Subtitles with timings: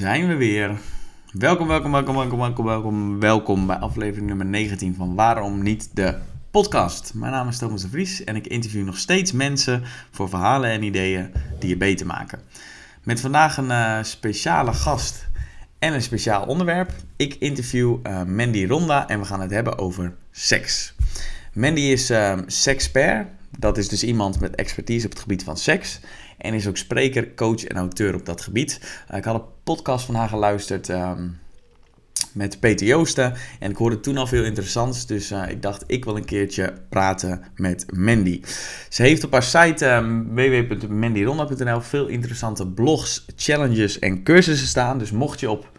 [0.00, 0.78] Zijn we weer.
[1.32, 6.14] Welkom, welkom, welkom, welkom, welkom, welkom, welkom bij aflevering nummer 19 van Waarom Niet de
[6.50, 7.14] Podcast.
[7.14, 10.82] Mijn naam is Thomas de Vries en ik interview nog steeds mensen voor verhalen en
[10.82, 12.40] ideeën die je beter maken.
[13.04, 15.28] Met vandaag een uh, speciale gast
[15.78, 16.92] en een speciaal onderwerp.
[17.16, 20.94] Ik interview uh, Mandy Ronda en we gaan het hebben over seks.
[21.52, 22.38] Mandy is uh,
[23.58, 26.00] dat is dus iemand met expertise op het gebied van seks.
[26.40, 28.80] En is ook spreker, coach en auteur op dat gebied.
[29.10, 31.38] Uh, ik had een podcast van haar geluisterd um,
[32.32, 33.34] met Peter Joosten.
[33.58, 35.06] En ik hoorde toen al veel interessants.
[35.06, 38.40] Dus uh, ik dacht, ik wil een keertje praten met Mandy.
[38.88, 40.34] Ze heeft op haar site um,
[41.82, 44.98] veel interessante blogs, challenges en cursussen staan.
[44.98, 45.70] Dus mocht je op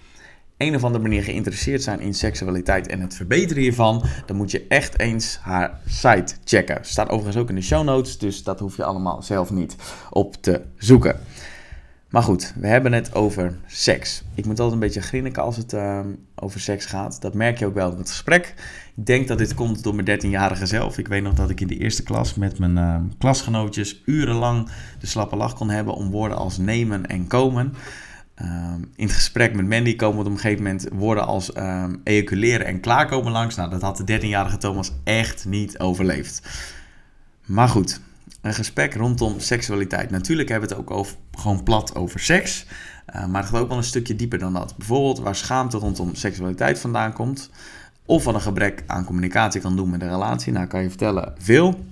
[0.61, 4.65] een of andere manier geïnteresseerd zijn in seksualiteit en het verbeteren hiervan, dan moet je
[4.67, 6.77] echt eens haar site checken.
[6.81, 9.75] Staat overigens ook in de show notes, dus dat hoef je allemaal zelf niet
[10.09, 11.19] op te zoeken.
[12.11, 14.23] Maar goed, we hebben het over seks.
[14.35, 15.99] Ik moet altijd een beetje grinniken als het uh,
[16.35, 17.21] over seks gaat.
[17.21, 18.53] Dat merk je ook wel in het gesprek.
[18.95, 20.97] Ik denk dat dit komt door mijn 13-jarige zelf.
[20.97, 25.07] Ik weet nog dat ik in de eerste klas met mijn uh, klasgenootjes urenlang de
[25.07, 27.73] slappe lach kon hebben om woorden als nemen en komen.
[28.43, 32.65] Um, in het gesprek met Mandy komen op een gegeven moment woorden als um, ejaculeren
[32.65, 33.55] en klaarkomen langs.
[33.55, 36.41] Nou, dat had de 13-jarige Thomas echt niet overleefd.
[37.45, 38.01] Maar goed,
[38.41, 40.09] een gesprek rondom seksualiteit.
[40.09, 42.65] Natuurlijk hebben we het ook gewoon plat over seks.
[43.15, 44.77] Uh, maar het gaat ook wel een stukje dieper dan dat.
[44.77, 47.49] Bijvoorbeeld waar schaamte rondom seksualiteit vandaan komt.
[48.05, 50.53] Of wat een gebrek aan communicatie kan doen met een relatie.
[50.53, 51.85] Nou, kan je vertellen, veel.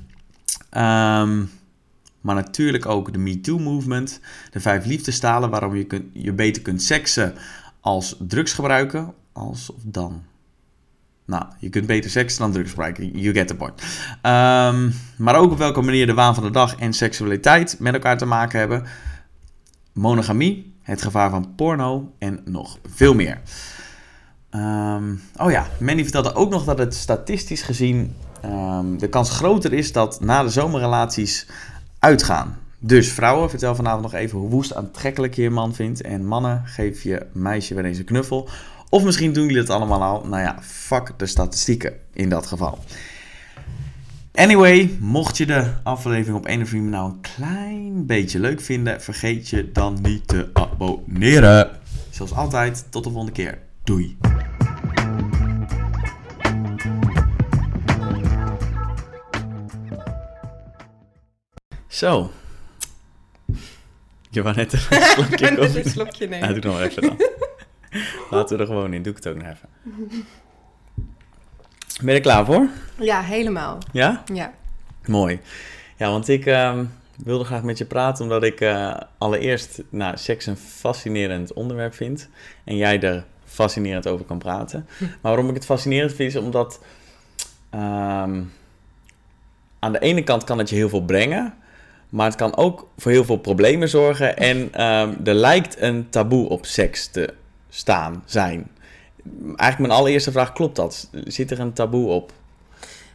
[0.78, 1.50] Um,
[2.22, 4.20] maar natuurlijk ook de MeToo-movement,
[4.52, 7.34] de vijf liefdestalen, waarom je, je beter kunt seksen
[7.80, 10.24] als drugs gebruiken, als of dan.
[11.26, 13.82] Nou, je kunt beter seksen dan drugs gebruiken, you get the point.
[14.24, 18.18] Um, maar ook op welke manier de waan van de dag en seksualiteit met elkaar
[18.18, 18.84] te maken hebben.
[19.94, 23.42] Monogamie, het gevaar van porno en nog veel meer.
[24.52, 28.16] Um, oh ja, Manny vertelde ook nog dat het statistisch gezien
[28.46, 31.48] um, de kans groter is dat na de zomerrelaties
[32.00, 32.58] uitgaan.
[32.80, 36.02] Dus vrouwen, vertel vanavond nog even hoe woest aantrekkelijk je je man vindt.
[36.02, 38.50] En mannen, geef je meisje weer eens een knuffel.
[38.90, 40.26] Of misschien doen jullie het allemaal al.
[40.26, 42.80] Nou ja, fuck de statistieken in dat geval.
[44.34, 49.02] Anyway, mocht je de aflevering op een of andere nou een klein beetje leuk vinden,
[49.02, 51.70] vergeet je dan niet te abonneren.
[52.10, 53.58] Zoals altijd, tot de volgende keer.
[53.84, 54.18] Doei.
[61.90, 62.32] Zo.
[64.30, 64.80] Je wou net een
[65.16, 66.50] slokje net een slokje nemen.
[66.50, 67.18] Nou, doe nog even dan.
[68.30, 69.02] Laten we er gewoon in.
[69.02, 69.70] Doe ik het ook nog even.
[72.02, 72.68] Ben je er klaar voor?
[73.00, 73.78] Ja, helemaal.
[73.92, 74.24] Ja?
[74.34, 74.54] Ja.
[75.06, 75.40] Mooi.
[75.98, 76.80] Ja, want ik uh,
[77.24, 82.30] wilde graag met je praten omdat ik uh, allereerst nou, seks een fascinerend onderwerp vind.
[82.64, 84.88] En jij er fascinerend over kan praten.
[85.00, 86.84] Maar waarom ik het fascinerend vind is omdat...
[87.74, 88.52] Um,
[89.80, 91.54] aan de ene kant kan het je heel veel brengen...
[92.10, 94.38] Maar het kan ook voor heel veel problemen zorgen.
[94.38, 97.34] En um, er lijkt een taboe op seks te
[97.70, 98.72] staan, zijn.
[99.44, 101.10] Eigenlijk mijn allereerste vraag, klopt dat?
[101.12, 102.32] Zit er een taboe op?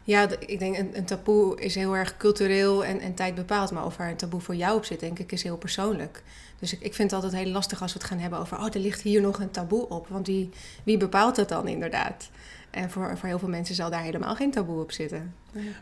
[0.05, 3.72] Ja, ik denk een, taboe is heel erg cultureel en, en tijd bepaald.
[3.72, 6.22] Maar of er een taboe voor jou op zit, denk ik, is heel persoonlijk.
[6.59, 8.59] Dus ik, ik vind het altijd heel lastig als we het gaan hebben over...
[8.59, 10.09] oh, er ligt hier nog een taboe op.
[10.09, 10.50] Want wie,
[10.82, 12.31] wie bepaalt dat dan inderdaad?
[12.75, 15.35] En voor, voor heel veel mensen zal daar helemaal geen taboe op zitten.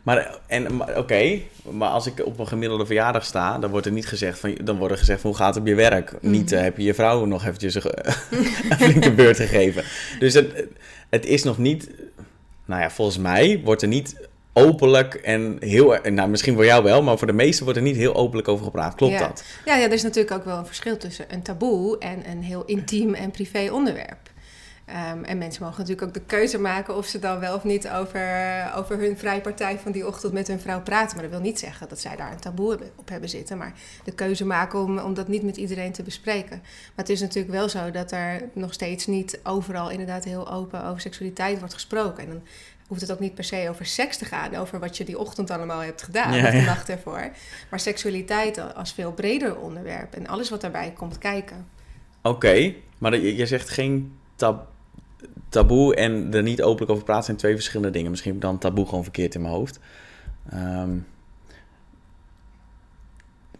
[0.03, 3.93] Maar, en, oké, okay, maar als ik op een gemiddelde verjaardag sta, dan wordt er
[3.93, 6.13] niet gezegd van, dan wordt er gezegd van, hoe gaat het op je werk?
[6.21, 6.31] Mm.
[6.31, 7.83] Niet uh, heb je je vrouw nog eventjes een,
[8.71, 9.85] een flinke beurt gegeven.
[10.19, 10.67] Dus het,
[11.09, 11.91] het is nog niet,
[12.65, 17.03] nou ja, volgens mij wordt er niet openlijk en heel, nou misschien voor jou wel,
[17.03, 18.95] maar voor de meesten wordt er niet heel openlijk over gepraat.
[18.95, 19.27] Klopt ja.
[19.27, 19.45] dat?
[19.65, 22.65] Ja, ja, er is natuurlijk ook wel een verschil tussen een taboe en een heel
[22.65, 24.31] intiem en privé onderwerp.
[24.93, 27.89] Um, en mensen mogen natuurlijk ook de keuze maken of ze dan wel of niet
[27.89, 31.15] over, over hun vrijpartij van die ochtend met hun vrouw praten.
[31.15, 33.59] Maar dat wil niet zeggen dat zij daar een taboe op hebben zitten.
[33.59, 33.73] Maar
[34.05, 36.59] de keuze maken om, om dat niet met iedereen te bespreken.
[36.59, 40.85] Maar het is natuurlijk wel zo dat er nog steeds niet overal inderdaad heel open
[40.85, 42.23] over seksualiteit wordt gesproken.
[42.23, 42.43] En dan
[42.87, 45.51] hoeft het ook niet per se over seks te gaan, over wat je die ochtend
[45.51, 47.31] allemaal hebt gedaan, ja, de nacht ervoor.
[47.71, 51.67] Maar seksualiteit als veel breder onderwerp en alles wat daarbij komt kijken.
[52.23, 54.72] Oké, okay, maar je, je zegt geen tab
[55.53, 58.11] taboe en er niet openlijk over praten zijn twee verschillende dingen.
[58.11, 59.79] Misschien heb ik dan taboe gewoon verkeerd in mijn hoofd.
[60.55, 61.07] Um,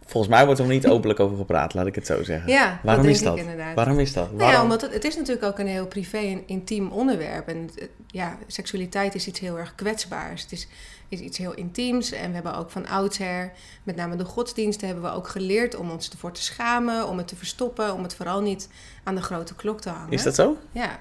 [0.05, 2.51] Volgens mij wordt er niet openlijk over gepraat, laat ik het zo zeggen.
[2.51, 3.37] Ja, Waarom dat is dat?
[3.37, 3.75] inderdaad.
[3.75, 4.31] Waarom is dat?
[4.31, 7.47] Nou ja, omdat het, het is natuurlijk ook een heel privé en intiem onderwerp.
[7.47, 10.41] En eh, ja, seksualiteit is iets heel erg kwetsbaars.
[10.41, 10.67] Het is,
[11.09, 12.11] is iets heel intiems.
[12.11, 13.51] En we hebben ook van oudsher,
[13.83, 17.27] met name de godsdiensten, hebben we ook geleerd om ons ervoor te schamen, om het
[17.27, 18.69] te verstoppen, om het vooral niet
[19.03, 20.11] aan de grote klok te hangen.
[20.11, 20.57] Is dat zo?
[20.71, 20.99] Ja.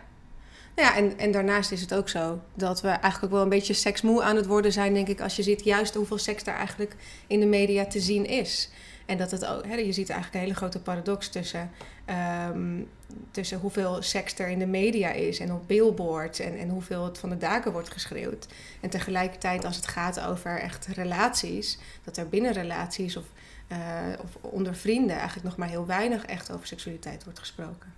[0.77, 3.49] Nou ja, en, en daarnaast is het ook zo dat we eigenlijk ook wel een
[3.49, 6.57] beetje seksmoe aan het worden zijn, denk ik, als je ziet juist hoeveel seks daar
[6.57, 6.97] eigenlijk
[7.27, 8.71] in de media te zien is.
[9.07, 11.71] En dat het ook, hè, je ziet eigenlijk een hele grote paradox tussen,
[12.05, 12.83] ehm,
[13.31, 17.19] tussen hoeveel seks er in de media is en op billboards en, en hoeveel het
[17.19, 18.47] van de daken wordt geschreeuwd.
[18.81, 23.25] En tegelijkertijd als het gaat over echt relaties, dat er binnen relaties of,
[23.69, 23.79] eh,
[24.23, 27.93] of onder vrienden eigenlijk nog maar heel weinig echt over seksualiteit wordt gesproken.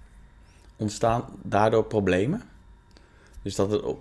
[0.77, 2.43] Ontstaan daardoor problemen?
[3.45, 4.01] Dus dat het op,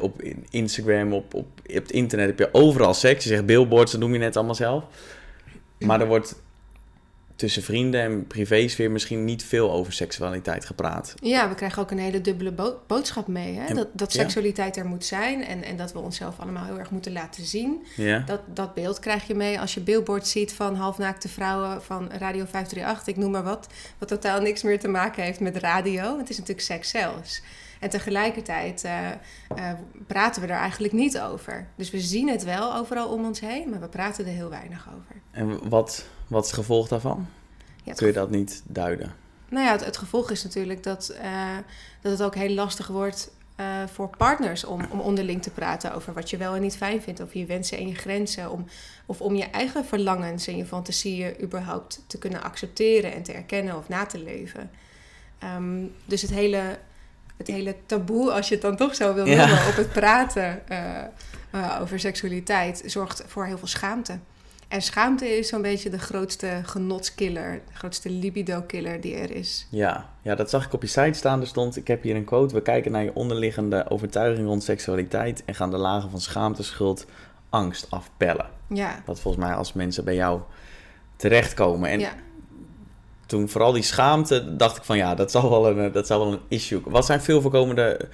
[0.00, 3.24] op Instagram, op, op, op het internet heb je overal seks.
[3.24, 4.84] Je zegt billboards, dat noem je net allemaal zelf.
[5.78, 6.34] Maar er wordt
[7.36, 11.14] tussen vrienden en privésfeer misschien niet veel over seksualiteit gepraat.
[11.22, 13.54] Ja, we krijgen ook een hele dubbele bo- boodschap mee.
[13.54, 13.64] Hè?
[13.64, 14.20] En- dat dat ja.
[14.20, 17.86] seksualiteit er moet zijn en, en dat we onszelf allemaal heel erg moeten laten zien.
[17.96, 18.18] Ja?
[18.18, 22.44] Dat, dat beeld krijg je mee als je billboards ziet van halfnaakte vrouwen van Radio
[22.44, 23.66] 538, ik noem maar wat.
[23.98, 26.18] Wat totaal niks meer te maken heeft met radio.
[26.18, 27.42] Het is natuurlijk seks zelfs.
[27.80, 29.16] En tegelijkertijd eh, eh,
[30.06, 31.68] praten we er eigenlijk niet over.
[31.76, 34.88] Dus we zien het wel overal om ons heen, maar we praten er heel weinig
[34.88, 35.14] over.
[35.30, 37.26] En wat, wat is het gevolg daarvan?
[37.84, 39.14] Ja, Kun je dat niet duiden?
[39.48, 41.56] Nou ja, het, het gevolg is natuurlijk dat, eh,
[42.00, 43.36] dat het ook heel lastig wordt
[43.92, 47.22] voor partners om, om onderling te praten over wat je wel en niet fijn vindt,
[47.22, 48.64] over je wensen en je grenzen, om,
[49.06, 53.76] of om je eigen verlangens en je fantasieën überhaupt te kunnen accepteren en te erkennen
[53.76, 54.70] of na te leven.
[55.38, 56.78] Ehm, dus het hele,
[57.38, 59.46] het hele taboe, als je het dan toch zo wil Ja.
[59.46, 60.98] noemen, op het praten eh,
[61.50, 64.18] eh, over seksualiteit, zorgt voor heel veel schaamte.
[64.68, 69.66] En schaamte is zo'n beetje de grootste genotskiller, de grootste libido-killer die er is.
[69.70, 71.40] Ja, ja, dat zag ik op je site staan.
[71.40, 72.54] Er stond, ik heb hier een quote.
[72.54, 77.06] We kijken naar je onderliggende overtuiging rond seksualiteit en gaan de lagen van schaamte, schuld,
[77.50, 78.46] angst afpellen.
[78.68, 80.40] Ja, Wat volgens mij als mensen bij jou
[81.16, 81.90] terechtkomen.
[81.90, 82.12] En ja.
[83.28, 86.32] Toen vooral die schaamte, dacht ik van ja, dat zal wel een, dat zal wel
[86.32, 86.80] een issue.
[86.84, 88.08] Wat zijn veel voorkomende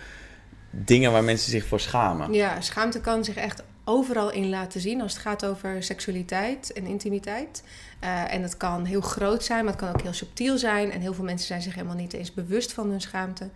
[0.70, 2.32] dingen waar mensen zich voor schamen?
[2.32, 6.86] ja, schaamte kan zich echt overal in laten zien als het gaat over seksualiteit en
[6.86, 7.62] intimiteit.
[8.00, 10.92] Eh, en dat kan heel groot zijn, maar het kan ook heel subtiel zijn.
[10.92, 13.48] En heel veel mensen zijn zich helemaal niet eens bewust van hun schaamte.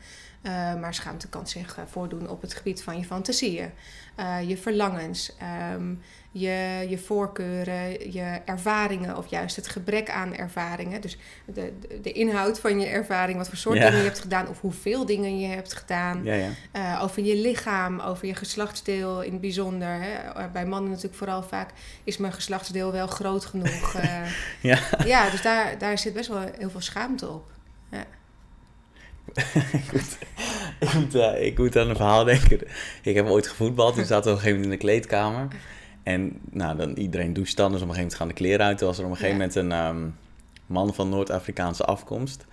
[0.42, 3.70] Eh, maar schaamte kan zich eh, voordoen op het gebied van je fantasieën,
[4.14, 5.94] eh, je verlangens, ehm,
[6.30, 11.00] je, je voorkeuren, je ervaringen of juist het gebrek aan ervaringen.
[11.00, 13.84] Dus de, de, de inhoud van je ervaring, wat voor soort Ja.
[13.84, 16.20] dingen je hebt gedaan of hoeveel dingen je hebt gedaan.
[16.24, 16.48] Ja, ja.
[16.72, 19.88] Eh, over je lichaam, over je geslachtsdeel in het bijzonder.
[20.00, 20.12] Hè.
[20.12, 21.70] Eh, Bij mannen natuurlijk vooral vaak
[22.04, 23.94] is mijn geslachtsdeel wel groot genoeg.
[23.94, 24.30] eh.
[24.60, 24.78] Ja.
[25.04, 27.50] ja, dus daar, daar zit best wel heel veel schaamte op.
[29.72, 30.18] ik, moet,
[30.80, 32.60] ik, moet, ik moet aan een verhaal denken.
[33.02, 33.94] Ik heb ooit gevoetbald.
[33.94, 35.48] Toen zaten we op een gegeven moment in de kleedkamer.
[36.08, 37.72] En nou, dan, iedereen doucht dan.
[37.72, 38.78] Dus op een gegeven moment gaan de kleren uit.
[38.78, 40.06] Toen was er op een gegeven moment een ehm,
[40.66, 42.46] man van Noord-Afrikaanse afkomst.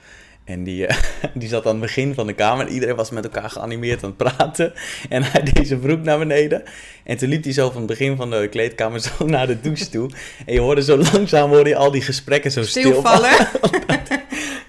[0.45, 0.97] En die, eh,
[1.33, 2.68] die zat aan het begin van de kamer.
[2.68, 4.74] En iedereen was met elkaar geanimeerd aan het praten.
[5.09, 6.63] En hij deed zijn broek naar beneden.
[7.03, 9.89] En toen liep hij zo van het begin van de kleedkamer zo naar de douche
[9.89, 10.09] toe.
[10.45, 13.47] En je hoorde zo langzaam hoorde je al die gesprekken zo stil Stilvallen.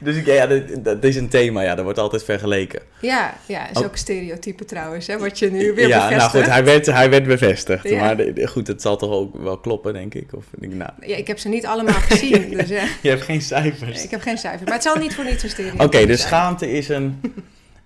[0.06, 1.62] Dus ik, ja, ja dat, dat is een thema.
[1.62, 2.80] Ja, dat wordt altijd vergeleken.
[3.00, 6.32] ja, ja, is ook een stereotype trouwens, hè, wat je nu weer ja, bevestigt.
[6.32, 7.88] nou goed, hij werd, hij werd bevestigd.
[7.88, 8.00] Ja.
[8.00, 10.32] Maar goed, het zal toch ook wel kloppen, denk ik.
[10.32, 13.42] Of, ik, nou, Ja, ik heb ze niet allemaal gezien, dus eh, je hebt geen
[13.42, 14.04] cijfers.
[14.04, 14.64] ik heb geen cijfer.
[14.64, 15.50] Maar het zal niet voor niets een
[15.84, 16.32] Oké, dus zijn.
[16.32, 17.20] schaamte is een...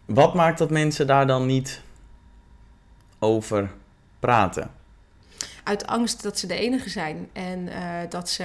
[0.04, 1.82] Wat maakt dat mensen daar dan niet
[3.18, 3.70] over
[4.18, 4.70] praten?
[5.70, 8.44] uit angst dat ze de enige zijn en eh, dat, ze,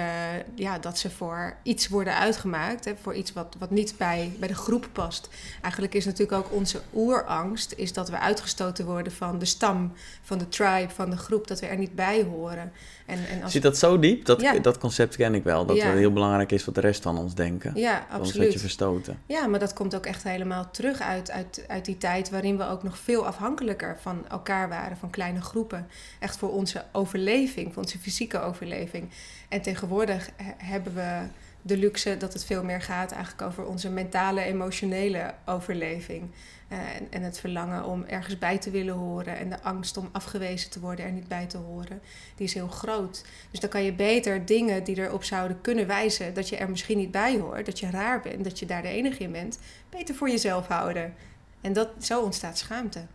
[0.55, 4.47] ja, dat ze voor iets worden uitgemaakt, hè, voor iets wat, wat niet bij, bij
[4.47, 5.29] de groep past.
[5.61, 10.37] Eigenlijk is natuurlijk ook onze oerangst, is dat we uitgestoten worden van de stam, van
[10.37, 12.71] de tribe, van de groep, dat we er niet bij horen.
[13.05, 14.25] En, en als, Zit dat zo diep?
[14.25, 14.59] Dat, Ja.
[14.59, 15.65] dat concept ken ik wel.
[15.65, 15.85] Dat Ja.
[15.85, 17.71] het heel belangrijk is wat de rest van ons denken.
[17.75, 18.59] ja, Anders word je absoluut.
[18.61, 19.19] verstoten.
[19.25, 22.67] Ja, maar dat komt ook echt helemaal terug uit, uit, uit die tijd waarin we
[22.67, 25.87] ook nog veel afhankelijker van elkaar waren, van kleine groepen.
[26.19, 29.09] Echt voor onze overleving, voor onze fysieke overleving.
[29.49, 31.21] En tegenwoordig he- hebben we
[31.61, 36.23] de luxe dat het veel meer gaat eigenlijk over onze mentale, emotionele overleving.
[36.67, 40.09] Eh, en, en het verlangen om ergens bij te willen horen en de angst om
[40.11, 42.01] afgewezen te worden er niet bij te horen,
[42.35, 43.25] die is heel groot.
[43.51, 46.97] Dus dan kan je beter dingen die erop zouden kunnen wijzen dat je er misschien
[46.97, 50.15] niet bij hoort, dat je raar bent, dat je daar de enige in bent, beter
[50.15, 51.13] voor jezelf houden.
[51.61, 53.05] En dat, zo ontstaat schaamte.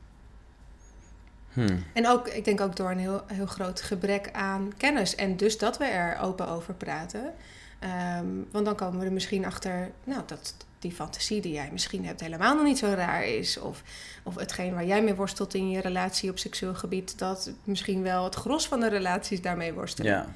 [1.52, 1.84] Hmm.
[1.92, 5.14] En ook, ik denk ook door een heel, heel groot gebrek aan kennis.
[5.14, 7.34] En dus dat we er open over praten.
[7.78, 12.06] Ehm, want dan komen we er misschien achter, nou, dat die fantasie die jij misschien
[12.06, 13.58] hebt helemaal nog niet zo raar is.
[13.58, 13.82] Of,
[14.22, 18.24] of hetgeen waar jij mee worstelt in je relatie op seksueel gebied, dat misschien wel
[18.24, 20.12] het gros van de relaties daarmee worstelen.
[20.12, 20.26] Ja.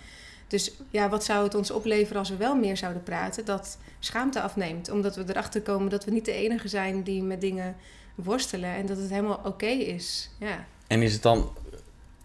[0.48, 3.44] Dus ja, wat zou het ons opleveren als we wel meer zouden praten?
[3.44, 4.90] Dat schaamte afneemt.
[4.90, 7.76] Omdat we erachter komen dat we niet de enige zijn die met dingen
[8.14, 8.70] worstelen.
[8.70, 10.30] En dat het helemaal oké is.
[10.38, 10.66] Ja.
[10.86, 11.50] En is het dan,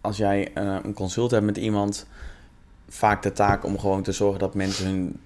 [0.01, 2.05] als jij eh, een consult hebt met iemand,
[2.89, 5.19] vaak de taak om gewoon te zorgen dat mensen hun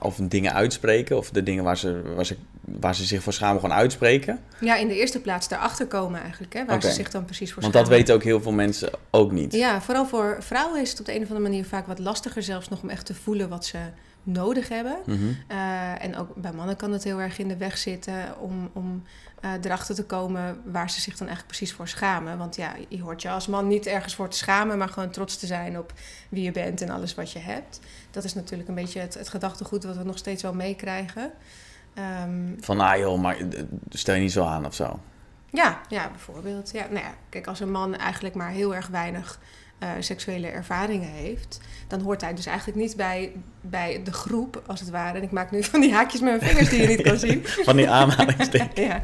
[0.00, 3.60] of dingen uitspreken, of de dingen waar ze, waar, ze, waar ze zich voor schamen
[3.60, 4.38] gewoon uitspreken?
[4.60, 6.52] ja, in de eerste plaats daarachter komen eigenlijk.
[6.52, 8.00] Hè, waar ze zich dan precies voor Want dat schamen.
[8.00, 9.52] weten ook heel veel mensen ook niet.
[9.52, 12.42] Ja, vooral voor vrouwen is het op de een of andere manier vaak wat lastiger
[12.42, 13.78] zelfs nog om echt te voelen wat ze
[14.22, 14.96] nodig hebben.
[15.06, 15.18] Mhm.
[15.48, 19.02] Eh, en ook bij mannen kan het heel erg in de weg zitten om, om
[19.40, 22.38] eh, erachter te komen waar ze zich dan eigenlijk precies voor schamen.
[22.38, 25.36] Want ja, je hoort je als man niet ergens voor te schamen, maar gewoon trots
[25.36, 25.92] te zijn op
[26.28, 27.80] wie je bent en alles wat je hebt.
[28.14, 31.32] Dat is natuurlijk een beetje het, het gedachtegoed wat we nog steeds wel meekrijgen.
[31.94, 35.00] Ehm, Van, ah joh, maar eh, stel je niet zo aan of zo.
[35.50, 36.70] ja, ja, bijvoorbeeld.
[36.70, 39.38] Ja, nou ja, kijk, als een man eigenlijk maar heel erg weinig
[39.78, 44.80] eh, seksuele ervaringen heeft, dan hoort hij dus eigenlijk niet bij, bij de groep, als
[44.80, 45.18] het ware.
[45.18, 47.42] En ik maak nu van die haakjes met mijn vingers die je niet kan zien.
[47.64, 48.86] Van die aanhalingstekens.
[48.88, 49.02] ja.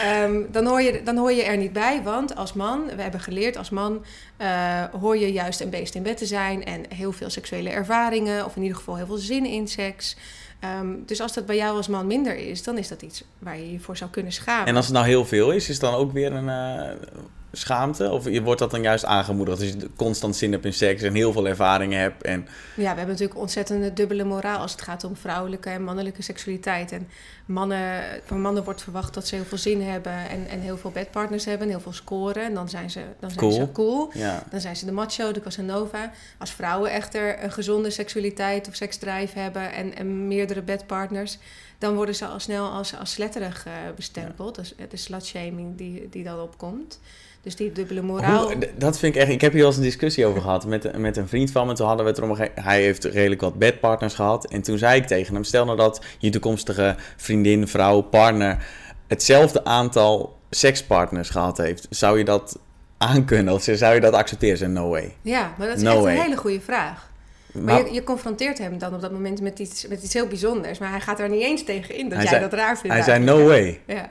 [0.00, 3.20] Ehm, dan, hoor je, dan hoor je er niet bij, want als man, we hebben
[3.20, 4.04] geleerd als man,
[4.36, 8.44] eh, hoor je juist een beest in bed te zijn en heel veel seksuele ervaringen,
[8.44, 10.16] of in ieder geval heel veel zin in seks.
[10.60, 13.58] Ehm, dus als dat bij jou als man minder is, dan is dat iets waar
[13.58, 14.66] je je voor zou kunnen schamen.
[14.66, 17.08] En als het nou heel veel is, is dan ook weer een eh,
[17.56, 18.10] schaamte?
[18.10, 21.32] Of wordt dat dan juist aangemoedigd als je constant zin hebt in seks en heel
[21.32, 22.22] veel ervaringen hebt?
[22.22, 26.22] En, Ja, we hebben natuurlijk ontzettende dubbele moraal als het gaat om vrouwelijke en mannelijke
[26.22, 26.92] seksualiteit.
[26.92, 27.08] En
[27.46, 30.90] mannen, van mannen wordt verwacht dat ze heel veel zin hebben en, en heel veel
[30.90, 32.42] bedpartners hebben en heel veel scoren.
[32.42, 33.52] En dan zijn ze, dan zijn Cool.
[33.52, 34.10] ze cool.
[34.14, 34.42] ja.
[34.50, 36.10] Dan zijn ze de macho, de Casanova.
[36.38, 41.38] Als vrouwen echter een gezonde seksualiteit of seksdrive hebben en, en meerdere bedpartners,
[41.78, 44.54] dan worden ze al snel als, als sletterig eh, bestempeld.
[44.54, 47.00] Dus de slutshaming die, die dan opkomt.
[47.44, 48.44] Dus die dubbele moraal.
[48.46, 49.30] Hoe- dat vind ik echt.
[49.30, 51.72] Ik heb hier wel eens een discussie over gehad met, met een vriend van me.
[51.74, 52.36] Toen hadden we het erom.
[52.54, 54.46] Hij heeft redelijk wat bedpartners gehad.
[54.50, 58.66] En toen zei ik tegen hem: Stel nou dat je toekomstige vriendin, vrouw, partner.
[59.08, 61.86] hetzelfde aantal sekspartners gehad heeft.
[61.90, 62.58] Zou je dat
[62.98, 63.54] aankunnen?
[63.54, 64.58] Of zou je dat accepteren?
[64.58, 65.14] Ze no way.
[65.22, 66.14] Ja, maar dat is No echt way.
[66.14, 67.10] een hele goede vraag.
[67.52, 70.26] Maar Maar je, je confronteert hem dan op dat moment met iets, met iets heel
[70.26, 70.78] bijzonders.
[70.78, 72.96] Maar hij gaat er niet eens tegen in dat Hij jij zei- dat raar vindt.
[72.96, 73.80] hij zei: No way.
[73.86, 74.10] Ja.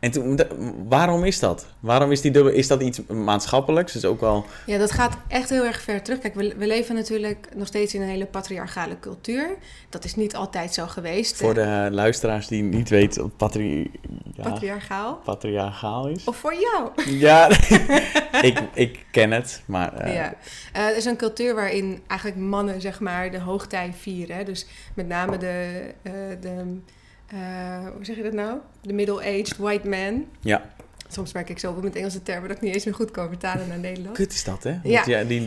[0.00, 0.40] En toen,
[0.88, 1.66] waarom is dat?
[1.80, 2.52] Waarom is die dubbel?
[2.52, 3.92] Is dat iets maatschappelijks?
[3.92, 4.44] Dus ook wel.
[4.66, 6.18] ja, dat gaat echt heel erg ver terug.
[6.18, 9.56] Kijk, we, we leven natuurlijk nog steeds in een hele patriarchale cultuur.
[9.88, 11.36] Dat is niet altijd zo geweest.
[11.36, 13.90] Voor de luisteraars die niet weten wat patri
[14.34, 15.14] ja, Patriarchaal.
[15.24, 16.24] patriarchaal is.
[16.24, 17.10] Of voor jou.
[17.18, 17.48] Ja,
[18.48, 19.94] ik, ik ken het, maar...
[19.94, 20.34] eh, ja.
[20.72, 24.44] Eh, het is een cultuur waarin eigenlijk mannen zeg maar de hoogtij vieren.
[24.44, 26.80] Dus met name de, eh, de
[27.94, 28.58] hoe zeg je dat nou?
[28.80, 30.24] De middle-aged white man.
[30.40, 30.62] Ja,
[31.10, 33.68] Soms werk ik zoveel met Engelse termen dat ik niet eens meer goed kan vertalen
[33.68, 34.18] naar Nederlands.
[34.18, 34.70] kut is dat, hè?
[34.70, 35.06] Want Ja.
[35.18, 35.46] ja, die,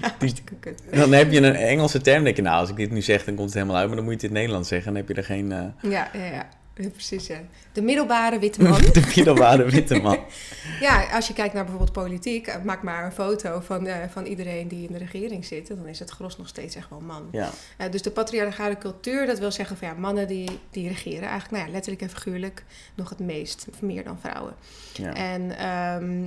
[0.92, 3.36] dan heb je een Engelse term, denk je, nou, als ik dit nu zeg, dan
[3.36, 3.88] komt het helemaal uit.
[3.88, 5.52] Maar dan moet je het in het Nederlands zeggen, dan heb je er geen...
[5.52, 6.50] eh Ja, ja, ja.
[6.82, 7.42] Ja, Precies, ja.
[7.72, 8.82] De middelbare witte man.
[8.82, 10.20] de middelbare witte man.
[10.88, 14.26] ja, als je kijkt naar bijvoorbeeld politiek, eh, maak maar een foto van, eh, van
[14.26, 15.70] iedereen die in de regering zit.
[15.70, 17.28] en Dan is het gros nog steeds echt wel man.
[17.32, 21.22] Ja, Eh, dus de patriarchale cultuur, dat wil zeggen van ja, mannen die, die regeren
[21.30, 22.64] eigenlijk, nou ja, letterlijk en figuurlijk,
[22.96, 24.54] nog het meest, of meer dan vrouwen.
[24.94, 25.14] ja.
[25.14, 26.24] En ehm,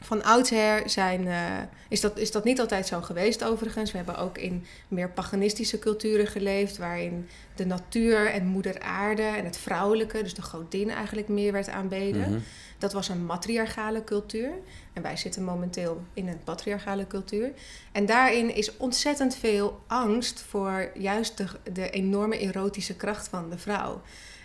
[0.00, 1.42] van oudsher zijn, eh,
[1.88, 3.90] is, dat, is dat niet altijd zo geweest overigens.
[3.90, 9.44] We hebben ook in meer paganistische culturen geleefd, waarin de natuur en moeder aarde en
[9.44, 12.30] het vrouwelijke, dus de godin eigenlijk meer werd aanbeden.
[12.30, 12.38] Mhm.
[12.78, 14.50] Dat was een matriarchale cultuur.
[14.92, 17.50] En wij zitten momenteel in een patriarchale cultuur.
[17.92, 23.58] En daarin is ontzettend veel angst voor juist de, de enorme erotische kracht van de
[23.58, 24.00] vrouw.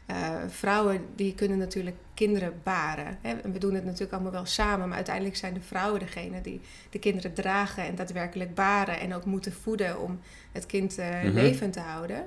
[0.05, 3.17] Eh, vrouwen die kunnen natuurlijk kinderen baren.
[3.51, 6.99] We doen het natuurlijk allemaal wel samen, maar uiteindelijk zijn de vrouwen degene die de
[6.99, 10.19] kinderen dragen en daadwerkelijk baren en ook moeten voeden om
[10.51, 11.33] het kind eh, Mhm.
[11.33, 12.25] levend te houden.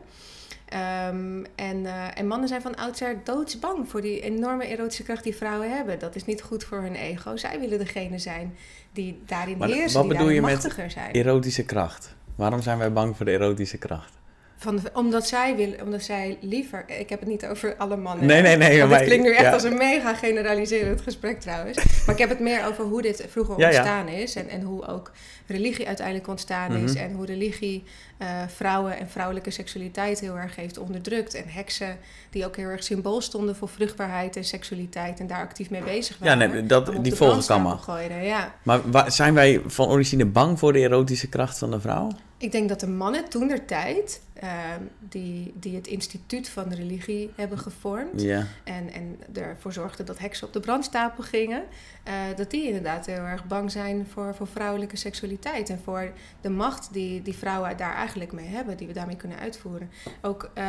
[0.69, 5.37] Ehm, en, eh, en mannen zijn van oudsher doodsbang voor die enorme erotische kracht die
[5.37, 5.99] vrouwen hebben.
[5.99, 7.37] Dat is niet goed voor hun ego.
[7.37, 8.57] Zij willen degene zijn
[8.93, 11.13] die daarin Maar heersen, wat die bedoel je met zijn.
[11.13, 12.15] Erotische kracht.
[12.35, 14.13] Waarom zijn wij bang voor de erotische kracht?
[14.59, 16.85] Van, omdat, zij willen, omdat zij liever...
[16.99, 18.27] Ik heb het niet over alle mannen.
[18.27, 19.53] Nee, nee, nee, Want maar- het klinkt nu echt ja.
[19.53, 21.77] als een mega generaliserend gesprek trouwens.
[21.77, 23.77] Maar ik heb het meer over hoe dit vroeger Ja, ja.
[23.79, 24.35] ontstaan is.
[24.37, 25.11] En, en hoe ook
[25.47, 26.93] religie uiteindelijk ontstaan is.
[26.95, 27.03] Mhm.
[27.05, 27.85] En hoe religie
[28.19, 31.35] eh, vrouwen en vrouwelijke seksualiteit heel erg heeft onderdrukt.
[31.35, 31.99] En heksen
[32.31, 35.21] die ook heel erg symbool stonden voor vruchtbaarheid en seksualiteit.
[35.21, 36.51] En daar actief mee bezig Ja, waren.
[36.51, 37.83] nee, dat, die de volg ik brandstapel allemaal.
[37.83, 38.55] gooiden, Ja.
[38.63, 42.11] Maar wa- zijn wij van origine bang voor de erotische kracht van de vrouw?
[42.39, 46.75] Ik denk dat de mannen toen der tijd, ehm, die, die het instituut van de
[46.75, 48.47] religie hebben gevormd Ja.
[48.65, 51.63] en, en ervoor zorgden dat heksen op de brandstapel gingen,
[52.03, 56.49] eh, dat die inderdaad heel erg bang zijn voor, voor vrouwelijke seksualiteit en voor de
[56.51, 59.91] macht die, die vrouwen daar eigenlijk mee hebben, die we daarmee kunnen uitvoeren.
[60.23, 60.65] Ook eh,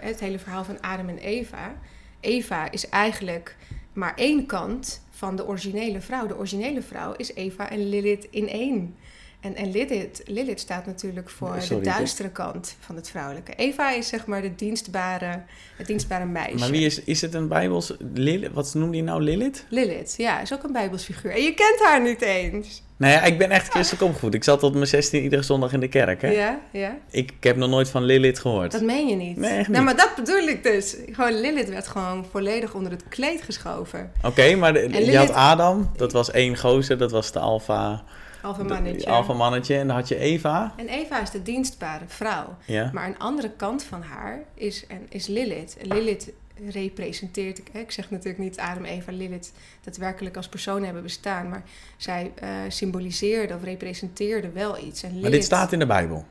[0.00, 1.74] het hele verhaal van Adam en Eva.
[2.20, 3.56] Eva is eigenlijk
[3.92, 6.26] maar één kant van de originele vrouw.
[6.26, 8.96] De originele vrouw is Eva en Lilith in één.
[9.40, 13.52] En, en Lilith, Lilith staat natuurlijk voor Sorry, de duistere kant van het vrouwelijke.
[13.56, 15.42] Eva is zeg maar de dienstbare,
[15.76, 16.56] het dienstbare meisje.
[16.58, 17.94] Maar wie is, is het een Bijbels...
[18.14, 19.64] Lilith, wat noemde die nou Lilith?
[19.68, 21.32] Lilith, ja, is ook een bijbelsfiguur.
[21.32, 22.82] En je kent haar niet eens.
[22.96, 24.34] Nou ja, ik ben echt christelijk opgevoed.
[24.34, 26.22] Ik zat tot mijn 16 iedere zondag in de kerk.
[26.22, 26.28] Hè?
[26.28, 26.96] Ja, ja.
[27.10, 28.72] Ik, ik heb nog nooit van Lilith gehoord.
[28.72, 29.36] Dat meen je niet.
[29.36, 29.94] Nee, echt Nou, niet.
[29.96, 30.96] maar dat bedoel ik dus.
[31.10, 34.12] Gewoon Lilith werd gewoon volledig onder het kleed geschoven.
[34.22, 38.04] Oké, maar de- je had Adam, dat was één gozer, dat was de alfa,
[38.42, 39.34] Alpha mannetje.
[39.34, 39.76] mannetje.
[39.76, 40.74] En dan had je Eva.
[40.76, 42.56] En Eva is de dienstbare vrouw.
[42.64, 42.90] Ja.
[42.92, 45.76] Maar een andere kant van haar is, en, is Lilith.
[45.76, 46.32] En Lilith
[46.68, 49.52] representeert, ik, ik zeg natuurlijk niet Adam, Eva, Lilith
[49.84, 51.62] daadwerkelijk als persoon hebben bestaan, maar
[51.96, 55.02] zij eh, symboliseerde of representeerde wel iets.
[55.02, 56.24] En Lilith, Maar dit staat in de Bijbel.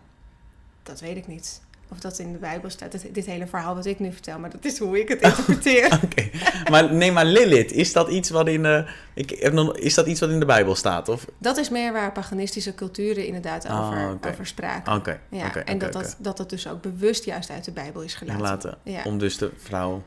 [0.83, 1.61] Dat weet ik niet.
[1.91, 4.49] Of dat in de Bijbel staat, dit, dit hele verhaal wat ik nu vertel, maar
[4.49, 5.85] dat is hoe ik het interpreteer.
[6.03, 6.29] Oké.
[6.69, 10.07] Maar nee, maar Lilith, is dat iets wat in de, ik heb nog, is dat
[10.07, 11.09] iets wat in de Bijbel staat?
[11.09, 11.25] Of?
[11.37, 14.93] Dat is meer waar paganistische culturen inderdaad Ah, over, over spraken.
[14.93, 15.19] Oké.
[15.29, 18.41] Ja, en dat, dat, dat dat dus ook bewust juist uit de Bijbel is gelaten.
[18.41, 18.77] Laten.
[18.83, 19.01] Ja.
[19.03, 20.03] Om dus de vrouw.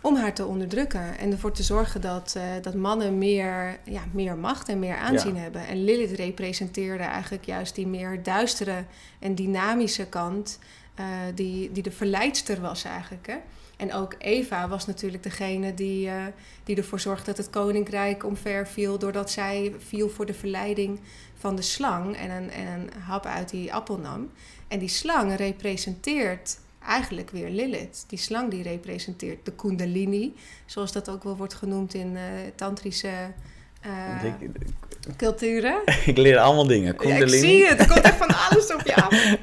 [0.00, 4.36] Om haar te onderdrukken en ervoor te zorgen dat, eh, dat mannen meer, ja, meer
[4.36, 5.40] macht en meer aanzien Ja.
[5.40, 5.66] hebben.
[5.66, 8.84] En Lilith representeerde eigenlijk juist die meer duistere
[9.20, 10.58] en dynamische kant,
[10.96, 13.26] eh, die, die de verleidster was eigenlijk.
[13.26, 13.36] Hè?
[13.76, 16.24] En ook Eva was natuurlijk degene die, eh,
[16.64, 21.00] die ervoor zorgde dat het koninkrijk omver viel, doordat zij viel voor de verleiding
[21.34, 24.30] van de slang en een, en een hap uit die appel nam.
[24.68, 28.04] En die slang representeert eigenlijk weer Lilith.
[28.06, 30.34] Die slang die representeert de kundalini,
[30.66, 32.22] zoals dat ook wel wordt genoemd in eh,
[32.54, 33.32] tantrische
[33.86, 34.50] eh, Ik,
[35.16, 35.76] culturen.
[36.06, 36.84] ik leer allemaal dingen.
[36.84, 37.38] Ja, ik Kundalini.
[37.38, 39.36] zie het, er komt echt van alles op je af.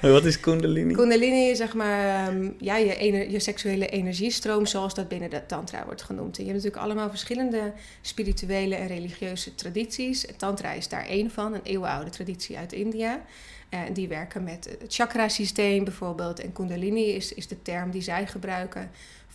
[0.12, 0.94] Wat is Kundalini?
[0.94, 5.46] Kundalini is zeg maar ehm, ja, je, ener- je seksuele energiestroom, zoals dat binnen de
[5.46, 6.38] tantra wordt genoemd.
[6.38, 10.26] En je hebt natuurlijk allemaal verschillende spirituele en religieuze tradities.
[10.36, 13.20] Tantra is daar één van, een eeuwenoude traditie uit India.
[13.68, 16.40] En die werken met het chakra-systeem bijvoorbeeld.
[16.40, 18.90] En Kundalini is, is de term die zij gebruiken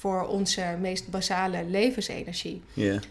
[0.06, 2.62] voor onze meest basale levensenergie.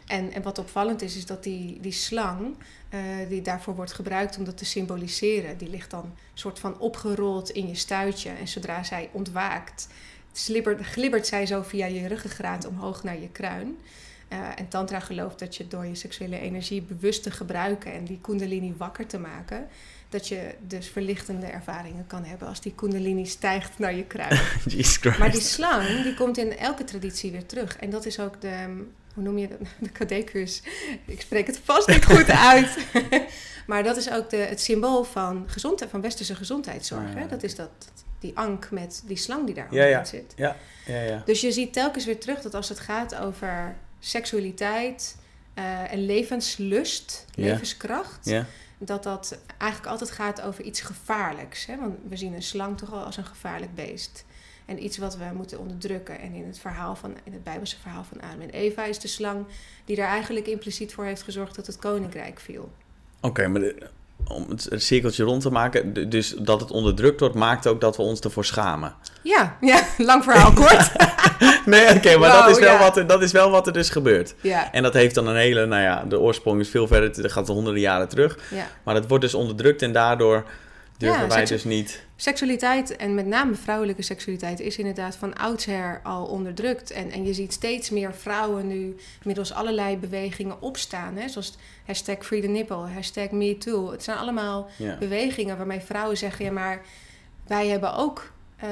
[0.06, 2.54] En, en wat opvallend is, is dat die, die slang,
[2.88, 7.50] eh, die daarvoor wordt gebruikt om dat te symboliseren, die ligt dan soort van opgerold
[7.50, 8.30] in je stuitje.
[8.30, 9.88] En zodra zij ontwaakt,
[10.32, 13.76] slibbert, glibbert zij zo via je ruggengraat omhoog naar je kruin.
[14.28, 18.18] Eh, en Tantra gelooft dat je door je seksuele energie bewust te gebruiken en die
[18.20, 19.68] Kundalini wakker te maken,
[20.14, 24.40] dat je dus verlichtende ervaringen kan hebben als die Kundalini stijgt naar je kruin.
[24.66, 25.18] Jesus Christ.
[25.18, 27.76] Maar die slang, die komt in elke traditie weer terug.
[27.76, 29.58] En dat is ook de, hoe noem je dat?
[29.78, 30.62] De cadekus.
[31.04, 32.76] Ik spreek het vast niet goed uit.
[33.66, 37.08] maar dat is ook de, het symbool van, gezondheid, van westerse gezondheidszorg.
[37.08, 37.20] Ah, Hè?
[37.20, 37.26] ja.
[37.26, 37.70] Dat is dat,
[38.18, 40.04] die ank met die slang die daar Ja, ja.
[40.04, 40.32] zit.
[40.36, 41.22] Ja, ja, ja.
[41.24, 45.16] Dus je ziet telkens weer terug dat als het gaat over seksualiteit
[45.54, 48.46] eh, en levenslust, levenskracht, Ja,
[48.84, 51.66] dat dat eigenlijk altijd gaat over iets gevaarlijks.
[51.66, 51.76] Hè?
[51.78, 54.24] Want we zien een slang toch al als een gevaarlijk beest.
[54.64, 56.18] En iets wat we moeten onderdrukken.
[56.18, 59.08] En in het, verhaal van, in het Bijbelse verhaal van Adam en Eva is de
[59.08, 59.46] slang
[59.84, 62.72] die er eigenlijk impliciet voor heeft gezorgd dat het koninkrijk viel.
[63.20, 63.72] Oké, maar
[64.28, 68.02] om het cirkeltje rond te maken, dus dat het onderdrukt wordt, maakt ook dat we
[68.02, 68.94] ons ervoor schamen.
[69.22, 70.92] Ja, ja lang verhaal kort.
[71.64, 72.78] Nee, oké, maar Wow, dat, is wel ja.
[72.78, 74.34] wat er, dat is wel wat er dus gebeurt.
[74.40, 77.32] ja, En dat heeft dan een hele, nou ja, de oorsprong is veel verder, dat
[77.32, 78.38] gaat honderden jaren terug.
[78.50, 78.66] ja.
[78.84, 80.44] Maar het wordt dus onderdrukt en daardoor
[80.96, 82.02] durven Ja, wij dus niet...
[82.16, 86.90] Seksualiteit, en met name vrouwelijke seksualiteit, is inderdaad van oudsher al onderdrukt.
[86.90, 91.16] En, en je ziet steeds meer vrouwen nu middels allerlei bewegingen opstaan.
[91.16, 91.28] Hè?
[91.28, 93.90] Zoals hashtag Free the Nipple, hashtag MeToo.
[93.90, 94.96] Het zijn allemaal Ja.
[94.98, 96.44] bewegingen waarmee vrouwen zeggen...
[96.44, 96.82] ja, maar
[97.46, 98.68] wij hebben ook eh,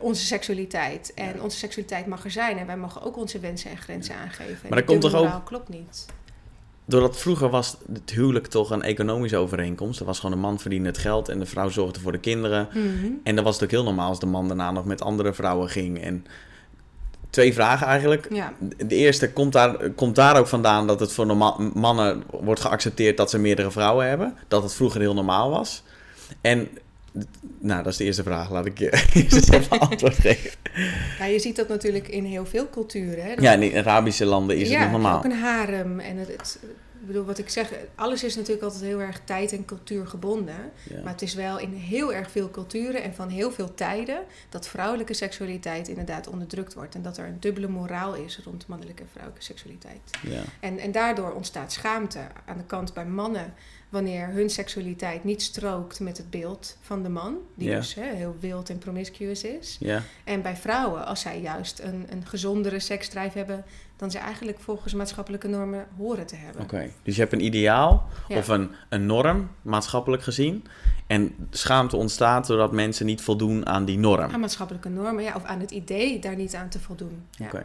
[0.00, 1.14] onze seksualiteit.
[1.14, 1.42] En Ja.
[1.42, 2.58] onze seksualiteit mag er zijn.
[2.58, 4.70] En wij mogen ook onze wensen en grenzen aangeven.
[4.70, 6.06] En dat komt toch ook- klopt niet.
[6.92, 10.00] Doordat vroeger was het huwelijk toch een economische overeenkomst.
[10.00, 12.68] Er was gewoon een man verdiende het geld en de vrouw zorgde voor de kinderen.
[12.74, 13.06] Mhm.
[13.22, 15.68] En dan was het ook heel normaal als de man daarna nog met andere vrouwen
[15.68, 16.02] ging.
[16.02, 16.26] En
[17.30, 18.26] twee vragen eigenlijk.
[18.34, 18.52] Ja.
[18.86, 21.36] De eerste, komt daar, komt daar ook vandaan dat het voor
[21.74, 24.34] mannen wordt geaccepteerd dat ze meerdere vrouwen hebben?
[24.48, 25.82] Dat het vroeger heel normaal was?
[26.40, 26.68] En,
[27.58, 28.50] nou, dat is de eerste vraag.
[28.50, 30.50] Laat ik je eerst even antwoord geven.
[31.18, 33.24] ja, je ziet dat natuurlijk in heel veel culturen.
[33.24, 33.34] Hè?
[33.34, 35.16] Dat Ja, in Arabische landen is het ja, nog normaal.
[35.16, 36.00] ook een harem.
[36.00, 36.58] En het, het-
[37.02, 40.72] ik bedoel, wat ik zeg, alles is natuurlijk altijd heel erg tijd en cultuur gebonden.
[40.88, 41.02] Ja.
[41.02, 44.68] Maar het is wel in heel erg veel culturen en van heel veel tijden dat
[44.68, 46.94] vrouwelijke seksualiteit inderdaad onderdrukt wordt.
[46.94, 50.10] En dat er een dubbele moraal is rond mannelijke en vrouwelijke seksualiteit.
[50.22, 50.42] Ja.
[50.60, 53.54] En, en daardoor ontstaat schaamte aan de kant bij mannen
[53.92, 58.36] wanneer hun seksualiteit niet strookt met het beeld van de man, die dus hè, heel
[58.40, 59.76] wild en promiscuous is.
[59.80, 60.02] Ja.
[60.24, 63.64] En bij vrouwen, als zij juist een, een gezondere seksdrijf hebben,
[63.96, 66.62] dan ze eigenlijk volgens maatschappelijke normen horen te hebben.
[66.62, 66.90] Oké.
[67.02, 68.36] Dus je hebt een ideaal Ja.
[68.36, 70.64] of een, een norm, maatschappelijk gezien.
[71.06, 74.30] En schaamte ontstaat doordat mensen niet voldoen aan die norm.
[74.32, 77.22] Aan maatschappelijke normen, ja, of aan het idee daar niet aan te voldoen.
[77.30, 77.62] Ja, Oké.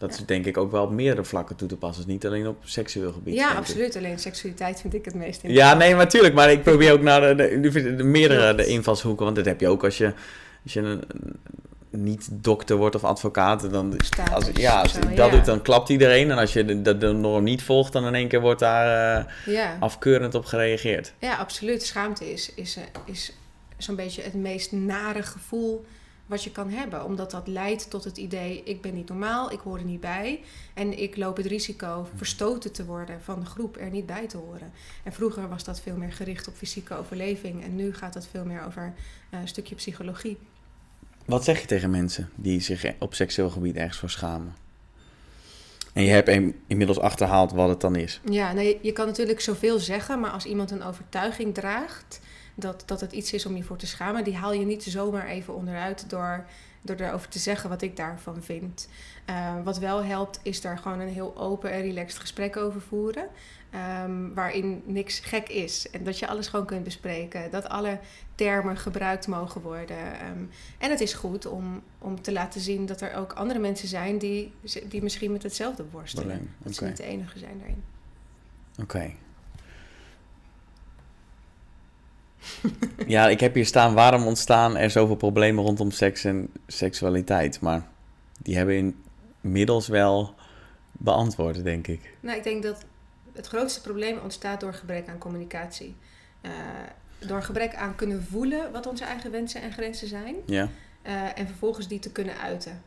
[0.00, 2.04] Dat is denk ik ook wel op meerdere vlakken toe te passen.
[2.04, 3.34] Dus niet alleen op seksueel gebied.
[3.34, 3.56] ja ik.
[3.56, 3.96] absoluut.
[3.96, 6.34] Alleen seksualiteit vind ik het meest Ja, nee, maar tuurlijk.
[6.34, 9.24] Maar ik probeer ook naar de, de, de- de meerdere de invalshoeken.
[9.24, 10.12] Want dat heb je ook als je,
[10.64, 11.02] als je een,
[11.90, 13.70] niet dokter wordt of advocaat.
[13.70, 15.28] Dan, Status als, ja, als zo, dat ja.
[15.28, 16.30] doet, dan klapt iedereen.
[16.30, 19.16] En als je de, de, de norm niet volgt, dan in één keer wordt daar
[19.46, 19.76] eh, Ja.
[19.80, 21.12] afkeurend op gereageerd.
[21.18, 21.82] Ja, absoluut.
[21.82, 23.32] Schaamte is, is, eh, is
[23.78, 25.84] zo'n beetje het meest nare gevoel
[26.30, 27.04] wat je kan hebben.
[27.04, 30.40] Omdat dat leidt tot het idee, ik ben niet normaal, ik hoor er niet bij.
[30.74, 34.36] En ik loop het risico verstoten te worden van de groep, er niet bij te
[34.36, 34.72] horen.
[35.04, 37.64] En vroeger was dat veel meer gericht op fysieke overleving.
[37.64, 38.94] En nu gaat dat veel meer over
[39.30, 40.38] eh, een stukje psychologie.
[41.24, 44.54] Wat zeg je tegen mensen die zich op seksueel gebied ergens voor schamen?
[45.92, 46.28] En je hebt
[46.66, 48.20] inmiddels achterhaald wat het dan is.
[48.30, 52.20] Ja, nee, je kan natuurlijk zoveel zeggen, maar als iemand een overtuiging draagt
[52.60, 55.26] dat, dat het iets is om je voor te schamen, die haal je niet zomaar
[55.26, 56.44] even onderuit door,
[56.82, 58.88] door erover te zeggen wat ik daarvan vind.
[59.24, 63.26] Eh, wat wel helpt, is daar gewoon een heel open en relaxed gesprek over voeren.
[63.70, 65.90] ehm, waarin niks gek is.
[65.90, 67.50] En dat je alles gewoon kunt bespreken.
[67.50, 67.98] Dat alle
[68.34, 69.96] termen gebruikt mogen worden.
[70.20, 70.44] Ehm,
[70.78, 74.18] en het is goed om, om te laten zien dat er ook andere mensen zijn
[74.18, 74.52] die,
[74.88, 76.50] die misschien met hetzelfde worstelen.
[76.58, 77.82] Dat ze niet de enige zijn daarin.
[78.80, 79.12] Oké.
[83.06, 87.60] ja, ik heb hier staan, waarom ontstaan er zoveel problemen rondom seks en seksualiteit?
[87.60, 87.88] Maar
[88.38, 88.94] die hebben
[89.42, 90.34] inmiddels wel
[90.92, 92.14] beantwoord, denk ik.
[92.20, 92.84] Nou, ik denk dat
[93.32, 95.96] het grootste probleem ontstaat door gebrek aan communicatie.
[96.40, 96.50] Eh,
[97.18, 100.36] door gebrek aan kunnen voelen wat onze eigen wensen en grenzen zijn.
[100.46, 100.68] Ja,
[101.02, 102.82] eh, en vervolgens die te kunnen uiten.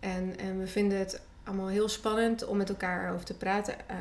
[0.00, 3.88] En, en we vinden het allemaal heel spannend om met elkaar erover te praten.
[3.88, 3.96] eh,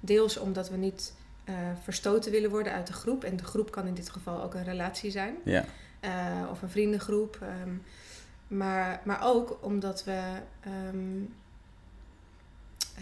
[0.00, 1.12] deels omdat we niet
[1.50, 3.24] eh, verstoten willen worden uit de groep.
[3.24, 5.34] En de groep kan in dit geval ook een relatie zijn.
[5.44, 5.64] ja,
[6.00, 6.10] eh,
[6.50, 7.38] of een vriendengroep.
[7.42, 7.70] ehm,
[8.48, 10.20] maar, maar ook omdat we.
[10.64, 11.22] ehm,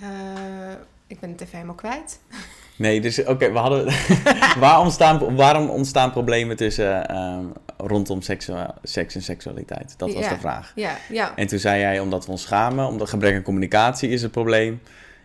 [0.02, 0.72] eh,
[1.06, 2.20] ik ben het even helemaal kwijt.
[2.78, 3.84] Nee, dus oké, we hadden.
[4.60, 7.44] Waar ontstaan, waarom ontstaan problemen tussen ehm,
[7.76, 9.94] rondom seksu- seks en seksualiteit?
[9.96, 10.28] Dat was Ja.
[10.28, 10.72] de vraag.
[10.74, 11.36] Ja, ja.
[11.36, 14.80] En toen zei jij, omdat we ons schamen, omdat gebrek aan communicatie is het probleem.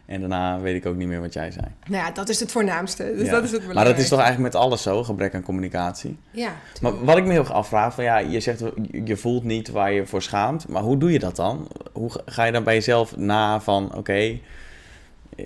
[0.05, 1.65] En daarna weet ik ook niet meer wat jij zei.
[1.87, 3.13] Nou ja, dat is het voornaamste.
[3.17, 3.31] Dus Ja.
[3.31, 6.17] dat is het Maar dat is toch eigenlijk met alles zo, gebrek aan communicatie?
[6.31, 8.63] Ja, Maar wat ik me heel erg afvraag, van ja, je zegt
[9.03, 11.67] je- voelt niet waar je voor schaamt, maar hoe doe je dat dan?
[11.93, 14.37] Hoe ga- je dan bij jezelf na van, oké,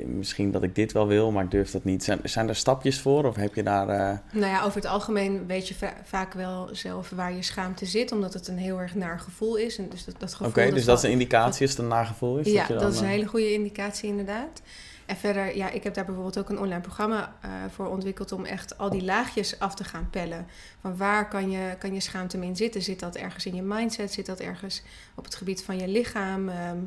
[0.05, 2.03] misschien dat ik dit wel wil, maar ik durf dat niet.
[2.03, 3.89] Zijn, zijn er stapjes voor of heb je daar...
[3.89, 7.85] eh, Nou ja, over het algemeen weet je va- vaak wel zelf waar je schaamte
[7.85, 9.77] zit, omdat het een heel erg naar gevoel is.
[9.77, 10.47] En dus dat, dat gevoel.
[10.63, 12.51] Oké, dus dat is een indicatie als het een nagevoel is?
[12.51, 14.61] Ja, je dan, dat is een eh, hele goede indicatie inderdaad.
[15.05, 18.45] En verder, ja, ik heb daar bijvoorbeeld ook een online programma eh, voor ontwikkeld om
[18.45, 20.45] echt al die laagjes af te gaan pellen.
[20.81, 22.81] Van waar kan je, kan je schaamte in zitten?
[22.81, 24.11] Zit dat ergens in je mindset?
[24.13, 24.81] Zit dat ergens
[25.15, 26.49] op het gebied van je lichaam?
[26.49, 26.77] Ehm,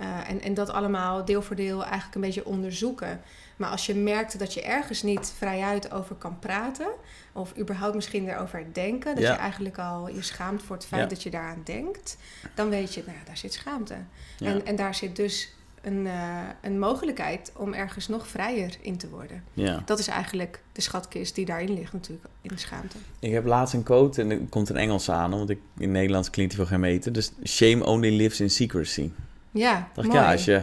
[0.00, 3.20] eh, en, en dat allemaal deel voor deel eigenlijk een beetje onderzoeken.
[3.56, 6.88] Maar als je merkt dat je ergens niet vrijuit over kan praten,
[7.32, 9.32] of überhaupt misschien erover denken, dat Ja.
[9.32, 11.08] je eigenlijk al je schaamt voor het feit Ja.
[11.08, 12.16] dat je daaraan denkt,
[12.54, 13.94] dan weet je, nou ja, daar zit schaamte.
[14.38, 14.46] ja.
[14.50, 19.08] En, en daar zit dus een, eh, een mogelijkheid om ergens nog vrijer in te
[19.08, 19.44] worden.
[19.54, 19.82] ja.
[19.84, 22.96] Dat is eigenlijk de schatkist die daarin ligt natuurlijk, in de schaamte.
[23.18, 26.30] Ik heb laatst een quote en er komt een Engels aan, want ik, in Nederlands
[26.30, 27.12] klinkt die voor geen meter.
[27.12, 29.10] Dus shame only lives in secrecy.
[29.50, 30.24] Ja, Dacht ik, mooi.
[30.24, 30.62] ja, als je,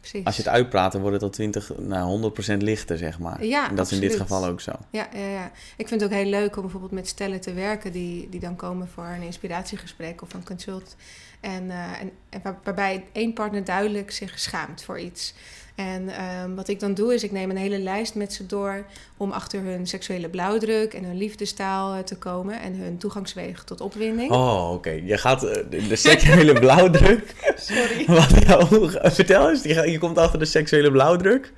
[0.00, 0.24] Precies.
[0.24, 3.44] als je het uitpraat, dan wordt het al 20, nou 100% lichter, zeg maar.
[3.44, 4.72] Ja, en dat is in dit geval ook zo.
[4.90, 5.50] Ja, ja, ja.
[5.76, 8.56] Ik vind het ook heel leuk om bijvoorbeeld met stellen te werken die, die dan
[8.56, 10.96] komen voor een inspiratiegesprek of een consult.
[11.40, 15.34] En, eh, en, en waar- waarbij één partner duidelijk zich schaamt voor iets.
[15.76, 18.84] En ehm, wat ik dan doe is, ik neem een hele lijst met ze door
[19.16, 23.80] om achter hun seksuele blauwdruk en hun liefdestaal eh, te komen en hun toegangswegen tot
[23.80, 24.30] opwinding.
[24.30, 24.90] Oh, oké.
[24.90, 27.34] Je gaat eh, de, de seksuele blauwdruk.
[27.56, 28.04] Sorry.
[28.16, 31.52] Wat, vertel eens, je, je komt achter de seksuele blauwdruk,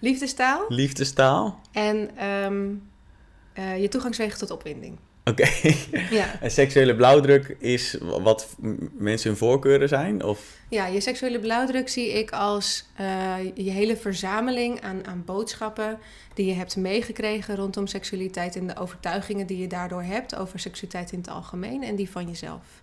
[0.00, 1.60] Liefdestaal liefdestaal.
[1.72, 2.68] en ehm,
[3.52, 4.98] eh, je toegangswegen tot opwinding.
[5.24, 5.48] Oké.
[6.10, 6.26] Ja.
[6.40, 8.56] En seksuele blauwdruk is wat
[8.92, 10.24] mensen hun voorkeuren zijn?
[10.24, 10.60] Of?
[10.68, 15.98] ja, je seksuele blauwdruk zie ik als eh, je hele verzameling aan, aan boodschappen
[16.34, 21.12] die je hebt meegekregen rondom seksualiteit en de overtuigingen die je daardoor hebt over seksualiteit
[21.12, 22.81] in het algemeen en die van jezelf.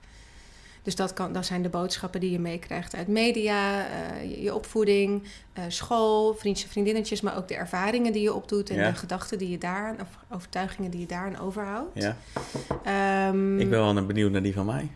[0.89, 4.56] Dus dat, kan, dat zijn de boodschappen die je meekrijgt uit media, eh, je, je
[4.56, 5.23] opvoeding,
[5.54, 8.89] eh, school, vriendjes, vriendinnetjes, maar ook de ervaringen die je opdoet en Ja.
[8.89, 11.89] de gedachten die je daar, of overtuigingen die je daaraan overhoudt.
[11.93, 12.15] Ja.
[12.84, 14.88] Ehm, Ik ben wel benieuwd naar die van mij.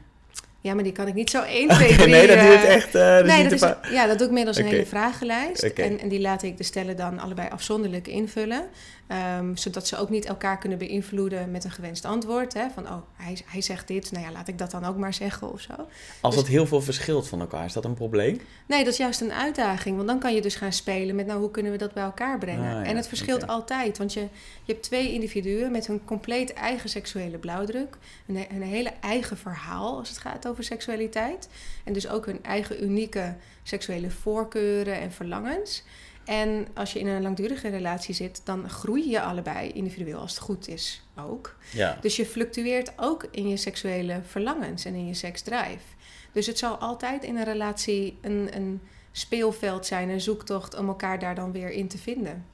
[0.62, 2.08] Ja, maar die kan ik niet zo 1, Oké, 2, 3...
[2.08, 2.95] nee, dat eh, duurt echt...
[2.95, 5.63] eh, dat nee, dat is, ja, dat doe ik middels een hele vragenlijst.
[5.63, 8.65] En, en die laat ik de stellen dan allebei afzonderlijk invullen.
[9.13, 12.54] Ehm, zodat ze ook niet elkaar kunnen beïnvloeden met een gewenst antwoord.
[12.54, 12.69] Hè?
[12.73, 15.52] Van, oh, hij, hij zegt dit, nou ja, laat ik dat dan ook maar zeggen
[15.52, 15.73] of zo.
[16.21, 18.41] Als dus- het heel veel verschilt van elkaar, is dat een probleem?
[18.67, 19.95] Nee, dat is juist een uitdaging.
[19.95, 22.38] Want dan kan je dus gaan spelen met, nou, hoe kunnen we dat bij elkaar
[22.38, 22.76] brengen?
[22.76, 23.97] Ah, ja, en het verschilt altijd.
[23.97, 24.19] Want je,
[24.63, 27.97] je hebt twee individuen met hun compleet eigen seksuele blauwdruk.
[28.28, 31.49] Een, een hele eigen verhaal als het gaat over seksualiteit.
[31.84, 35.84] En dus ook hun eigen unieke seksuele voorkeuren en verlangens.
[36.25, 40.39] En als je in een langdurige relatie zit, dan groei je allebei individueel als het
[40.39, 41.55] goed is ook.
[41.71, 41.97] Ja.
[42.01, 45.83] Dus je fluctueert ook in je seksuele verlangens en in je seksdrive.
[46.31, 48.81] Dus het zal altijd in een relatie een, een
[49.12, 52.45] speelveld zijn, een zoektocht om elkaar daar dan weer in te vinden.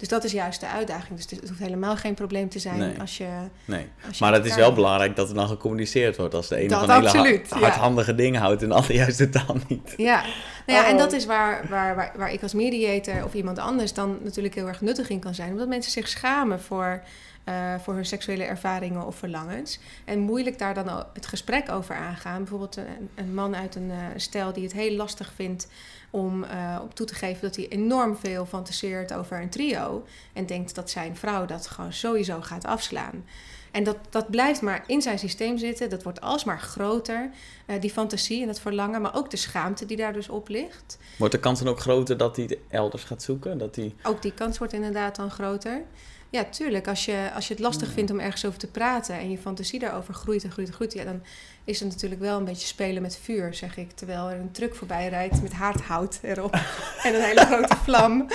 [0.00, 1.16] Dus dat is juist de uitdaging.
[1.20, 3.00] Dus het hoeft helemaal geen probleem te zijn Nee.
[3.00, 3.28] als je.
[3.64, 3.86] Nee.
[4.06, 6.34] Als je Maar het is wel belangrijk dat er dan gecommuniceerd wordt.
[6.34, 7.08] Als de ene Dat van hele
[7.50, 7.58] ha- ja.
[7.66, 9.94] hardhandige dingen houdt en de ander juist de taal niet.
[9.96, 10.22] Ja,
[10.66, 10.98] nou ja en Oh.
[10.98, 14.68] dat is waar, waar, waar, waar ik als mediator of iemand anders dan natuurlijk heel
[14.68, 15.50] erg nuttig in kan zijn.
[15.50, 17.02] Omdat mensen zich schamen voor,
[17.44, 19.78] eh, voor hun seksuele ervaringen of verlangens.
[20.04, 22.38] En moeilijk daar dan het gesprek over aangaan.
[22.38, 25.68] Bijvoorbeeld een, een man uit een eh stel die het heel lastig vindt
[26.10, 30.04] om eh, op toe te geven dat hij enorm veel fantaseert over een trio.
[30.32, 33.24] En denkt dat zijn vrouw dat gewoon sowieso gaat afslaan.
[33.70, 35.90] En dat, dat blijft maar in zijn systeem zitten.
[35.90, 37.30] Dat wordt alsmaar groter.
[37.66, 40.98] Eh, die fantasie en het verlangen, maar ook de schaamte die daar dus op ligt.
[41.18, 43.58] Wordt de kans dan ook groter dat hij elders gaat zoeken?
[43.58, 43.94] Dat hij...
[44.02, 45.82] Ook die kans wordt inderdaad dan groter.
[46.30, 46.88] Ja, tuurlijk.
[46.88, 49.78] Als je, als je het lastig vindt om ergens over te praten en je fantasie
[49.78, 51.22] daarover groeit en groeit en groeit, ja, dan
[51.70, 53.90] is het natuurlijk wel een beetje spelen met vuur, zeg ik.
[53.90, 56.54] Terwijl er een truck voorbij rijdt met haardhout erop
[57.04, 58.26] en een hele grote vlam.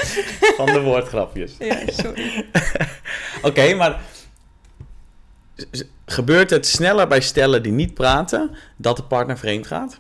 [0.56, 1.56] Van de woordgrapjes.
[1.66, 2.46] Ja, sorry.
[3.42, 4.02] Oké, maar
[6.06, 10.00] gebeurt het sneller bij stellen die niet praten dat de partner vreemd gaat?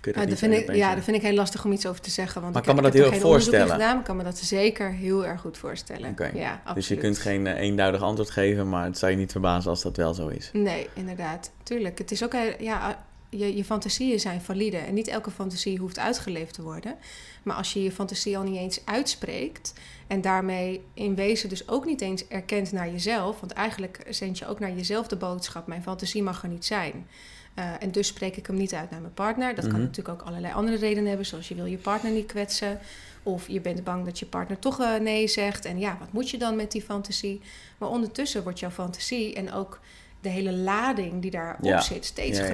[0.00, 0.94] Kun je dat vind ik, ja, zeggen?
[0.94, 2.40] dat vind ik heel lastig om iets over te zeggen.
[2.40, 3.70] Want Maar ik, kan me dat heel voorstellen?
[3.70, 6.10] gedaan, maar ik kan me dat zeker heel erg goed voorstellen.
[6.10, 6.74] Oké, Ja, absoluut.
[6.74, 9.82] Dus je kunt geen eh, eenduidig antwoord geven, maar het zou je niet verbazen als
[9.82, 10.50] dat wel zo is.
[10.52, 11.50] Nee, inderdaad.
[11.62, 11.98] Tuurlijk.
[11.98, 14.76] Het is ook, heel- ja, je, je fantasieën zijn valide.
[14.76, 16.94] En niet elke fantasie hoeft uitgeleefd te worden.
[17.42, 19.72] Maar als je je fantasie al niet eens uitspreekt...
[20.06, 23.40] en daarmee in wezen dus ook niet eens erkent naar jezelf...
[23.40, 25.66] want eigenlijk zend je ook naar jezelf de boodschap...
[25.66, 27.06] mijn fantasie mag er niet zijn.
[27.54, 29.54] Eh, en dus spreek ik hem niet uit naar mijn partner.
[29.54, 29.72] Dat Mhm.
[29.72, 31.26] kan natuurlijk ook allerlei andere redenen hebben...
[31.26, 32.78] zoals je wil je partner niet kwetsen...
[33.22, 35.64] Of je bent bang dat je partner toch eh, nee zegt.
[35.64, 37.40] En ja, wat moet je dan met die fantasie?
[37.78, 39.80] Maar ondertussen wordt jouw fantasie en ook
[40.20, 41.80] de hele lading die daarop Ja.
[41.80, 42.50] zit steeds Ja, ja.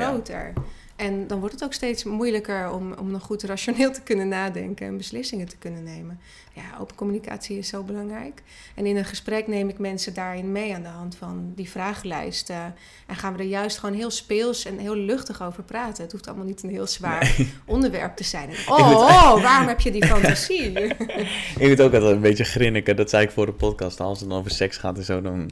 [0.97, 4.87] En dan wordt het ook steeds moeilijker om, om nog goed rationeel te kunnen nadenken
[4.87, 6.21] en beslissingen te kunnen nemen.
[6.53, 8.43] Ja, open communicatie is zo belangrijk.
[8.75, 12.51] En in een gesprek neem ik mensen daarin mee aan de hand van die vragenlijst.
[12.51, 12.65] eh,
[13.07, 16.03] en gaan we er juist gewoon heel speels en heel luchtig over praten.
[16.03, 18.49] Het hoeft allemaal niet een heel zwaar onderwerp te zijn.
[18.67, 20.73] En, oh, oh, waarom heb je die fantasie?
[21.59, 22.97] Ik moet ook altijd een beetje grinniken.
[22.97, 24.01] Dat zei ik voor de podcast.
[24.01, 25.51] Als het dan over seks gaat en zo, dan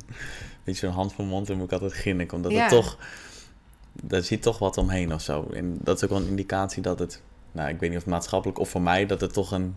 [0.64, 1.46] beetje zo'n hand voor mond.
[1.46, 2.36] Dan moet ik altijd grinniken.
[2.36, 2.60] Omdat Ja.
[2.60, 2.98] het toch...
[4.02, 5.48] Daar zit toch wat omheen of zo.
[5.52, 7.20] En dat is ook wel een indicatie dat het...
[7.52, 9.06] Nou, ik weet niet of maatschappelijk of voor mij...
[9.06, 9.76] dat het toch een,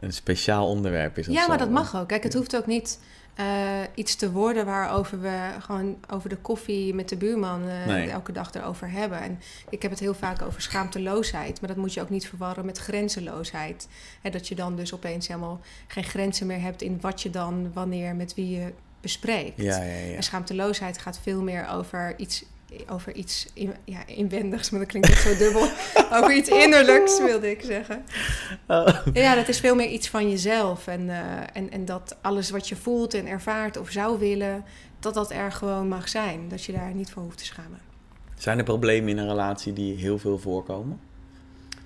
[0.00, 1.26] een speciaal onderwerp is.
[1.26, 1.64] Ja, maar zo.
[1.64, 2.08] dat mag ook.
[2.08, 2.98] Kijk, het hoeft ook niet
[3.34, 8.10] eh, iets te worden waarover we gewoon over de koffie met de buurman eh, Nee.
[8.10, 9.20] elke dag erover hebben.
[9.20, 12.64] En ik heb het heel vaak over schaamteloosheid, maar dat moet je ook niet verwarren
[12.66, 13.88] met grenzeloosheid.
[14.22, 17.72] Hè, dat je dan dus opeens helemaal geen grenzen meer hebt in wat je dan,
[17.72, 19.62] wanneer, met wie je bespreekt.
[19.62, 20.16] Ja, ja, ja.
[20.16, 22.44] En schaamteloosheid gaat veel meer over iets,
[22.88, 25.68] over iets in, ja, inwendigs, maar dat klinkt echt zo dubbel.
[26.12, 28.04] over iets innerlijks, wilde ik zeggen.
[28.66, 28.88] Oh.
[29.12, 30.86] Ja, dat is veel meer iets van jezelf.
[30.86, 31.16] En, eh,
[31.52, 34.64] en, en dat alles wat je voelt en ervaart of zou willen,
[35.00, 36.48] dat dat er gewoon mag zijn.
[36.48, 37.80] Dat je daar niet voor hoeft te schamen.
[38.36, 41.00] Zijn er problemen in een relatie die heel veel voorkomen?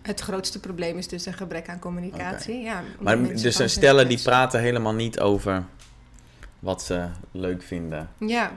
[0.03, 2.61] Het grootste probleem is dus een gebrek aan communicatie.
[2.61, 5.64] Ja, Maar dus stellen te die praten helemaal niet over
[6.59, 8.11] wat ze leuk vinden.
[8.18, 8.53] Ja,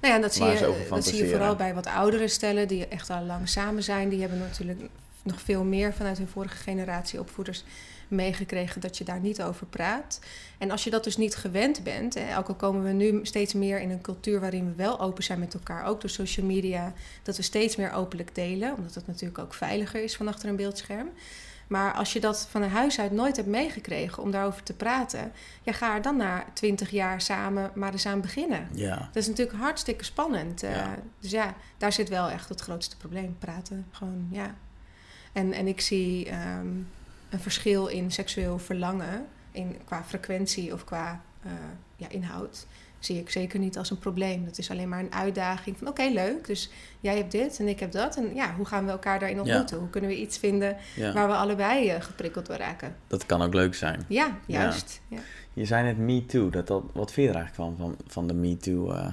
[0.00, 3.10] nou ja, dat zie, je, dat zie je vooral bij wat oudere stellen die echt
[3.10, 4.08] al lang samen zijn.
[4.08, 4.80] Die hebben natuurlijk
[5.22, 7.64] nog veel meer vanuit hun vorige generatie opvoeders
[8.08, 10.20] meegekregen dat je daar niet over praat.
[10.58, 13.54] En als je dat dus niet gewend bent, hè, ook al komen we nu steeds
[13.54, 16.92] meer in een cultuur waarin we wel open zijn met elkaar, ook door social media,
[17.22, 20.56] dat we steeds meer openlijk delen, omdat het natuurlijk ook veiliger is van achter een
[20.56, 21.08] beeldscherm.
[21.68, 25.72] Maar als je dat van huis uit nooit hebt meegekregen om daarover te praten, ja,
[25.72, 28.68] ga er dan na twintig jaar samen maar eens aan beginnen.
[28.72, 28.96] Ja.
[28.96, 30.62] Dat is natuurlijk hartstikke spannend.
[30.62, 30.94] eh, Ja.
[31.20, 33.36] Dus ja, daar zit wel echt het grootste probleem.
[33.38, 34.54] Praten, gewoon, ja.
[35.32, 36.66] En, en ik zie ehm,
[37.30, 41.52] een verschil in seksueel verlangen, in, qua frequentie of qua eh,
[41.96, 42.66] ja, inhoud,
[42.98, 44.44] zie ik zeker niet als een probleem.
[44.44, 47.80] Dat is alleen maar een uitdaging van oké, leuk, dus jij hebt dit en ik
[47.80, 48.16] heb dat.
[48.16, 49.78] En ja, hoe gaan we elkaar daarin ontmoeten?
[49.78, 51.12] Hoe kunnen we iets vinden ja.
[51.12, 52.96] waar we allebei eh, geprikkeld door raken?
[53.06, 54.04] Dat kan ook leuk zijn.
[54.08, 55.00] Ja, juist.
[55.08, 55.18] Ja.
[55.52, 56.50] Je zei net Me Too.
[56.50, 58.92] Dat, dat, wat vind je er eigenlijk van, van, van de Me Too?
[58.92, 59.06] eh,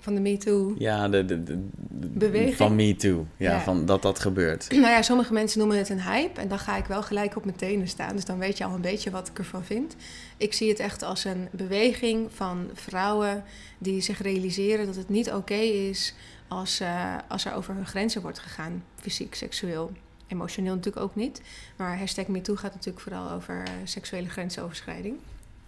[0.00, 0.74] Van de MeToo.
[0.78, 1.58] ja, de, de, de,
[1.88, 2.56] de- Beweging?
[2.56, 3.26] van Me Too.
[3.36, 3.60] Ja, Ja.
[3.60, 4.66] van dat dat gebeurt.
[4.72, 6.40] Nou ja, sommige mensen noemen het een hype.
[6.40, 8.14] En dan ga ik wel gelijk op mijn tenen staan.
[8.14, 9.96] Dus dan weet je al een beetje wat ik ervan vind.
[10.36, 13.44] Ik zie het echt als een beweging van vrouwen
[13.78, 16.14] die zich realiseren dat het niet oké is
[16.48, 18.84] als, eh, als er over hun grenzen wordt gegaan.
[19.00, 19.92] Fysiek, seksueel.
[20.26, 21.40] Emotioneel natuurlijk ook niet.
[21.76, 25.16] Maar hashtag MeToo gaat natuurlijk vooral over eh, seksuele grensoverschrijding.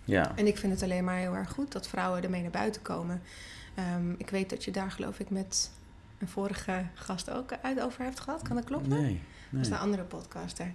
[0.04, 0.32] Ja.
[0.36, 3.22] En ik vind het alleen maar heel erg goed dat vrouwen ermee naar buiten komen.
[3.74, 5.70] Ehm, ik weet dat je daar geloof ik met
[6.18, 8.42] een vorige gast ook uit over hebt gehad.
[8.42, 8.88] Kan dat kloppen?
[8.88, 9.20] Nee.
[9.50, 10.72] Dat is een andere podcaster.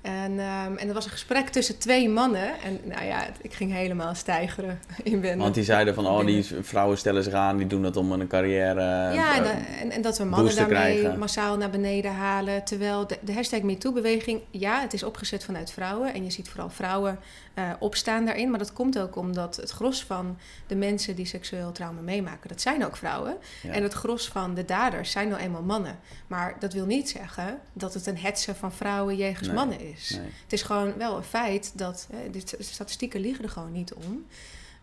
[0.00, 2.60] En, ehm, en er was een gesprek tussen twee mannen.
[2.60, 5.38] En nou ja, ik ging helemaal stijgeren in binnen.
[5.38, 8.26] Want die zeiden van, oh, die vrouwen stellen zich aan, die doen dat om een
[8.26, 8.80] carrière...
[9.14, 11.18] ja, en, eh, en, en dat we mannen daarmee krijgen.
[11.18, 12.64] massaal naar beneden halen.
[12.64, 16.14] Terwijl de, de hashtag MeToo-beweging, ja, het is opgezet vanuit vrouwen.
[16.14, 17.18] En je ziet vooral vrouwen
[17.60, 18.50] eh, opstaan daarin.
[18.50, 22.60] Maar dat komt ook omdat het gros van de mensen die seksueel trauma meemaken, dat
[22.60, 23.36] zijn ook vrouwen.
[23.62, 23.72] ja.
[23.72, 25.98] En het gros van de daders zijn nou eenmaal mannen.
[26.26, 30.10] Maar dat wil niet zeggen dat het een hetsen van vrouwen jegens Nee, mannen is.
[30.10, 30.28] Nee.
[30.42, 33.94] Het is gewoon wel een feit dat eh, de st- statistieken liegen er gewoon niet
[33.94, 34.26] om.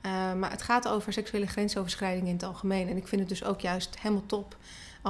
[0.02, 2.90] Eh, maar het gaat over seksuele grensoverschrijding in het algemeen.
[2.90, 4.56] En ik vind het dus ook juist helemaal top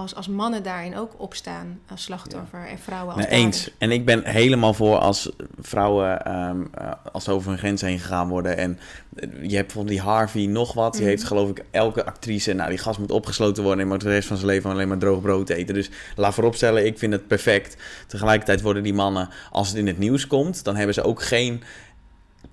[0.02, 3.72] als, als mannen daarin ook opstaan als slachtoffer en vrouwen als Nee, eens.
[3.78, 5.30] En ik ben helemaal voor als
[5.60, 8.58] vrouwen, ehm, eh, als ze over hun grens heen gegaan worden.
[8.58, 8.80] En
[9.16, 10.92] eh, je hebt bijvoorbeeld die Harvey nog wat.
[10.94, 11.10] Die Mhm.
[11.10, 14.28] heeft geloof ik elke actrice, nou die gast moet opgesloten worden en moet de rest
[14.28, 15.74] van zijn leven alleen maar droog brood eten.
[15.74, 17.78] Dus laat vooropstellen, ik vind het perfect.
[18.08, 21.64] Tegelijkertijd worden die mannen, als het in het nieuws komt, dan hebben ze ook geen...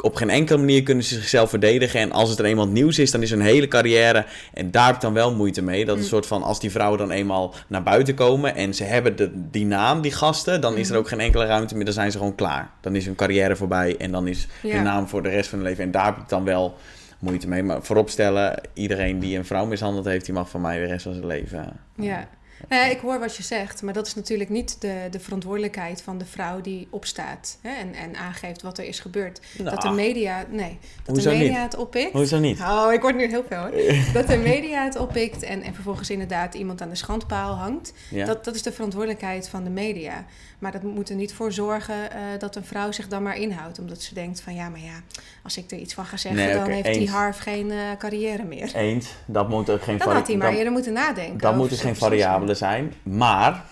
[0.00, 2.00] Op geen enkele manier kunnen ze zichzelf verdedigen.
[2.00, 4.24] En als het er eenmaal nieuws is, dan is hun hele carrière.
[4.54, 5.84] En daar heb ik dan wel moeite mee.
[5.84, 6.12] Dat is een Mm.
[6.12, 8.54] soort van als die vrouwen dan eenmaal naar buiten komen.
[8.54, 10.60] en ze hebben de, die naam, die gasten.
[10.60, 11.00] dan is er Mhm.
[11.02, 11.84] ook geen enkele ruimte meer.
[11.84, 12.70] Dan zijn ze gewoon klaar.
[12.80, 13.96] Dan is hun carrière voorbij.
[13.98, 14.74] en dan is Ja.
[14.74, 15.84] hun naam voor de rest van hun leven.
[15.84, 16.74] En daar heb ik dan wel
[17.18, 17.62] moeite mee.
[17.62, 20.24] Maar vooropstellen, iedereen die een vrouw mishandeld heeft.
[20.24, 21.58] die mag van mij de rest van zijn leven.
[21.58, 22.28] eh, Ja.
[22.68, 26.02] Nou ja, ik hoor wat je zegt, maar dat is natuurlijk niet de, de verantwoordelijkheid
[26.02, 29.40] van de vrouw die opstaat hè, en, en aangeeft wat er is gebeurd.
[29.58, 31.56] Nou, dat de media, nee, dat de media niet?
[31.56, 32.12] het oppikt.
[32.12, 32.60] Hoezo niet?
[32.60, 33.70] Oh, ik word nu heel veel hoor.
[34.12, 37.92] Dat de media het oppikt en, en vervolgens inderdaad iemand aan de schandpaal hangt.
[38.10, 38.24] Ja.
[38.24, 40.24] Dat, dat is de verantwoordelijkheid van de media.
[40.64, 43.78] Maar dat moet er niet voor zorgen eh, dat een vrouw zich dan maar inhoudt.
[43.78, 45.00] Omdat ze denkt van ja, maar ja,
[45.42, 47.10] als ik er iets van ga zeggen, Nee, dan heeft die.
[47.10, 48.74] Harf geen eh, carrière meer.
[48.74, 51.48] Eens, dat moet ook geen Dan had hij maar eerder moeten nadenken.
[51.48, 52.32] Over moet het geen zo'n beslissing.
[52.32, 52.92] variabele zijn.
[53.02, 53.64] Maar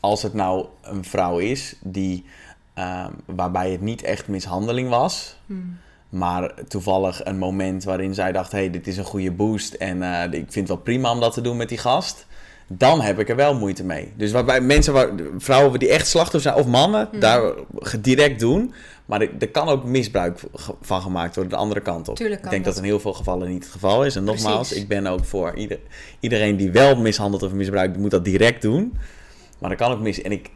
[0.00, 2.24] als het nou een vrouw is die,
[2.74, 5.78] ehm, waarbij het niet echt mishandeling was, Hmm.
[6.08, 10.02] maar toevallig een moment waarin zij dacht: hé, hey, dit is een goede boost en
[10.02, 12.26] eh, ik vind het wel prima om dat te doen met die gast.
[12.68, 14.12] Dan heb ik er wel moeite mee.
[14.16, 17.20] Dus waarbij mensen, waar, vrouwen die echt slachtoffer zijn, of mannen, Hmm.
[17.20, 17.52] daar
[18.00, 18.74] direct doen.
[19.06, 20.40] Maar er, er kan ook misbruik
[20.80, 22.16] van gemaakt worden, de andere kant op.
[22.16, 22.74] Tuurlijk ik denk dat.
[22.74, 22.82] dat.
[22.82, 24.16] in heel veel gevallen niet het geval is.
[24.16, 25.78] En nogmaals, ik ben ook voor ieder,
[26.20, 28.98] iedereen die wel mishandelt of misbruikt, moet dat direct doen.
[29.58, 30.22] Maar dat kan ook mis.
[30.22, 30.50] En ik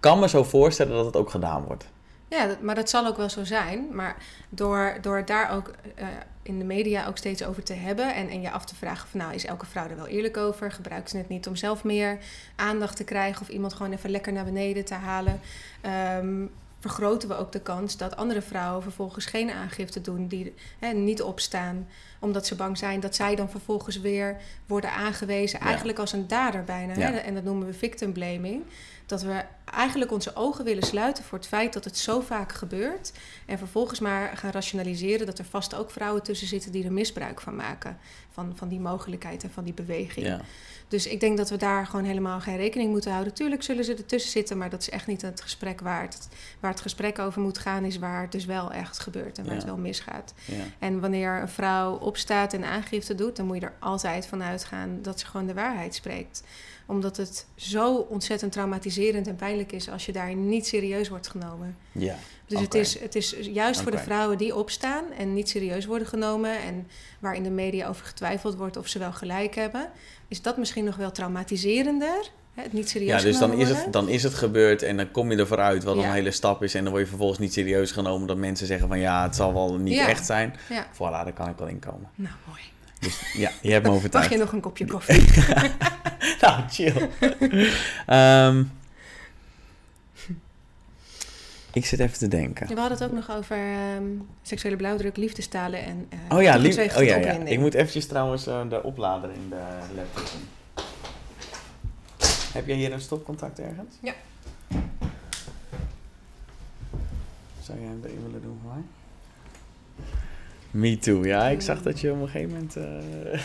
[0.00, 1.86] kan me zo voorstellen dat het ook gedaan wordt.
[2.28, 3.86] Ja, maar dat zal ook wel zo zijn.
[3.92, 4.16] Maar
[4.48, 6.06] door, door daar ook eh,
[6.44, 9.20] in de media ook steeds over te hebben en, en je af te vragen van
[9.20, 10.72] nou, is elke vrouw er wel eerlijk over?
[10.72, 12.18] Gebruikt ze het niet om zelf meer
[12.56, 15.40] aandacht te krijgen of iemand gewoon even lekker naar beneden te halen?
[15.80, 16.46] Ehm,
[16.80, 21.22] vergroten we ook de kans dat andere vrouwen vervolgens geen aangifte doen, die hè, niet
[21.22, 21.88] opstaan,
[22.24, 25.66] omdat ze bang zijn dat zij dan vervolgens weer worden aangewezen, Ja.
[25.66, 26.92] eigenlijk als een dader bijna.
[26.94, 27.10] Ja.
[27.12, 27.16] Hè?
[27.16, 28.62] En dat noemen we victim blaming.
[29.06, 33.12] Dat we eigenlijk onze ogen willen sluiten voor het feit dat het zo vaak gebeurt.
[33.46, 37.40] En vervolgens maar gaan rationaliseren dat er vast ook vrouwen tussen zitten die er misbruik
[37.40, 37.98] van maken.
[38.30, 40.26] Van, van die mogelijkheid en van die beweging.
[40.26, 40.40] Ja.
[40.88, 43.34] Dus ik denk dat we daar gewoon helemaal geen rekening moeten houden.
[43.34, 46.28] Tuurlijk zullen ze ertussen zitten, maar dat is echt niet het gesprek waard.
[46.60, 49.52] Waar het gesprek over moet gaan, is waar het dus wel echt gebeurt en waar
[49.52, 49.58] Ja.
[49.58, 50.34] het wel misgaat.
[50.44, 50.54] Ja.
[50.78, 54.98] En wanneer een vrouw opstaat en aangifte doet, dan moet je er altijd van uitgaan
[55.02, 56.42] dat ze gewoon de waarheid spreekt.
[56.86, 61.76] Omdat het zo ontzettend traumatiserend en pijnlijk is als je daar niet serieus wordt genomen.
[61.92, 62.16] ja.
[62.46, 66.08] Dus het, is, het is juist voor de vrouwen die opstaan en niet serieus worden
[66.08, 66.86] genomen en
[67.18, 69.90] waar in de media over getwijfeld wordt of ze wel gelijk hebben,
[70.28, 72.30] is dat misschien nog wel traumatiserender.
[72.54, 75.30] Het niet serieus Ja, dus dan is, het, dan is het gebeurd en dan kom
[75.30, 76.04] je er vooruit, wat Ja.
[76.04, 76.74] een hele stap is.
[76.74, 79.52] En dan word je vervolgens niet serieus genomen dat mensen zeggen van ja, het zal
[79.54, 80.08] wel niet Ja.
[80.08, 80.54] echt zijn.
[80.68, 82.08] Ja, Voilà, daar kan ik wel in komen.
[82.14, 82.60] nou mooi.
[83.00, 84.30] Dus ja, je hebt me Mag overtuigd.
[84.30, 85.24] je nog een kopje koffie?
[86.40, 87.08] nou, chill.
[88.06, 88.62] Ehm,
[91.72, 92.66] ik zit even te denken.
[92.66, 94.04] We hadden het ook nog over ehm,
[94.42, 97.44] seksuele blauwdruk, liefdestalen en eh Oh ja, lief, toekomstwegens oh ja, ja.
[97.50, 99.62] Ik moet eventjes trouwens eh, de oplader in de
[99.94, 100.48] laptop doen.
[102.54, 103.94] Heb jij hier een stopcontact ergens?
[104.02, 104.14] Ja.
[107.62, 108.82] Zou jij hem erin willen doen voor mij?
[110.70, 111.48] Me too, ja.
[111.48, 112.76] Ik zag dat je op een gegeven moment...
[112.76, 113.40] eh,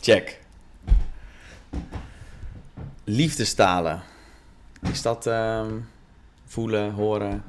[0.00, 0.40] Check.
[3.04, 4.02] Liefdestalen.
[4.82, 5.72] Is dat ehm,
[6.44, 7.44] voelen, horen?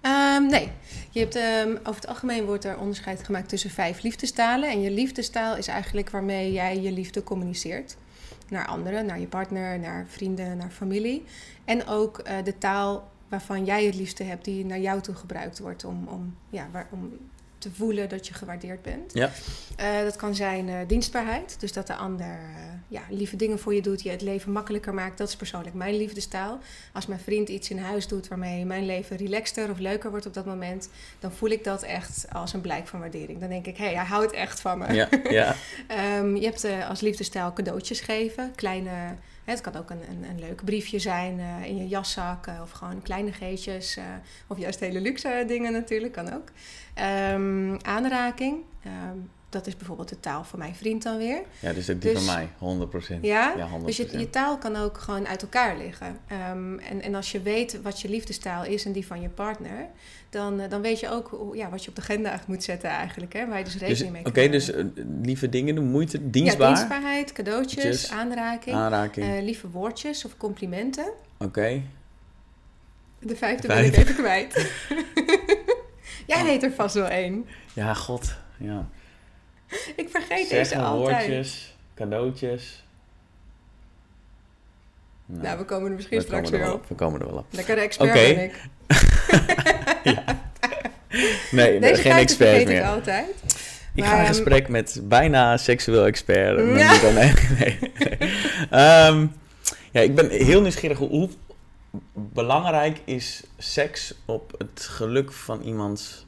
[0.00, 0.70] Ehm, nee,
[1.10, 4.70] je hebt, ehm, over het algemeen wordt er onderscheid gemaakt tussen vijf liefdestalen.
[4.70, 7.96] En je liefdestaal is eigenlijk waarmee jij je liefde communiceert.
[8.48, 11.24] Naar anderen, naar je partner, naar vrienden, naar familie.
[11.64, 15.58] En ook eh, de taal waarvan jij het liefste hebt, die naar jou toe gebruikt
[15.58, 17.12] wordt om, om, ja, waar, om
[17.58, 19.12] te voelen dat je gewaardeerd bent.
[19.14, 19.30] Ja.
[19.76, 23.74] Eh, dat kan zijn eh, dienstbaarheid, dus dat de ander eh, ja, lieve dingen voor
[23.74, 25.18] je doet, je het leven makkelijker maakt.
[25.18, 26.58] Dat is persoonlijk mijn liefdestaal.
[26.92, 30.34] Als mijn vriend iets in huis doet waarmee mijn leven relaxter of leuker wordt op
[30.34, 30.88] dat moment,
[31.18, 33.40] dan voel ik dat echt als een blijk van waardering.
[33.40, 34.92] Dan denk ik, hé, hey, hij houdt echt van me.
[34.92, 35.54] Ja, ja.
[35.86, 38.52] Ehm, je hebt als liefdestijl cadeautjes geven.
[38.54, 38.90] Kleine,
[39.50, 42.46] het kan ook een, een, leuk briefje zijn eh, in je jaszak.
[42.46, 43.96] eh, of gewoon kleinigheidjes.
[43.96, 44.04] eh
[44.46, 46.48] of juist hele luxe dingen natuurlijk, kan ook.
[46.94, 48.62] Ehm, aanraking.
[48.82, 49.18] Ehm,
[49.48, 51.42] dat is bijvoorbeeld de taal van mijn vriend dan weer.
[51.60, 53.22] Ja, dus ook die Dus- van mij, 100%.
[53.24, 53.84] Ja, Ja, 100%.
[53.86, 56.18] dus je, je taal kan ook gewoon uit elkaar liggen.
[56.26, 59.86] Ehm, en, en als je weet wat je liefdestaal is en die van je partner,
[60.30, 62.90] dan, eh, dan weet je ook hoe, ja, wat je op de agenda moet zetten
[62.90, 63.32] eigenlijk.
[63.32, 64.84] Hè, waar je dus Dus, rekening Oké, mee kan dus eh,
[65.22, 69.26] lieve dingen doen, moeite, dienstbaar, Ja, dienstbaarheid, cadeautjes, Tjes, aanraking, aanraking.
[69.26, 71.10] eh, lieve woordjes of complimenten.
[71.38, 71.82] Oké.
[73.20, 74.54] De vijfde De ben ik even kwijt.
[76.26, 77.46] Jij weet er vast wel één.
[77.72, 78.34] Ja, god.
[78.58, 78.88] Ja.
[79.96, 81.26] Ik vergeet deze altijd.
[81.26, 82.84] woordjes, cadeautjes.
[85.26, 86.80] Nou, Nou, we komen er misschien we straks er weer wel op.
[86.82, 86.88] op.
[86.88, 87.46] We komen er wel op.
[87.50, 88.34] Lekkere expert Oké.
[88.34, 88.54] ben ik.
[91.50, 92.76] Nee, Deze geen expert meer.
[92.76, 93.28] ik altijd.
[93.94, 96.78] Ik Maar, ga in ehm, gesprek met bijna seksueel expert.
[96.78, 96.98] Ja.
[97.00, 98.18] dan- nee, nee, nee.
[98.70, 99.26] Ehm,
[99.92, 100.98] ja, ik ben heel nieuwsgierig.
[100.98, 101.28] Hoe
[102.12, 106.26] belangrijk is seks op het geluk van iemands...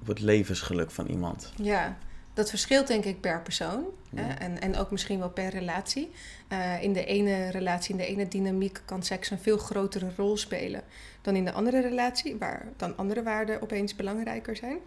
[0.00, 1.52] Op het levensgeluk van iemand?
[1.56, 1.98] Ja,
[2.38, 3.84] dat verschilt denk ik per persoon.
[4.10, 4.22] Ja.
[4.22, 4.32] Hè?
[4.34, 6.10] En, en ook misschien wel per relatie.
[6.48, 10.36] Eh, in de ene relatie, in de ene dynamiek kan seks een veel grotere rol
[10.36, 10.82] spelen
[11.22, 14.78] dan in de andere relatie, waar dan andere waarden opeens belangrijker zijn.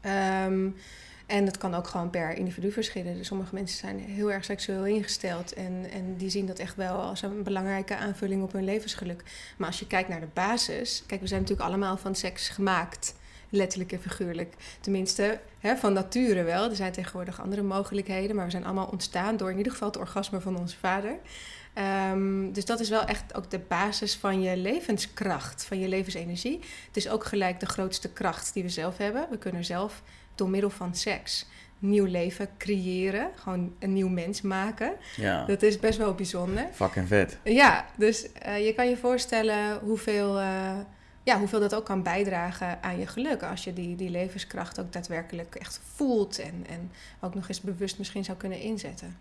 [0.00, 0.68] Ehm,
[1.26, 3.16] en het kan ook gewoon per individu verschillen.
[3.16, 6.94] Dus sommige mensen zijn heel erg seksueel ingesteld en, en die zien dat echt wel
[6.94, 9.22] als een belangrijke aanvulling op hun levensgeluk.
[9.56, 13.14] Maar als je kijkt naar de basis, kijk, we zijn natuurlijk allemaal van seks gemaakt.
[13.48, 14.54] Letterlijk en figuurlijk.
[14.80, 16.70] Tenminste, hè, van nature wel.
[16.70, 18.36] Er zijn tegenwoordig andere mogelijkheden.
[18.36, 21.16] Maar we zijn allemaal ontstaan door in ieder geval het orgasme van onze vader.
[21.74, 26.58] Ehm, dus dat is wel echt ook de basis van je levenskracht, van je levensenergie.
[26.86, 29.26] Het is ook gelijk de grootste kracht die we zelf hebben.
[29.30, 30.02] We kunnen zelf
[30.34, 31.46] door middel van seks
[31.78, 33.30] nieuw leven creëren.
[33.34, 34.92] Gewoon een nieuw mens maken.
[35.16, 36.66] Ja, Dat is best wel bijzonder.
[36.72, 37.38] fucking vet.
[37.44, 40.76] Ja, dus eh, je kan je voorstellen hoeveel, eh,
[41.28, 43.42] ja, hoeveel dat ook kan bijdragen aan je geluk.
[43.42, 47.98] Als je die, die levenskracht ook daadwerkelijk echt voelt en, en ook nog eens bewust
[47.98, 49.16] misschien zou kunnen inzetten.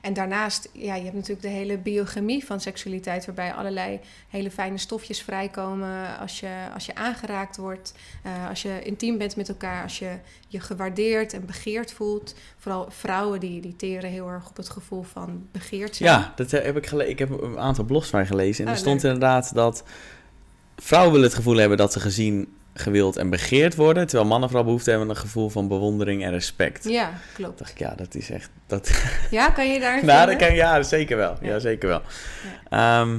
[0.00, 4.78] En daarnaast, ja, je hebt natuurlijk de hele biochemie van seksualiteit, waarbij allerlei hele fijne
[4.78, 9.82] stofjes vrijkomen als je, als je aangeraakt wordt, eh, als je intiem bent met elkaar,
[9.82, 10.10] als je
[10.48, 12.34] je gewaardeerd en begeerd voelt.
[12.58, 16.10] Vooral vrouwen die, die teren heel erg op het gevoel van begeerd zijn.
[16.10, 17.12] Ja, dat heb ik gelezen.
[17.12, 18.64] Ik heb een aantal blogs van gelezen.
[18.64, 19.12] En Oh, er stond leuk.
[19.12, 19.84] inderdaad dat
[20.76, 24.06] vrouwen willen het gevoel hebben dat ze gezien, gewild en begeerd worden.
[24.06, 26.84] Terwijl mannen vooral behoefte hebben aan een gevoel van bewondering en respect.
[26.84, 27.58] Ja, klopt.
[27.58, 28.50] dacht ik, ja, dat is echt...
[28.66, 28.90] Dat,
[29.30, 31.36] Ja, kan je daar nou, dat kan, ja, zeker wel.
[31.40, 31.58] Ja, Ja.
[31.58, 32.02] zeker wel.
[32.70, 33.18] Ehm,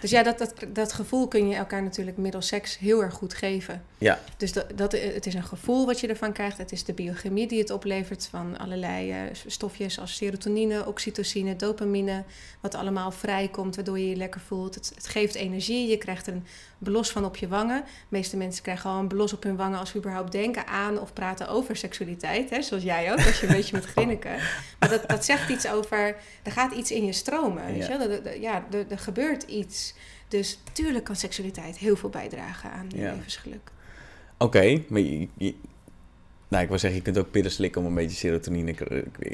[0.00, 3.34] Dus ja, dat, dat, dat gevoel kun je elkaar natuurlijk middels seks heel erg goed
[3.34, 3.82] geven.
[4.00, 4.20] Ja.
[4.36, 6.58] Dus dat, dat, het is een gevoel wat je ervan krijgt.
[6.58, 12.24] Het is de biochemie die het oplevert van allerlei uh, stofjes als serotonine, oxytocine, dopamine.
[12.60, 14.74] Wat allemaal vrijkomt, waardoor je je lekker voelt.
[14.74, 15.88] Het, het geeft energie.
[15.88, 16.46] Je krijgt een
[16.78, 17.82] belos van op je wangen.
[17.84, 21.00] De meeste mensen krijgen al een belos op hun wangen als ze überhaupt denken aan
[21.00, 22.50] of praten over seksualiteit.
[22.50, 22.62] Hè?
[22.62, 24.36] Zoals jij ook, als je een beetje moet grinniken.
[24.78, 27.66] Maar dat, dat zegt iets over, er gaat iets in je stromen.
[27.66, 28.38] Weet je?
[28.40, 29.94] Ja, er, er gebeurt iets.
[30.28, 33.70] Dus tuurlijk kan seksualiteit heel veel bijdragen aan je levensgeluk.
[34.42, 35.54] Oké, maar je,
[36.50, 38.74] nou, ik wil zeggen, je kunt ook pillen slikken om een beetje serotonine,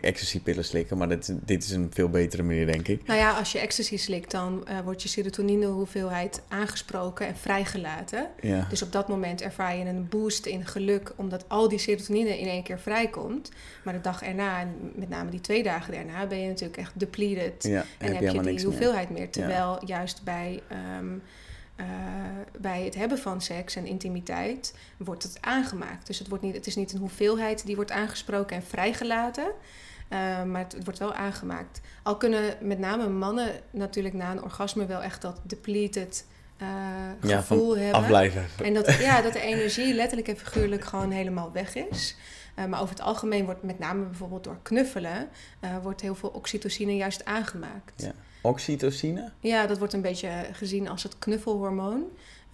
[0.01, 0.99] ecstasy-pillen slikken.
[0.99, 3.07] Maar dit, dit is een veel betere manier, denk ik.
[3.07, 8.31] Nou ja, als je ecstasy slikt, dan uh, wordt je serotonine-hoeveelheid aangesproken en vrijgelaten.
[8.41, 8.67] Ja.
[8.71, 12.49] Dus op dat moment ervaar je een boost in geluk, omdat al die serotonine in
[12.49, 13.51] één keer vrijkomt.
[13.85, 16.93] Maar de dag erna, en met name die twee dagen daarna, ben je natuurlijk echt
[16.95, 17.63] depleted.
[17.63, 19.31] Ja, en, heb je, die hoeveelheid meer.
[19.31, 20.63] Terwijl juist bij...
[20.99, 21.23] Um,
[21.81, 21.87] uh,
[22.59, 26.07] bij het hebben van seks en intimiteit wordt het aangemaakt.
[26.07, 29.45] Dus het, wordt niet, het is niet een hoeveelheid die wordt aangesproken en vrijgelaten.
[29.45, 31.81] Uh, maar het, wordt wel aangemaakt.
[32.03, 36.27] Al kunnen met name mannen natuurlijk na een orgasme wel echt dat depleted
[36.63, 36.69] uh,
[37.21, 38.01] gevoel ja, hebben.
[38.01, 38.47] Afblijven.
[38.65, 42.17] En dat, ja, dat de energie letterlijk en figuurlijk gewoon helemaal weg is.
[42.69, 45.29] maar over het algemeen wordt met name bijvoorbeeld door knuffelen...
[45.83, 48.03] wordt heel veel oxytocine juist aangemaakt.
[48.03, 48.13] Ja.
[48.47, 49.31] Oxytocine?
[49.41, 52.05] Ja, dat wordt een beetje gezien als het knuffelhormoon.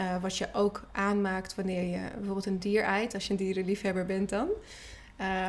[0.01, 4.07] Uh, wat je ook aanmaakt wanneer je bijvoorbeeld een dier eet, als je een dierenliefhebber
[4.07, 4.49] bent dan.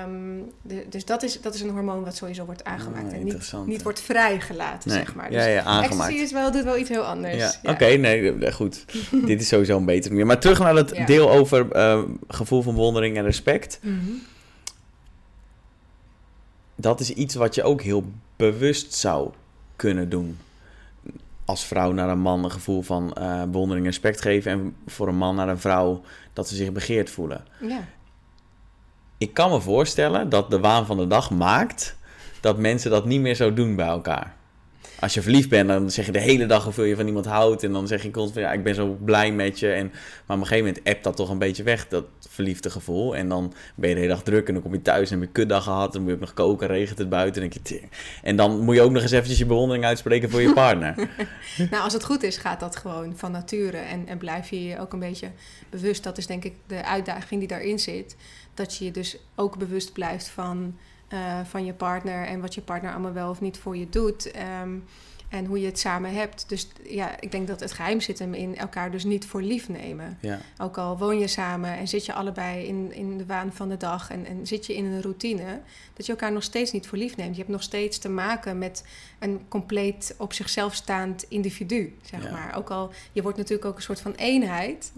[0.05, 3.23] Um, de, dus dat is, dat is een hormoon wat sowieso wordt aangemaakt oh, en
[3.23, 5.29] niet, niet wordt vrijgelaten, zeg maar.
[5.29, 6.13] Dus ja, ja, aangemaakt.
[6.13, 7.35] is wel, doet wel iets heel anders.
[7.35, 7.53] Ja.
[7.61, 7.71] ja.
[7.71, 8.85] Oké, nee, goed.
[9.25, 10.25] Dit is sowieso een betere manier.
[10.25, 13.79] Maar terug naar het deel over uh, gevoel van bewondering en respect.
[13.81, 14.21] Mm -hmm.
[16.75, 18.03] Dat is iets wat je ook heel
[18.35, 19.31] bewust zou
[19.75, 20.37] kunnen doen.
[21.45, 24.51] Als vrouw naar een man een gevoel van uh, bewondering en respect geven.
[24.51, 26.01] En voor een man naar een vrouw
[26.33, 27.45] dat ze zich begeerd voelen.
[27.61, 27.79] Ja.
[29.17, 31.95] Ik kan me voorstellen dat de waan van de dag maakt
[32.41, 34.35] dat mensen dat niet meer zo doen bij elkaar
[35.03, 37.63] als je verliefd bent, dan zeg je de hele dag hoeveel je van iemand houdt.
[37.63, 39.71] En dan zeg je constant, ja, ik ben zo blij met je.
[39.71, 43.15] En, maar op een gegeven moment appt dat toch een beetje weg, dat verliefde gevoel.
[43.15, 45.27] En dan ben je de hele dag druk en dan kom je thuis en heb
[45.27, 45.93] je kutdag gehad.
[45.93, 47.41] Dan moet je ook nog koken, regent het buiten.
[47.41, 47.81] En, denk je,
[48.23, 50.95] en dan moet je ook nog eens eventjes je bewondering uitspreken voor je partner.
[51.71, 53.77] nou, als het goed is, gaat dat gewoon van nature.
[53.77, 55.31] En, en blijf je je ook een beetje
[55.69, 56.03] bewust.
[56.03, 58.15] Dat is denk ik de uitdaging die daarin zit.
[58.53, 60.75] Dat je je dus ook bewust blijft van
[61.13, 64.31] uh, van je partner en wat je partner allemaal wel of niet voor je doet.
[64.61, 64.83] Um,
[65.33, 66.49] en hoe je het samen hebt.
[66.49, 69.69] Dus ja, ik denk dat het geheim zit hem in elkaar dus niet voor lief
[69.69, 70.17] nemen.
[70.19, 70.39] Ja.
[70.57, 73.77] Ook al woon je samen en zit je allebei in, in de waan van de
[73.77, 75.61] dag en, en zit je in een routine,
[75.93, 77.31] dat je elkaar nog steeds niet voor lief neemt.
[77.31, 78.85] Je hebt nog steeds te maken met
[79.19, 82.55] een compleet op zichzelf staand individu, zeg maar.
[82.57, 84.91] Ook al, je wordt natuurlijk ook een soort van eenheid.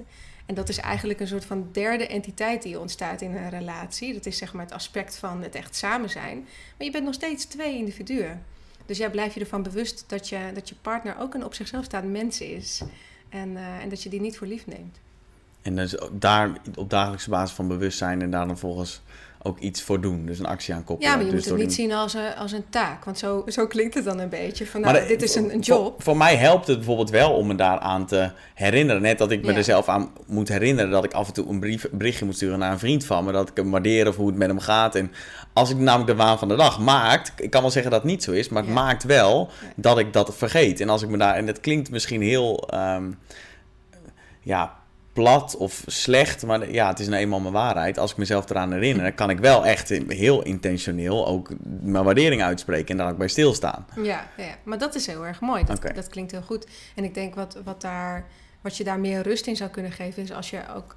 [0.46, 4.14] En dat is eigenlijk een soort van derde entiteit die ontstaat in een relatie.
[4.14, 6.38] Dat is zeg maar het aspect van het echt samen zijn.
[6.78, 8.44] Maar je bent nog steeds twee individuen.
[8.86, 11.86] Dus jij blijft je ervan bewust dat je, dat je partner ook een op zichzelf
[11.86, 12.82] staand mens is.
[13.30, 15.00] En, uh, en dat je die niet voor lief neemt.
[15.62, 19.02] En dus daar op dagelijkse basis van bewustzijn en daar dan volgens
[19.46, 20.26] ook iets voor doen.
[20.26, 21.12] Dus een actie aan koppelen.
[21.12, 23.06] Ja, maar je dus moet het niet zien als een, als een taak.
[23.06, 24.66] Want zo, zo klinkt het dan een beetje.
[24.68, 26.04] Van, nou, dit is een, een job.
[26.04, 29.02] Voor, mij helpt het bijvoorbeeld wel om me daaraan te herinneren.
[29.02, 30.92] Net dat ik me er zelf aan moet herinneren...
[30.92, 33.32] dat ik af en toe een, brief, berichtje moet sturen naar een vriend van me...
[33.32, 34.96] dat ik hem waardeer of hoe het met hem gaat.
[34.96, 35.12] En
[35.54, 37.34] als ik namelijk de waan van de dag maakt...
[37.38, 38.50] ik kan wel zeggen dat het niet zo is...
[38.50, 40.80] maar het maakt wel dat ik dat vergeet.
[40.80, 41.36] En als ik me daar...
[41.36, 42.70] en dat klinkt misschien heel...
[42.74, 43.18] Um,
[44.42, 44.76] ja,
[45.16, 47.98] plat of slecht, maar ja, het is nou eenmaal mijn waarheid.
[47.98, 51.50] Als ik mezelf eraan herinner, kan ik wel echt heel intentioneel ook
[51.82, 53.86] mijn waardering uitspreken en daar ook bij stilstaan.
[53.96, 55.64] Ja, ja, maar dat is heel erg mooi.
[55.64, 56.68] Dat, dat klinkt heel goed.
[56.96, 58.26] En ik denk wat, wat, daar,
[58.62, 60.96] wat je daar meer rust in zou kunnen geven, is als je ook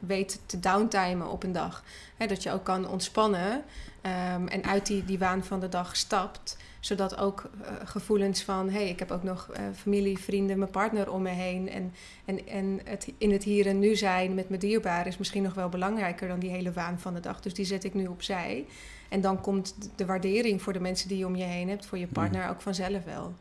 [0.00, 1.84] weet te downtimen op een dag.
[2.16, 6.56] Dat je ook kan ontspannen um, en uit die, die waan van de dag stapt
[6.80, 10.70] zodat ook uh, gevoelens van, hé, hey, ik heb ook nog uh, familie, vrienden, mijn
[10.70, 11.68] partner om me heen.
[11.68, 11.92] En,
[12.24, 15.54] en, en het in het hier en nu zijn met mijn dierbaren is misschien nog
[15.54, 17.40] wel belangrijker dan die hele waan van de dag.
[17.40, 18.66] Dus die zet ik nu opzij.
[19.08, 21.98] En dan komt de waardering voor de mensen die je om je heen hebt, voor
[21.98, 22.12] je mm.
[22.12, 23.34] partner, ook vanzelf wel.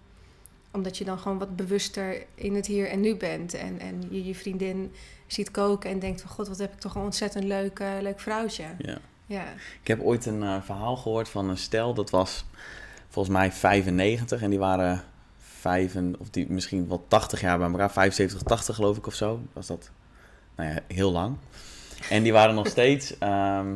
[0.72, 3.54] Omdat je dan gewoon wat bewuster in het hier en nu bent.
[3.54, 4.92] En, en je je vriendin
[5.28, 8.20] ziet koken en denkt van, god, wat heb ik toch een ontzettend leuk, uh, leuk
[8.20, 8.64] vrouwtje.
[8.78, 8.98] Ja.
[9.26, 9.44] ja.
[9.82, 12.46] Ik heb ooit een verhaal gehoord van een stel, dat was
[13.10, 15.04] volgens mij 95 en die waren
[15.38, 19.42] vijf of die misschien wel 80 jaar bij elkaar, 75, 80 geloof ik of zo.
[19.54, 19.92] Was dat
[20.56, 21.38] nou ja, heel lang.
[22.10, 23.74] En die waren nog steeds ehm,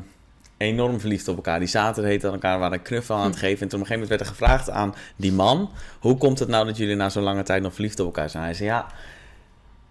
[0.58, 1.60] enorm verliefd op elkaar.
[1.60, 3.62] Die zaten heet aan elkaar, waren een knuffel aan het geven.
[3.62, 6.50] En toen op een gegeven moment werd er gevraagd aan die man: hoe komt het
[6.50, 8.44] nou dat jullie na zo'n lange tijd nog verliefd op elkaar zijn?
[8.44, 8.88] Hij zei ja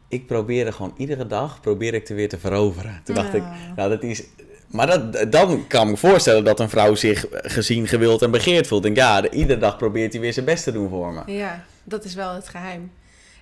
[0.08, 3.00] ik probeerde gewoon iedere dag probeer ik te weer te veroveren.
[3.04, 3.42] Toen dacht ik,
[3.76, 4.22] nou dat is...
[4.66, 8.66] Maar dat, dan kan ik me voorstellen dat een vrouw zich gezien, gewild en begeerd
[8.66, 8.84] voelt.
[8.84, 11.32] En ja, de- iedere dag probeert hij weer zijn best te doen voor me.
[11.32, 12.90] Ja, dat is wel het geheim.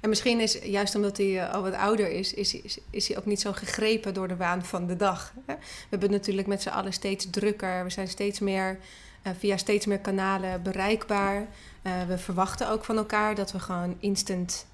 [0.00, 3.18] En misschien is, juist omdat hij eh, al wat ouder is, is, is, is hij
[3.18, 5.32] ook niet zo gegrepen door de waan van de dag.
[5.46, 5.54] Hè?
[5.54, 7.84] We hebben het natuurlijk met z'n allen steeds drukker.
[7.84, 8.78] We zijn steeds meer,
[9.22, 11.46] eh, via steeds meer kanalen bereikbaar.
[11.82, 14.68] Eh, we verwachten ook van elkaar dat we gewoon instant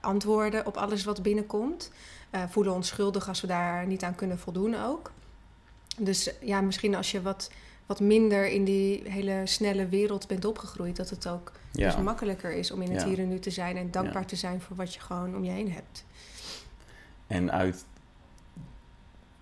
[0.00, 1.90] antwoorden op alles wat binnenkomt.
[2.48, 5.12] Voelen ons schuldig als we daar niet aan kunnen voldoen ook.
[5.98, 7.50] Dus ja, misschien als je wat,
[7.86, 11.94] wat minder in die hele snelle wereld bent opgegroeid, dat het ook Ja.
[11.94, 13.08] dus makkelijker is om in het Ja.
[13.08, 14.28] hier en nu te zijn en dankbaar Ja.
[14.28, 16.04] te zijn voor wat je gewoon om je heen hebt.
[17.26, 17.84] En uit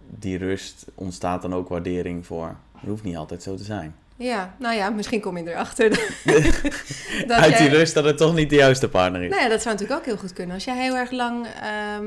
[0.08, 2.56] die rust ontstaat dan ook waardering voor.
[2.78, 3.94] Het hoeft niet altijd zo te zijn.
[4.16, 5.88] Ja, nou ja, misschien kom je erachter.
[7.26, 9.30] dat uit die rust dat het toch niet de juiste partner is.
[9.30, 10.54] Nou ja, dat zou natuurlijk ook heel goed kunnen.
[10.54, 12.06] Als jij heel erg lang ehm,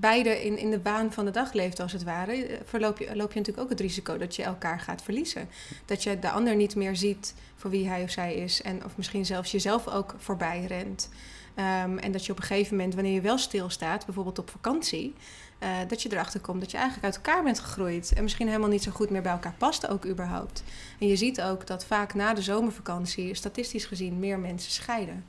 [0.00, 3.16] beide in, in de baan van de dag leeft, als het ware, eh, verloop je,
[3.16, 5.48] loop je natuurlijk ook het risico dat je elkaar gaat verliezen.
[5.84, 8.62] Dat je de ander niet meer ziet voor wie hij of zij is.
[8.62, 11.08] En of misschien zelfs jezelf ook voorbij rent.
[11.54, 15.14] Ehm, en dat je op een gegeven moment, wanneer je wel stilstaat, bijvoorbeeld op vakantie,
[15.58, 18.12] eh, dat je erachter komt dat je eigenlijk uit elkaar bent gegroeid.
[18.12, 20.62] En misschien helemaal niet zo goed meer bij elkaar past, ook überhaupt.
[20.98, 25.24] En je ziet ook dat vaak na de zomervakantie, statistisch gezien, meer mensen scheiden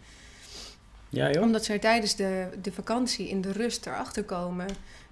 [1.10, 1.44] Ja joh?
[1.44, 4.68] omdat ze tijdens de, de vakantie in de rust erachter komen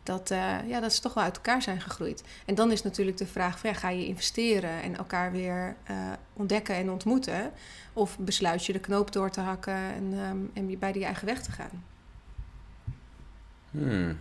[0.08, 2.24] dat, eh, ja, dat ze toch wel uit elkaar zijn gegroeid.
[2.46, 5.96] En dan is natuurlijk de vraag: van, ja, ga je investeren en elkaar weer eh,
[6.34, 7.52] ontdekken en ontmoeten?
[7.94, 11.26] Of besluit je de knoop door te hakken en, ehm, en je bij die eigen
[11.26, 11.84] weg te gaan?
[13.72, 14.20] Hmm.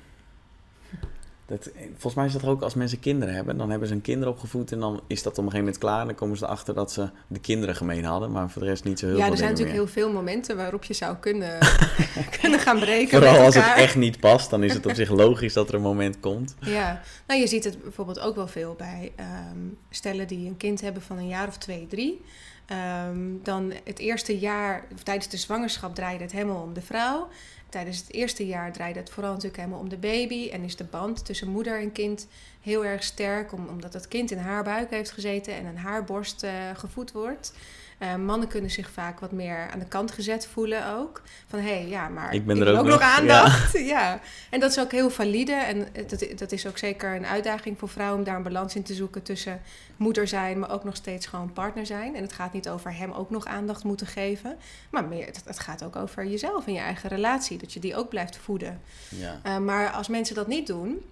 [1.46, 3.56] Dat, volgens mij is dat ook als mensen kinderen hebben.
[3.58, 6.06] Dan hebben ze een kinder opgevoed en dan is dat op een gegeven moment klaar.
[6.06, 8.30] Dan komen ze erachter dat ze de kinderen gemeen hadden.
[8.30, 9.86] Maar voor de rest niet zo heel ja, veel er zijn natuurlijk meer.
[9.86, 11.58] heel veel momenten waarop je zou kunnen,
[12.40, 13.18] kunnen gaan breken.
[13.18, 15.80] Vooral als het echt niet past, dan is het op zich logisch dat er een
[15.80, 16.54] moment komt.
[16.60, 19.58] Ja, nou je ziet het bijvoorbeeld ook wel veel bij ehm,
[19.90, 22.24] stellen die een kind hebben van een jaar of twee, drie.
[22.66, 27.28] Ehm, dan het eerste jaar, tijdens de zwangerschap draaide het helemaal om de vrouw.
[27.68, 30.48] Tijdens het eerste jaar draaide het vooral natuurlijk helemaal om de baby.
[30.52, 32.26] En is de band tussen moeder en kind
[32.60, 36.04] heel erg sterk, om- omdat het kind in haar buik heeft gezeten en aan haar
[36.04, 37.52] borst eh, gevoed wordt.
[37.98, 41.22] Eh, mannen kunnen zich vaak wat meer aan de kant gezet voelen ook.
[41.46, 43.78] Van hé, hey, ja, maar Ik ben er ook ook nog, aandacht.
[43.94, 44.20] Ja.
[44.50, 45.52] en dat is ook heel valide.
[45.52, 48.82] En dat, dat is ook zeker een uitdaging voor vrouwen om daar een balans in
[48.82, 49.60] te zoeken tussen
[49.96, 52.16] moeder zijn, maar ook nog steeds gewoon partner zijn.
[52.16, 54.56] En het gaat niet over hem ook nog aandacht moeten geven,
[54.90, 57.96] maar meer, het, het gaat ook over jezelf en je eigen relatie, dat je die
[57.96, 58.80] ook blijft voeden.
[59.08, 59.40] Ja.
[59.46, 61.02] Uh, maar als mensen dat niet doen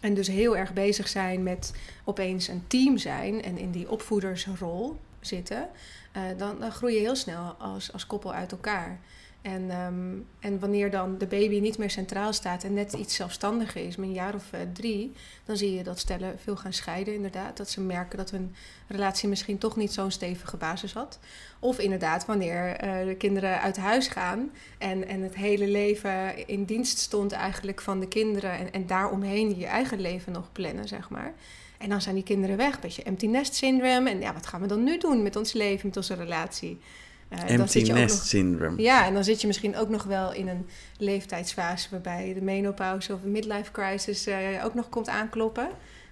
[0.00, 1.72] en dus heel erg bezig zijn met
[2.04, 5.68] opeens een team zijn en in die opvoedersrol zitten,
[6.16, 9.00] uh, dan, dan groei je heel snel als, als koppel uit elkaar.
[9.42, 13.86] En, um, en wanneer dan de baby niet meer centraal staat en net iets zelfstandiger
[13.86, 15.12] is, met een jaar of uh, drie,
[15.44, 17.56] dan zie je dat stellen veel gaan scheiden, inderdaad.
[17.56, 18.54] Dat ze merken dat hun
[18.88, 21.18] relatie misschien toch niet zo'n stevige basis had.
[21.58, 26.64] Of inderdaad, wanneer uh, de kinderen uit huis gaan en, en het hele leven in
[26.64, 31.10] dienst stond eigenlijk van de kinderen en, en daaromheen je eigen leven nog plannen, zeg
[31.10, 31.34] maar.
[31.82, 34.10] En dan zijn die kinderen weg, beetje empty nest syndrome.
[34.10, 36.80] En ja, wat gaan we dan nu doen met ons leven, met onze relatie?
[37.28, 38.82] Uh, empty nest nog, syndrome.
[38.82, 40.68] Ja, en dan zit je misschien ook nog wel in een
[40.98, 45.68] leeftijdsfase waarbij de menopauze of de midlife crisis uh, ook nog komt aankloppen.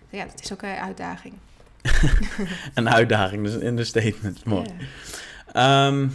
[0.08, 1.34] Ja, dat is ook een uitdaging.
[2.74, 4.44] een uitdaging, dus een understatement.
[4.44, 4.66] Mooi.
[5.52, 5.86] Yeah.
[5.86, 6.12] Um,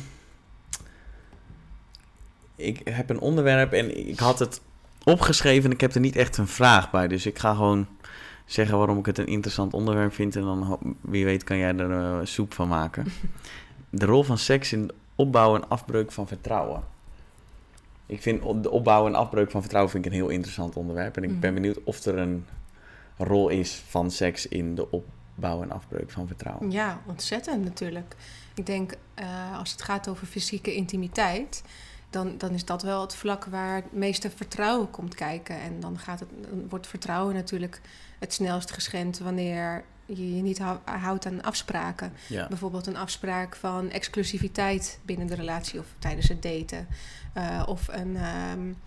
[2.55, 4.61] ik heb een onderwerp en ik had het
[5.03, 7.07] opgeschreven en ik heb er niet echt een vraag bij.
[7.07, 7.87] Dus ik ga gewoon
[8.45, 10.35] zeggen waarom ik het een interessant onderwerp vind.
[10.35, 13.05] En dan, wie weet, kan jij er uh, soep van maken.
[13.89, 16.83] De rol van seks in opbouw en afbreuk van vertrouwen.
[18.05, 21.17] Ik vind de opbouw en afbreuk van vertrouwen vind ik een heel interessant onderwerp.
[21.17, 22.45] En ik ben benieuwd of er een
[23.17, 26.71] rol is van seks in de opbouw en afbreuk van vertrouwen.
[26.71, 28.15] Ja, ontzettend natuurlijk.
[28.55, 31.63] Ik denk uh, als het gaat over fysieke intimiteit,
[32.09, 35.59] dan, dan is dat wel het vlak waar het meeste vertrouwen komt kijken.
[35.59, 37.81] En dan, gaat het, dan wordt vertrouwen natuurlijk
[38.19, 42.13] het snelst geschend wanneer je je niet houdt aan afspraken.
[42.27, 42.47] Ja.
[42.47, 46.87] Bijvoorbeeld een afspraak van exclusiviteit binnen de relatie of tijdens het daten.
[47.37, 48.17] Uh, of, een,
[48.51, 48.77] um,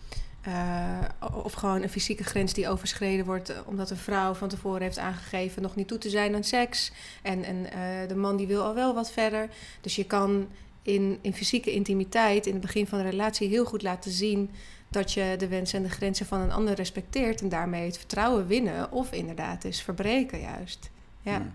[0.49, 4.99] uh, of gewoon een fysieke grens die overschreden wordt omdat een vrouw van tevoren heeft
[4.99, 6.93] aangegeven nog niet toe te zijn aan seks.
[7.22, 9.49] En, en uh, de man die wil al wel wat verder.
[9.81, 10.49] Dus je kan
[10.83, 14.51] in, in fysieke intimiteit in het begin van de relatie heel goed laten zien
[14.89, 18.47] dat je de wensen en de grenzen van een ander respecteert en daarmee het vertrouwen
[18.47, 20.91] winnen of inderdaad is verbreken juist.
[21.22, 21.36] Ja.
[21.36, 21.55] Hmm.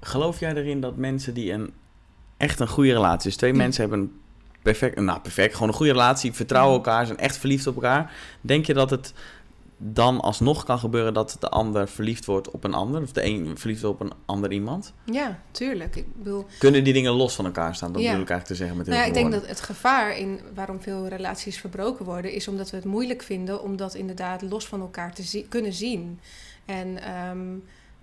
[0.00, 1.72] Geloof jij erin dat mensen die een
[2.36, 3.58] echt een goede relatie, dus twee Hmm.
[3.58, 4.20] mensen hebben een
[4.62, 8.12] perfect, nou perfect, gewoon een goede relatie, vertrouwen elkaar, zijn echt verliefd op elkaar.
[8.40, 9.14] Denk je dat het
[9.84, 13.58] dan alsnog kan gebeuren dat de ander verliefd wordt op een ander, of de een
[13.58, 14.92] verliefd wordt op een ander iemand?
[15.04, 15.96] Ja, tuurlijk.
[15.96, 17.92] Ik bedoel, Kunnen die dingen los van elkaar staan?
[17.92, 18.08] Dat Ja.
[18.08, 19.48] bedoel ik eigenlijk te zeggen met heel nou ja, ik denk woorden.
[19.48, 23.62] dat het gevaar in waarom veel relaties verbroken worden, is omdat we het moeilijk vinden
[23.62, 26.20] om dat inderdaad los van elkaar te zi- kunnen zien.
[26.64, 27.48] En ehm,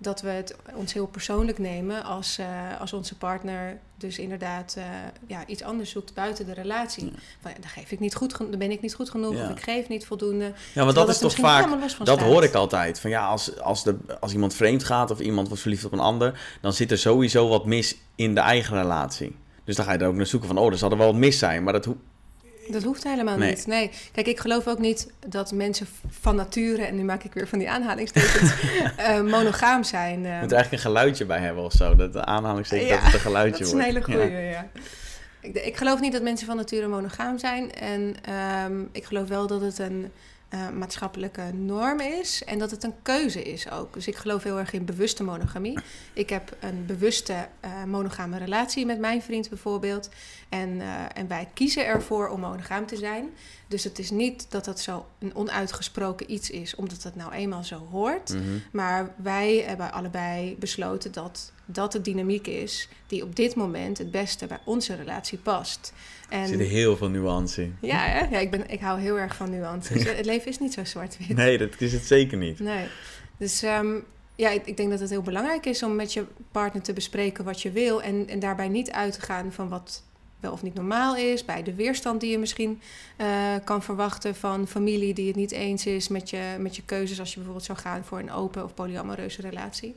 [0.02, 2.46] dat we het ons heel persoonlijk nemen als, eh,
[2.80, 4.84] als onze partner dus inderdaad eh,
[5.26, 7.04] ja, iets anders zoekt buiten de relatie.
[7.04, 7.10] Ja.
[7.40, 9.44] Van, dan, geef ik niet goed dan ben ik niet goed genoeg Ja.
[9.44, 10.52] of ik geef niet voldoende.
[10.74, 12.20] Ja, want dat is toch vaak, dat staat.
[12.20, 13.00] hoor ik altijd.
[13.00, 16.00] Van ja, als, als, de, als iemand vreemd gaat of iemand wordt verliefd op een
[16.00, 19.36] ander, dan zit er sowieso wat mis in de eigen relatie.
[19.64, 21.16] Dus dan ga je er ook naar zoeken van, oh, er zal er wel wat
[21.16, 21.62] mis zijn.
[21.62, 21.88] Maar dat
[22.72, 23.48] Dat hoeft helemaal Nee.
[23.50, 23.66] niet.
[23.66, 23.90] Nee.
[24.12, 25.86] Kijk, ik geloof ook niet dat mensen
[26.20, 28.52] van nature, en nu maak ik weer van die aanhalingstekens,
[28.96, 30.24] eh, monogaam zijn.
[30.26, 30.32] eh.
[30.34, 31.96] je moet er eigenlijk een geluidje bij hebben of zo.
[31.96, 34.06] Dat de aanhalingstekens Ja, dat het een geluidje Dat is een wordt.
[34.06, 34.26] hele Ja.
[34.28, 34.66] goeie, ja.
[35.40, 37.72] Ik, ik geloof niet dat mensen van nature monogaam zijn.
[37.74, 40.10] En ehm, ik geloof wel dat het een
[40.50, 42.44] eh, maatschappelijke norm is.
[42.44, 43.94] En dat het een keuze is ook.
[43.94, 45.78] Dus ik geloof heel erg in bewuste monogamie.
[46.12, 50.08] Ik heb een bewuste eh, monogame relatie met mijn vriend bijvoorbeeld.
[50.48, 53.30] En, eh, en wij kiezen ervoor om monogaam te zijn.
[53.70, 57.64] Dus het is niet dat dat zo een onuitgesproken iets is, omdat het nou eenmaal
[57.64, 58.28] zo hoort.
[58.28, 58.42] Mhm.
[58.72, 64.10] Maar wij hebben allebei besloten dat dat de dynamiek is die op dit moment het
[64.10, 65.92] beste bij onze relatie past.
[66.28, 67.76] Er En zit heel veel nuance in.
[67.80, 68.24] ja, hè?
[68.24, 70.04] ja ik, ben, ik hou heel erg van nuances.
[70.04, 71.36] Het leven is niet zo zwart-wit.
[71.36, 72.60] Nee, dat is het zeker niet.
[72.60, 72.86] Nee.
[73.36, 73.98] Dus ehm,
[74.34, 77.44] ja, ik, ik denk dat het heel belangrijk is om met je partner te bespreken
[77.44, 78.02] wat je wil.
[78.02, 80.02] En, en daarbij niet uit te gaan van wat
[80.40, 81.44] wel of niet normaal is.
[81.44, 82.80] Bij de weerstand die je misschien
[83.16, 87.20] eh, kan verwachten van familie die het niet eens is met je, met je keuzes.
[87.20, 89.96] Als je bijvoorbeeld zou gaan voor een open of polyamoreuze relatie.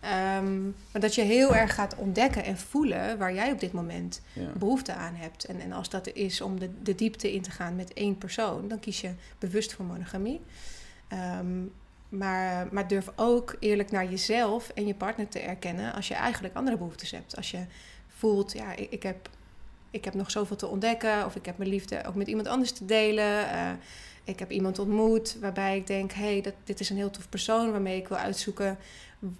[0.00, 4.20] Ehm, maar dat je heel erg gaat ontdekken en voelen waar jij op dit moment
[4.32, 4.48] Ja.
[4.58, 5.44] behoefte aan hebt.
[5.44, 8.68] En, en als dat is om de, de diepte in te gaan met één persoon,
[8.68, 10.40] dan kies je bewust voor monogamie.
[11.08, 11.62] Ehm,
[12.08, 16.54] maar, maar durf ook eerlijk naar jezelf en je partner te erkennen als je eigenlijk
[16.54, 17.36] andere behoeftes hebt.
[17.36, 17.60] Als je
[18.08, 19.28] voelt, ja, ik, ik, heb,
[19.90, 22.72] ik heb nog zoveel te ontdekken, of ik heb mijn liefde ook met iemand anders
[22.72, 23.50] te delen.
[23.50, 23.70] Eh,
[24.24, 27.70] ik heb iemand ontmoet waarbij ik denk, hé, hey, dit is een heel tof persoon
[27.70, 28.78] waarmee ik wil uitzoeken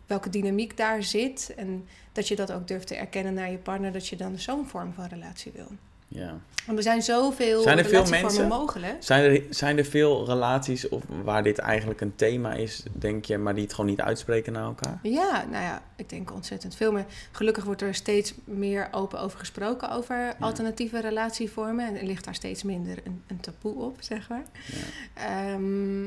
[0.07, 1.55] welke dynamiek daar zit.
[1.57, 4.67] En dat je dat ook durft te erkennen naar je partner, dat je dan zo'n
[4.67, 5.69] vorm van relatie wil.
[6.09, 6.39] Ja.
[6.67, 8.49] Want er zijn zoveel Zijn er veel mensen?
[8.49, 8.97] mogelijk.
[8.99, 13.39] Zijn, er, zijn er veel relaties of waar dit eigenlijk een thema is, denk je,
[13.39, 14.99] maar die het gewoon niet uitspreken naar elkaar?
[15.03, 17.05] Ja, nou ja, ik denk ontzettend veel meer.
[17.33, 21.87] Gelukkig wordt er steeds meer open over gesproken over alternatieve relatievormen.
[21.87, 24.45] En er ligt daar steeds minder een, een taboe op, zeg maar.
[24.67, 25.53] Ja.
[25.53, 26.03] Ehm,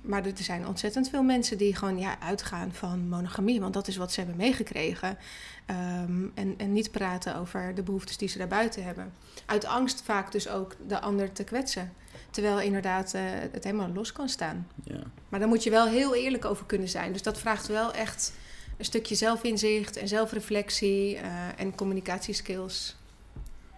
[0.00, 3.60] maar er zijn ontzettend veel mensen die gewoon ja, uitgaan van monogamie.
[3.60, 5.18] Want dat is wat ze hebben meegekregen.
[5.66, 9.12] Ehm, en, en niet praten over de behoeftes die ze daarbuiten hebben.
[9.46, 11.92] Uit angst vaak dus ook de ander te kwetsen.
[12.30, 14.68] Terwijl inderdaad eh, het helemaal los kan staan.
[14.82, 15.00] Ja.
[15.28, 17.12] Maar daar moet je wel heel eerlijk over kunnen zijn.
[17.12, 18.32] Dus dat vraagt wel echt
[18.76, 22.96] een stukje zelfinzicht en zelfreflectie eh, en communicatieskills,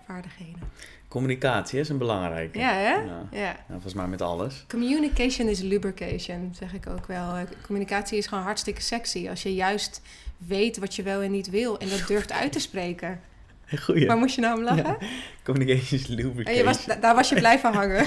[0.06, 0.60] vaardigheden.
[1.16, 2.58] Communicatie is een belangrijke.
[2.58, 2.92] Ja, hè?
[2.94, 3.28] Ja.
[3.32, 3.56] Ja.
[3.70, 4.64] Volgens mij met alles.
[4.68, 7.34] Communication is lubrication, zeg ik ook wel.
[7.34, 9.28] Eh, Communicatie is gewoon hartstikke sexy.
[9.28, 10.00] Als je juist
[10.36, 13.20] weet wat je wel en niet wil en dat durft uit te spreken.
[13.82, 14.06] Goeie.
[14.06, 14.84] Waar moest je nou om lachen?
[14.84, 14.98] Ja.
[15.44, 16.44] Communication is lubrication.
[16.44, 18.06] En je was, da- daar was je blijven hangen.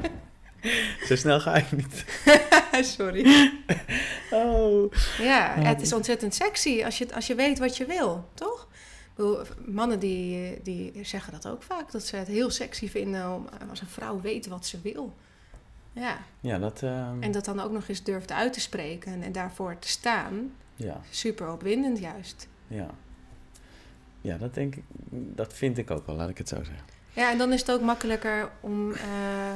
[1.08, 2.04] Zo snel ga ik niet.
[2.96, 3.50] Sorry.
[4.30, 4.92] Oh.
[5.18, 8.68] Ja, het is ontzettend sexy als je, als je weet wat je wil, toch?
[9.64, 13.80] Mannen die, die zeggen dat ook vaak, dat ze het heel sexy vinden om, als
[13.80, 15.14] een vrouw weet wat ze wil.
[15.92, 16.82] Ja, Ja, dat...
[16.82, 19.88] ehm, en dat dan ook nog eens durft uit te spreken en, en daarvoor te
[19.88, 20.52] staan.
[20.76, 22.48] Ja, Super opwindend juist.
[22.66, 22.90] ja.
[24.22, 24.82] Ja, dat denk ik...
[25.10, 26.84] Dat vind ik ook wel, laat ik het zo zeggen.
[27.12, 29.54] Ja, en dan is het ook makkelijker om, eh,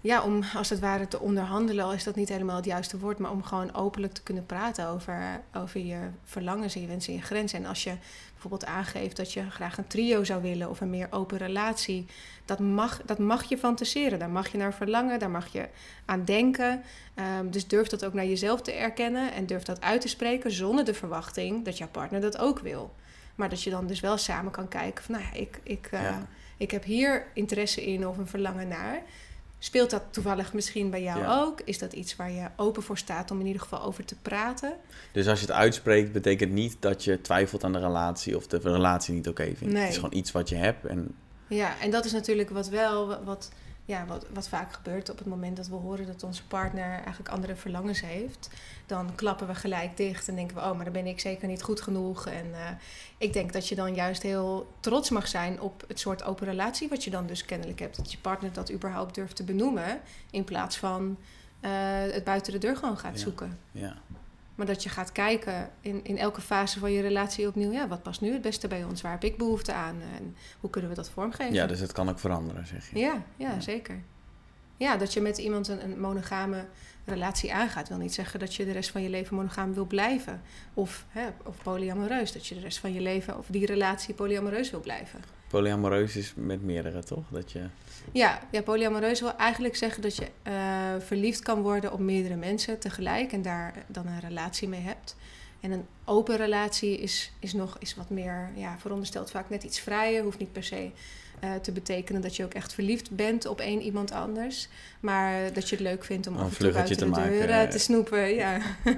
[0.00, 3.18] ja, om als het ware te onderhandelen, al is dat niet helemaal het juiste woord,
[3.18, 7.18] maar om gewoon openlijk te kunnen praten over, over je verlangens en je wensen en
[7.18, 7.58] je grenzen.
[7.58, 7.94] En als je
[8.42, 12.06] bijvoorbeeld aangeeft dat je graag een trio zou willen of een meer open relatie,
[12.44, 14.18] dat mag, dat mag je fantaseren.
[14.18, 15.68] Daar mag je naar verlangen, daar mag je
[16.04, 16.82] aan denken.
[17.14, 20.52] Ehm, dus durf dat ook naar jezelf te erkennen en durf dat uit te spreken
[20.52, 22.94] zonder de verwachting dat jouw partner dat ook wil.
[23.34, 26.02] Maar dat je dan dus wel samen kan kijken van, nou ja, ik, ik, eh,
[26.02, 26.26] Ja.
[26.56, 29.02] ik heb hier interesse in of een verlangen naar.
[29.64, 31.40] Speelt dat toevallig misschien bij jou Ja.
[31.40, 31.60] ook?
[31.64, 34.76] Is dat iets waar je open voor staat om in ieder geval over te praten?
[35.12, 38.58] Dus als je het uitspreekt, betekent niet dat je twijfelt aan de relatie of de
[38.62, 39.74] relatie niet oké vindt.
[39.74, 39.82] Nee.
[39.82, 41.14] Het is gewoon iets wat je hebt en
[41.46, 43.50] Ja, en dat is natuurlijk wat wel, wat
[43.84, 47.28] ja, wat, wat vaak gebeurt op het moment dat we horen dat onze partner eigenlijk
[47.28, 48.50] andere verlangens heeft,
[48.86, 51.62] dan klappen we gelijk dicht en denken we, oh, maar dan ben ik zeker niet
[51.62, 52.26] goed genoeg.
[52.26, 52.68] En uh,
[53.18, 56.88] ik denk dat je dan juist heel trots mag zijn op het soort open relatie
[56.88, 57.96] wat je dan dus kennelijk hebt.
[57.96, 61.16] Dat je partner dat überhaupt durft te benoemen, in plaats van
[61.60, 61.70] uh,
[62.12, 63.22] het buiten de deur gewoon gaat Ja.
[63.22, 63.58] zoeken.
[63.70, 63.96] Ja.
[64.54, 68.02] Maar dat je gaat kijken in, in elke fase van je relatie opnieuw, ja, wat
[68.02, 69.00] past nu het beste bij ons?
[69.00, 69.96] Waar heb ik behoefte aan?
[70.16, 71.54] En hoe kunnen we dat vormgeven?
[71.54, 72.98] ja, dus het kan ook veranderen, zeg je.
[72.98, 73.60] Ja, ja, Ja.
[73.60, 74.02] zeker.
[74.76, 76.64] Ja, dat je met iemand een, een monogame
[77.04, 80.40] relatie aangaat, wil niet zeggen dat je de rest van je leven monogaam wil blijven.
[80.74, 84.70] Of, hè, of polyamoreus, dat je de rest van je leven of die relatie polyamoreus
[84.70, 85.20] wil blijven.
[85.48, 87.24] Polyamoreus is met meerdere, toch?
[87.30, 87.66] Dat je...
[88.12, 90.54] Ja, ja polyamoreus wil eigenlijk zeggen dat je eh,
[90.98, 95.16] verliefd kan worden op meerdere mensen tegelijk en daar dan een relatie mee hebt.
[95.60, 99.80] En een open relatie is, is nog is wat meer, ja, veronderstelt vaak net iets
[99.80, 100.22] vrijer.
[100.22, 100.90] Hoeft niet per se
[101.40, 104.68] eh, te betekenen dat je ook echt verliefd bent op één iemand anders.
[105.00, 107.38] Maar dat je het leuk vindt om Een af en toe vluggetje buiten te de
[107.38, 108.34] deur maken, eh, te snoepen.
[108.34, 108.58] Ja.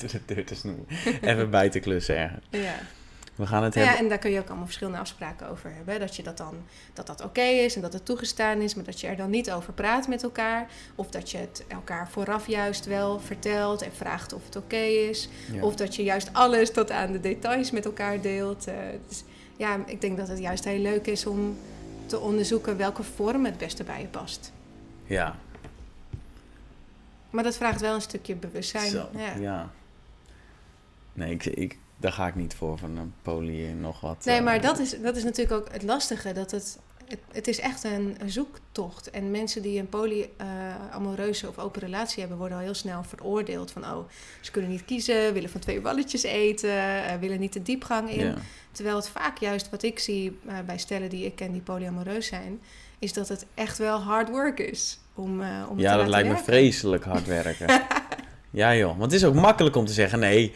[0.00, 0.86] de deur te snoeien.
[1.20, 2.46] Even bij te klussen ergens.
[2.50, 2.74] ja.
[3.38, 3.92] We gaan het hebben...
[3.92, 6.00] ja, en daar kun je ook allemaal verschillende afspraken over hebben.
[6.00, 6.54] Dat je dat dan
[6.92, 9.50] dat dat oké is en dat het toegestaan is, maar dat je er dan niet
[9.50, 10.66] over praat met elkaar.
[10.94, 15.28] Of dat je het elkaar vooraf juist wel vertelt en vraagt of het oké is.
[15.52, 15.62] Ja.
[15.62, 18.66] Of dat je juist alles tot aan de details met elkaar deelt.
[18.66, 18.74] Eh,
[19.08, 19.24] dus
[19.56, 21.56] ja, ik denk dat het juist heel leuk is om
[22.06, 24.52] te onderzoeken welke vorm het beste bij je past.
[25.04, 25.36] Ja,
[27.30, 28.90] Maar dat vraagt wel een stukje bewustzijn.
[28.90, 29.34] Zo, Ja.
[29.40, 29.70] ja.
[31.12, 34.24] Nee, ik, ik, daar ga ik niet voor van een poly en nog wat.
[34.24, 36.32] Nee, eh, maar dat is, dat is natuurlijk ook het lastige.
[36.32, 36.78] Dat het,
[37.08, 39.10] het, het is echt een, een zoektocht.
[39.10, 42.38] En mensen die een polyamoreuze of open relatie hebben...
[42.38, 43.70] worden al heel snel veroordeeld.
[43.70, 44.08] Van, oh,
[44.40, 47.04] ze kunnen niet kiezen, willen van twee balletjes eten...
[47.04, 48.26] eh, willen niet de diepgang in.
[48.26, 48.34] Ja.
[48.72, 52.26] Terwijl het vaak juist wat ik zie eh, bij stellen die ik ken die polyamoreus
[52.26, 52.60] zijn...
[52.98, 56.36] is dat het echt wel hard work is om, eh om ja, dat lijkt me
[56.36, 57.66] vreselijk hard werken.
[58.50, 58.98] ja, joh.
[58.98, 60.52] Want het is ook makkelijk om te zeggen: nee,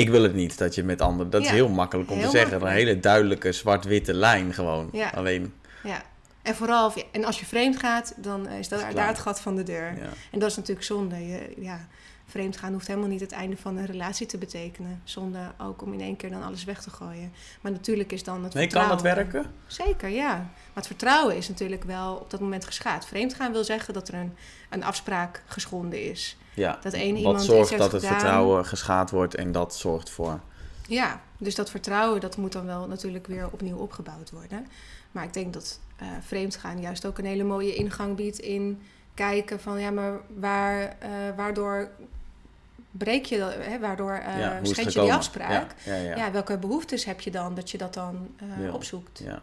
[0.00, 1.30] ik wil het niet dat je met anderen.
[1.30, 2.50] Dat is heel makkelijk om heel te zeggen.
[2.50, 2.78] makkelijk.
[2.80, 4.88] Een hele duidelijke zwart-witte lijn gewoon.
[4.92, 5.10] Ja.
[5.14, 6.02] Alleen, Ja.
[6.42, 8.94] En vooral, en als je vreemd gaat, dan is dat, klaar.
[8.94, 9.96] daar het gat van de deur.
[9.96, 10.08] ja.
[10.30, 11.26] En dat is natuurlijk zonde.
[11.26, 11.88] Je, ja,
[12.26, 15.00] vreemd gaan hoeft helemaal niet het einde van een relatie te betekenen.
[15.04, 17.32] Zonde ook om in één keer dan alles weg te gooien.
[17.60, 19.52] Maar natuurlijk is dan het Nee, kan dat vertrouwen- werken?
[19.66, 20.34] Zeker, ja.
[20.36, 23.06] Maar het vertrouwen is natuurlijk wel op dat moment geschaad.
[23.06, 24.32] Vreemd gaan wil zeggen dat er een,
[24.70, 26.36] een afspraak geschonden is.
[26.60, 26.78] Ja.
[26.82, 28.18] Dat één Wat iemand zorgt dat het gedaan.
[28.18, 30.40] vertrouwen geschaad wordt en dat zorgt voor.
[30.88, 34.66] Ja, dus dat vertrouwen dat moet dan wel natuurlijk weer opnieuw opgebouwd worden.
[35.12, 38.82] Maar ik denk dat eh vreemdgaan juist ook een hele mooie ingang biedt in
[39.14, 41.88] kijken van ja, maar waar, eh, waardoor
[42.90, 45.74] breek je dat, hè, waardoor eh ja, hoe is het schend je die afspraak?
[45.84, 46.16] Ja, ja, ja.
[46.16, 46.32] Ja.
[46.32, 48.28] welke behoeftes heb je dan dat je dat dan
[48.72, 49.20] opzoekt?
[49.24, 49.38] Ja.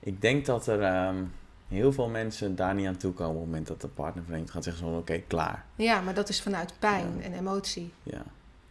[0.00, 1.16] Ik denk dat er ehm,
[1.68, 4.50] heel veel mensen daar niet aan toe komen op het moment dat de partner vreemd
[4.50, 5.64] gaat zeggen zo oké, klaar.
[5.76, 7.24] Ja, maar dat is vanuit pijn Ja.
[7.24, 7.92] en emotie.
[8.02, 8.22] Ja.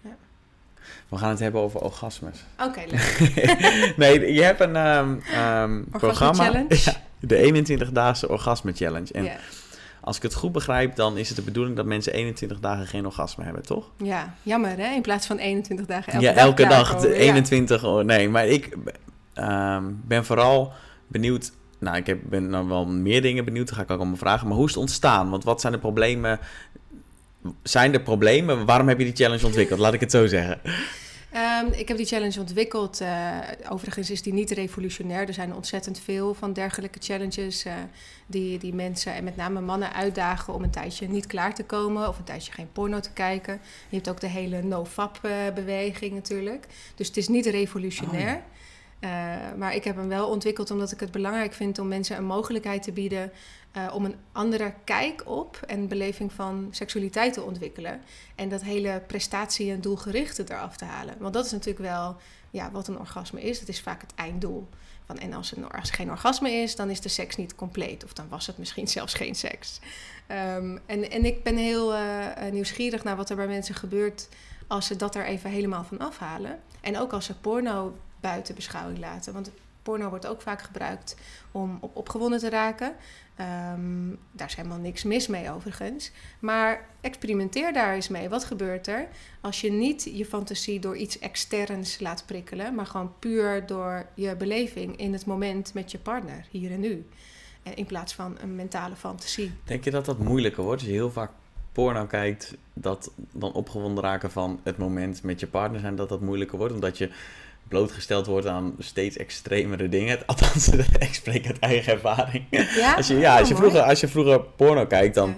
[0.01, 0.15] Ja.
[1.09, 2.45] We gaan het hebben over orgasmes.
[2.63, 3.33] Oké, leuk.
[3.97, 6.43] nee, je hebt een ehm, ehm, programma.
[6.43, 6.75] challenge?
[7.19, 9.13] Ja, de 21 daagse orgasme challenge.
[9.13, 9.29] En
[10.01, 13.05] als ik het goed begrijp, dan is het de bedoeling dat mensen 21 dagen geen
[13.05, 13.89] orgasme hebben, toch?
[14.03, 17.01] ja, jammer hè, in plaats van 21 dagen elke ja, dag elke dag klaarkomen.
[17.17, 17.31] de Ja.
[17.31, 17.83] 21.
[17.83, 18.77] Oh, nee, maar ik
[19.33, 20.73] ehm, ben vooral
[21.07, 21.51] benieuwd.
[21.79, 23.67] Nou, ik heb, ben nou wel meer dingen benieuwd.
[23.67, 24.47] Daar ga ik ook allemaal vragen.
[24.47, 25.29] Maar hoe is het ontstaan?
[25.29, 26.39] Want wat zijn de problemen?
[27.63, 28.65] Zijn er problemen?
[28.65, 29.79] Waarom heb je die challenge ontwikkeld?
[29.79, 30.61] Laat ik het zo zeggen.
[31.31, 33.01] Ehm, ik heb die challenge ontwikkeld.
[33.01, 33.37] eh,
[33.69, 35.27] overigens is die niet revolutionair.
[35.27, 37.73] Er zijn ontzettend veel van dergelijke challenges eh,
[38.27, 42.07] die, die mensen en met name mannen uitdagen om een tijdje niet klaar te komen
[42.07, 43.59] of een tijdje geen porno te kijken.
[43.89, 46.65] Je hebt ook de hele no-fap-beweging natuurlijk.
[46.95, 48.35] Dus het is niet revolutionair.
[48.35, 48.41] Oh,
[48.99, 49.09] Eh,
[49.57, 52.83] maar ik heb hem wel ontwikkeld omdat ik het belangrijk vind om mensen een mogelijkheid
[52.83, 53.31] te bieden
[53.71, 58.01] eh, om een andere kijk op en beleving van seksualiteit te ontwikkelen.
[58.35, 61.15] En dat hele prestatie- en doelgerichte eraf te halen.
[61.19, 62.15] Want dat is natuurlijk wel
[62.49, 63.59] ja, wat een orgasme is.
[63.59, 64.67] Dat is vaak het einddoel.
[65.05, 68.03] Van, en als, als er geen orgasme is, dan is de seks niet compleet.
[68.03, 69.79] Of dan was het misschien zelfs geen seks.
[70.27, 74.29] Ehm, en, en ik ben heel eh, nieuwsgierig naar wat er bij mensen gebeurt
[74.67, 76.59] als ze dat er even helemaal van afhalen.
[76.81, 77.95] En ook als ze porno
[78.29, 79.33] buiten beschouwing laten.
[79.33, 79.51] Want
[79.83, 81.15] porno wordt ook vaak gebruikt
[81.51, 82.95] om op opgewonden te raken.
[83.35, 86.11] Ehm, daar is helemaal niks mis mee overigens.
[86.39, 88.29] Maar experimenteer daar eens mee.
[88.29, 89.07] Wat gebeurt er
[89.41, 94.35] als je niet je fantasie door iets externs laat prikkelen, maar gewoon puur door je
[94.35, 97.07] beleving in het moment met je partner, hier en nu.
[97.63, 99.51] En in plaats van een mentale fantasie.
[99.63, 100.81] Denk je dat dat moeilijker wordt?
[100.81, 101.31] Als je heel vaak
[101.71, 106.21] porno kijkt, dat dan opgewonden raken van het moment met je partner zijn, dat dat
[106.21, 106.73] moeilijker wordt?
[106.73, 107.11] Omdat je
[107.67, 110.19] blootgesteld wordt aan steeds extremere dingen.
[110.25, 112.43] Althans, ik spreek uit eigen ervaring.
[112.51, 112.93] Ja?
[112.95, 115.35] Als je, ja, als je, Oh, vroeger, als je vroeger porno kijkt, dan, Ja.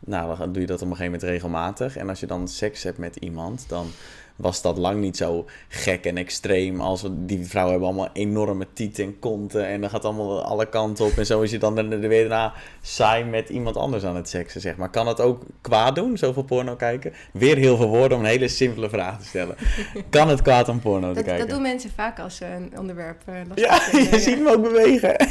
[0.00, 1.96] nou, dan doe je dat op een gegeven moment regelmatig.
[1.96, 3.90] En als je dan seks hebt met iemand, dan
[4.36, 6.80] was dat lang niet zo gek en extreem.
[6.80, 9.66] Als die vrouwen hebben allemaal enorme tieten en konten.
[9.66, 11.12] En dan gaat allemaal alle kanten op.
[11.18, 14.28] En zo is je dan er er weer daarna saai met iemand anders aan het
[14.28, 14.90] seksen, zeg maar.
[14.90, 17.12] Kan dat ook kwaad doen, zoveel porno kijken?
[17.32, 19.56] Weer heel veel woorden om een hele simpele vraag te stellen.
[20.10, 21.38] Kan het kwaad om porno te kijken?
[21.46, 24.62] dat doen mensen vaak als ze een onderwerp eh lastig ja, je ziet hem ook
[24.62, 25.16] bewegen.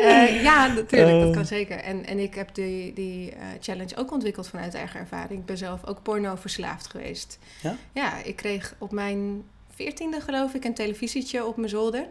[0.00, 1.34] Eh, ja, natuurlijk, dat Oh.
[1.34, 1.78] kan zeker.
[1.78, 5.40] En, en ik heb die, die eh, challenge ook ontwikkeld vanuit eigen ervaring.
[5.40, 7.27] Ik ben zelf ook porno verslaafd geweest.
[7.62, 7.76] Ja?
[7.92, 12.08] Ja, ik kreeg op mijn veertiende geloof ik een televisietje op mijn zolder.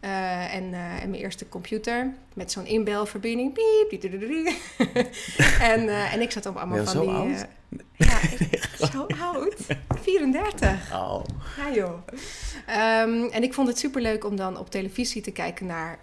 [0.00, 3.52] Eh, en, eh, en mijn eerste computer met zo'n inbelverbinding.
[3.52, 4.58] Piep, die, die, die, die.
[5.72, 7.10] en, eh, en ik zat op allemaal van zo die...
[7.10, 7.46] oud?
[7.96, 9.56] ja, ik, zo oud.
[10.02, 10.92] 34.
[10.92, 11.24] Oh.
[11.56, 11.98] Ja joh.
[12.66, 15.98] Ehm, en ik vond het superleuk om dan op televisie te kijken naar,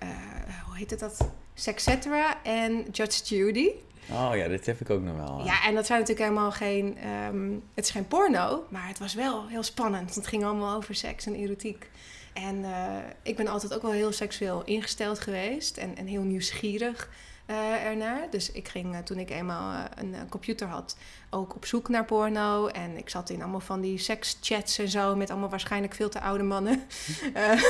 [0.66, 1.30] hoe heet het dat?
[1.54, 3.70] Sexcetera en Judge Judy.
[4.12, 5.42] Oh ja, dit heb ik ook nog wel.
[5.46, 9.14] Ja, en dat zijn natuurlijk helemaal geen, ehm, het is geen porno, maar het was
[9.14, 10.04] wel heel spannend.
[10.04, 11.90] want Het ging allemaal over seks en erotiek.
[12.34, 17.10] En eh, ik ben altijd ook wel heel seksueel ingesteld geweest en, en heel nieuwsgierig
[17.46, 18.28] eh, ernaar.
[18.30, 20.98] Dus ik ging eh, toen ik eenmaal eh, een computer had
[21.30, 22.68] ook op zoek naar porno.
[22.68, 26.22] En ik zat in allemaal van die sekschats en zo met allemaal waarschijnlijk veel te
[26.22, 26.84] oude mannen.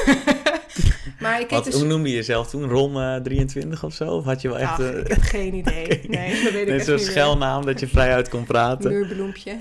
[1.19, 1.73] Maar ik Wat, dus...
[1.73, 2.69] Hoe noemde je jezelf toen?
[2.69, 4.15] Ron eh, 23 of zo?
[4.15, 6.01] Of had je wel echt Ach, ik heb geen idee.
[6.07, 8.91] Nee, dat weet ik zo'n schelnaam dat je vrij uit kon praten?
[8.91, 9.57] Muurbloempje.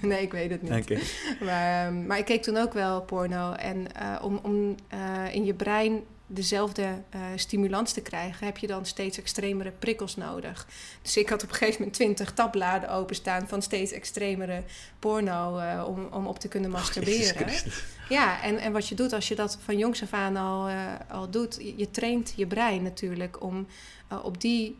[0.00, 0.72] nee, ik weet het niet.
[0.72, 0.98] Oké.
[1.44, 3.52] Maar, ehm, maar ik keek toen ook wel porno.
[3.52, 3.86] En
[4.22, 4.74] om, om
[5.32, 10.66] in je brein dezelfde eh, stimulans te krijgen, heb je dan steeds extremere prikkels nodig.
[11.02, 14.62] Dus ik had op een gegeven moment twintig tabbladen openstaan van steeds extremere
[14.98, 17.72] porno eh, om, om op te kunnen Jezus masturberen.
[18.08, 20.76] Ja, en, en wat je doet als je dat van jongs af aan al, eh,
[21.10, 23.66] al doet, je, je traint je brein natuurlijk om
[24.22, 24.76] op die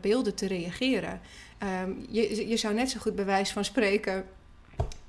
[0.00, 1.20] beelden te reageren.
[1.58, 4.24] Ehm, je, je zou net zo goed bij wijze van spreken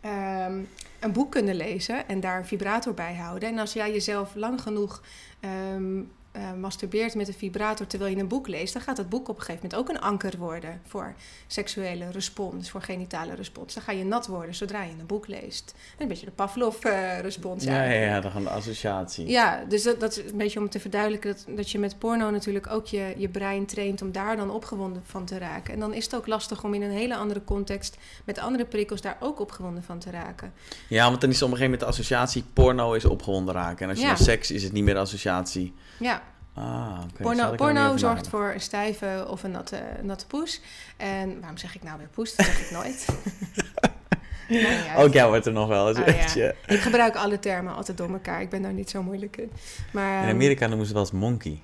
[0.02, 0.60] ehm,
[1.02, 3.50] een boek kunnen lezen en daar een vibrator bij houden.
[3.50, 5.02] En als jij jezelf lang genoeg
[5.44, 9.30] Um, eh, masturbeert met een vibrator terwijl je een boek leest, dan gaat dat boek
[9.30, 11.14] op een gegeven moment ook een anker worden voor
[11.48, 13.74] seksuele respons, voor genitale respons.
[13.74, 15.74] Dan ga je nat worden zodra je een boek leest.
[15.98, 17.64] Een beetje de Pavlov-respons.
[17.64, 19.28] Ja, ja, ja, dan gaan de associatie.
[19.28, 22.30] Ja, dus dat, dat is een beetje om te verduidelijken dat, dat je met porno
[22.30, 25.74] natuurlijk ook je, je brein traint om daar dan opgewonden van te raken.
[25.74, 29.02] En dan is het ook lastig om in een hele andere context met andere prikkels
[29.02, 30.54] daar ook opgewonden van te raken.
[30.88, 33.84] Ja, want dan is op een gegeven moment de associatie porno is opgewonden raken.
[33.84, 34.14] En als je Ja.
[34.14, 35.74] dan seks is het niet meer de associatie.
[36.00, 36.21] Ja,
[36.54, 37.24] Ah, oké.
[37.24, 40.62] Zal porno, porno zorgt voor een stijve of een natte, natte poes.
[40.98, 42.36] En waarom zeg ik nou weer poes?
[42.36, 43.06] Dat zeg ik nooit.
[44.98, 45.98] Ook jij wordt er nog wel eens
[46.34, 46.42] ja.
[46.42, 46.54] ja.
[46.68, 48.42] Ik gebruik alle termen altijd door elkaar.
[48.42, 49.52] Ik ben daar niet zo moeilijk in.
[49.92, 51.62] Maar, In Amerika noemen ze wel eens monkey.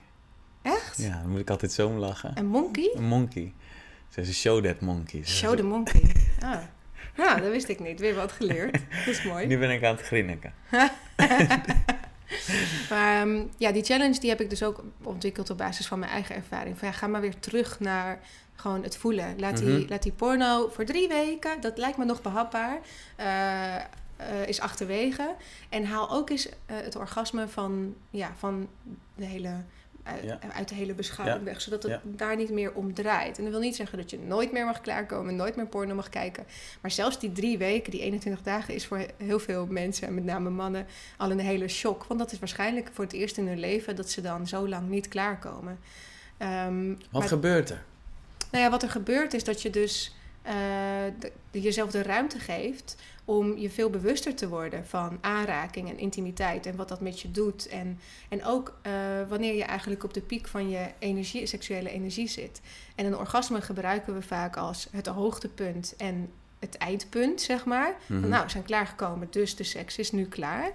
[0.61, 0.97] Echt?
[0.97, 2.31] Ja, dan moet ik altijd zo om lachen.
[2.35, 2.91] Een monkey?
[2.95, 3.53] Een monkey.
[4.07, 5.25] Ze zeggen show that monkey.
[5.25, 6.01] Show the monkey.
[6.39, 6.57] Ah.
[7.15, 7.99] Nou, dat wist ik niet.
[7.99, 8.71] Weer wat geleerd.
[8.73, 9.47] Dat is mooi.
[9.47, 10.53] Nu ben ik aan het grinniken.
[12.89, 16.11] Maar ehm, ja, die challenge die heb ik dus ook ontwikkeld op basis van mijn
[16.11, 16.77] eigen ervaring.
[16.79, 18.19] Van ja, ga maar weer terug naar
[18.55, 19.39] gewoon het voelen.
[19.39, 19.89] Laat, die, Mhm.
[19.89, 22.79] laat die porno voor drie weken, dat lijkt me nog behapbaar,
[23.15, 23.83] eh, eh,
[24.47, 25.35] is achterwege.
[25.69, 28.67] En haal ook eens eh, het orgasme van, ja, van
[29.15, 29.53] de hele,
[30.07, 30.39] uit, Ja.
[30.55, 31.61] uit de hele beschouwing weg.
[31.61, 33.37] Zodat het daar niet meer om draait.
[33.37, 36.09] En dat wil niet zeggen dat je nooit meer mag klaarkomen, nooit meer porno mag
[36.09, 36.45] kijken.
[36.81, 40.23] Maar zelfs die drie weken, die 21 dagen, is voor heel veel mensen, en met
[40.23, 40.85] name mannen,
[41.17, 42.03] al een hele shock.
[42.05, 44.89] Want dat is waarschijnlijk voor het eerst in hun leven dat ze dan zo lang
[44.89, 45.79] niet klaarkomen.
[46.37, 47.83] Ehm, Wat maar- gebeurt er?
[48.51, 50.53] nou ja, wat er gebeurt is dat je dus eh,
[51.19, 52.95] de- jezelf de ruimte geeft
[53.29, 57.31] om je veel bewuster te worden van aanraking en intimiteit en wat dat met je
[57.31, 57.67] doet.
[57.67, 57.99] En,
[58.29, 58.91] en ook eh,
[59.29, 62.61] wanneer je eigenlijk op de piek van je energie, seksuele energie zit.
[62.95, 67.95] En een orgasme gebruiken we vaak als het hoogtepunt en het eindpunt, zeg maar.
[68.07, 68.29] Van, Mhm.
[68.29, 70.71] nou, we zijn klaargekomen, dus de seks is nu klaar.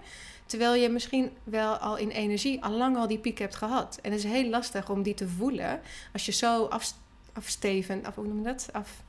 [0.47, 3.99] Terwijl je misschien wel al in energie al lang al die piek hebt gehad.
[4.03, 5.81] En het is heel lastig om die te voelen
[6.13, 6.93] als je zo af,
[7.33, 8.69] afsteven, af, hoe noem je dat?
[8.73, 9.03] Af,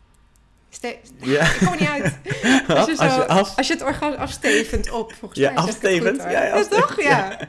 [0.74, 1.42] ste- Ja.
[1.42, 2.04] Ik kom er niet uit.
[2.78, 5.64] Als je, zo, Als je af- als je het orgasme afstevend op, volgens Ja, mij
[5.64, 6.22] afstevend.
[6.22, 6.32] goed.
[6.32, 6.90] Ja, Ja, toch?
[6.90, 7.40] afstevend, Ja.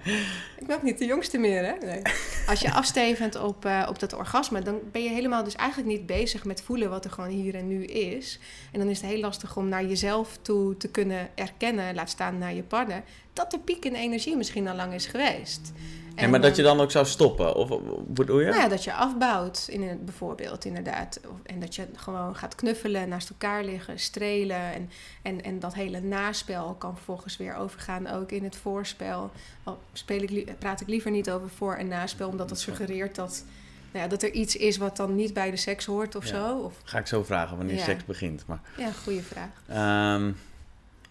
[0.59, 1.87] Ik ben ook niet de jongste meer, hè?
[1.87, 2.03] Nee.
[2.47, 6.07] Als je afstevend op, eh, op dat orgasme, dan ben je helemaal dus eigenlijk niet
[6.07, 8.39] bezig met voelen wat er gewoon hier en nu is.
[8.72, 12.39] En dan is het heel lastig om naar jezelf toe te kunnen erkennen, laat staan
[12.39, 13.03] naar je partner,
[13.33, 15.72] dat de piek in energie misschien al lang is geweest.
[16.14, 17.54] En, maar dat je dan ook zou stoppen?
[17.54, 18.46] Of bedoel je?
[18.46, 21.20] Nou ja, dat je afbouwt, in het, bijvoorbeeld, inderdaad.
[21.42, 24.72] En dat je gewoon gaat knuffelen, naast elkaar liggen, strelen.
[24.72, 24.90] En,
[25.22, 29.30] en, en dat hele naspel kan vervolgens weer overgaan ook in het voorspel.
[29.62, 33.44] Al speel ik, praat ik liever niet over voor- en naspel, omdat dat suggereert dat,
[33.92, 36.58] nou ja, dat er iets is wat dan niet bij de seks hoort of zo.
[36.58, 36.74] Of...
[36.84, 38.46] Ga ik zo vragen wanneer seks begint.
[38.46, 39.62] Maar, Ja, goede vraag.
[39.68, 40.32] ehm,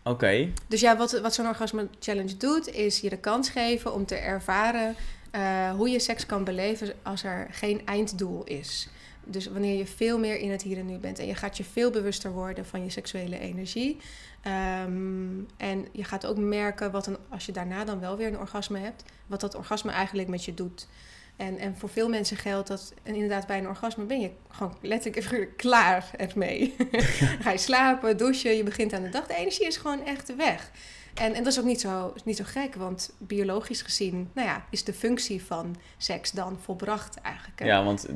[0.03, 0.49] Oké.
[0.67, 4.15] Dus ja, wat, wat zo'n orgasme challenge doet, is je de kans geven om te
[4.15, 4.95] ervaren
[5.31, 8.87] eh, hoe je seks kan beleven als er geen einddoel is.
[9.25, 11.63] Dus wanneer je veel meer in het hier en nu bent en je gaat je
[11.63, 13.97] veel bewuster worden van je seksuele energie.
[14.41, 18.39] Ehm, en je gaat ook merken wat een, als je daarna dan wel weer een
[18.39, 20.87] orgasme hebt, wat dat orgasme eigenlijk met je doet.
[21.35, 24.77] En, en voor veel mensen geldt dat, en inderdaad bij een orgasme ben je gewoon
[24.81, 26.75] letterlijk en figuurlijk klaar ermee.
[27.43, 29.27] Ga je slapen, douchen, je begint aan de dag.
[29.27, 30.71] De energie is gewoon echt weg.
[31.13, 34.65] En, en dat is ook niet zo, niet zo gek, want biologisch gezien, nou ja,
[34.69, 37.59] is de functie van seks dan volbracht eigenlijk.
[37.59, 37.65] hè?
[37.65, 38.07] Ja, want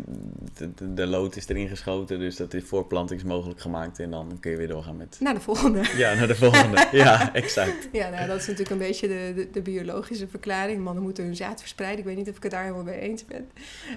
[0.54, 4.00] de, de, de lood is erin geschoten, dus dat is voorplantingsmogelijk gemaakt.
[4.00, 5.18] En dan kun je weer doorgaan met...
[5.20, 5.82] Naar de volgende.
[5.98, 6.88] Ja, naar de volgende.
[7.04, 7.90] ja, exact.
[7.92, 10.84] Ja, nou, dat is natuurlijk een beetje de, de, de biologische verklaring.
[10.84, 12.00] Mannen moeten hun zaad verspreiden.
[12.00, 13.50] Ik weet niet of ik het daar helemaal mee eens ben.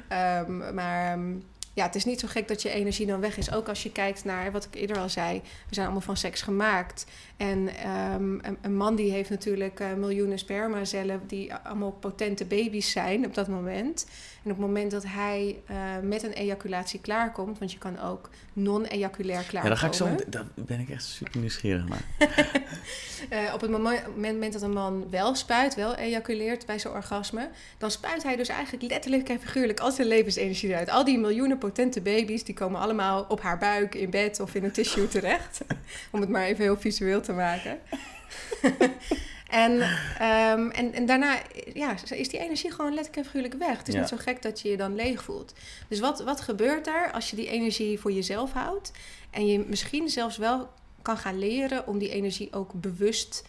[0.08, 1.32] Ehm, maar ehm,
[1.80, 3.52] ja, het is niet zo gek dat je energie dan weg is.
[3.52, 5.40] Ook als je kijkt naar wat ik eerder al zei.
[5.68, 7.06] We zijn allemaal van seks gemaakt.
[7.36, 11.20] En ehm, een, een man die heeft natuurlijk eh, miljoenen spermacellen...
[11.26, 14.06] die allemaal potente baby's zijn op dat moment.
[14.44, 17.58] En op het moment dat hij eh, met een ejaculatie klaarkomt...
[17.58, 19.62] want je kan ook non-ejaculair klaarkomen.
[19.62, 20.30] Ja, dan ga ik zo...
[20.30, 22.04] Daar ben ik echt super nieuwsgierig naar.
[23.28, 27.48] Eh, op het moment, moment dat een man wel spuit, wel ejaculeert bij zijn orgasme,
[27.78, 30.90] dan spuit hij dus eigenlijk letterlijk en figuurlijk al zijn levensenergie eruit.
[30.90, 34.64] Al die miljoenen potente baby's, die komen allemaal op haar buik, in bed of in
[34.64, 35.60] een tissue terecht.
[36.12, 37.78] Om het maar even heel visueel te maken.
[39.64, 39.80] en,
[40.18, 41.38] ehm, en, en daarna
[41.74, 43.78] ja, is die energie gewoon letterlijk en figuurlijk weg.
[43.78, 44.00] Het is Ja.
[44.00, 45.54] niet zo gek dat je je dan leeg voelt.
[45.88, 48.92] Dus wat, wat gebeurt er als je die energie voor jezelf houdt?
[49.30, 50.68] En je misschien zelfs wel
[51.02, 53.48] kan gaan leren om die energie ook bewust te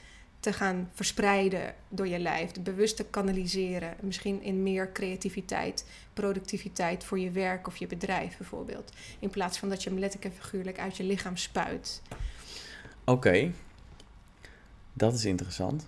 [0.49, 2.51] gaan verspreiden door je lijf.
[2.61, 3.95] Bewust te kanaliseren.
[3.99, 8.91] Misschien in meer creativiteit, productiviteit voor je werk of je bedrijf bijvoorbeeld.
[9.19, 12.01] In plaats van dat je hem letterlijk en figuurlijk uit je lichaam spuit.
[13.03, 13.51] Oké.
[14.93, 15.87] Dat is interessant.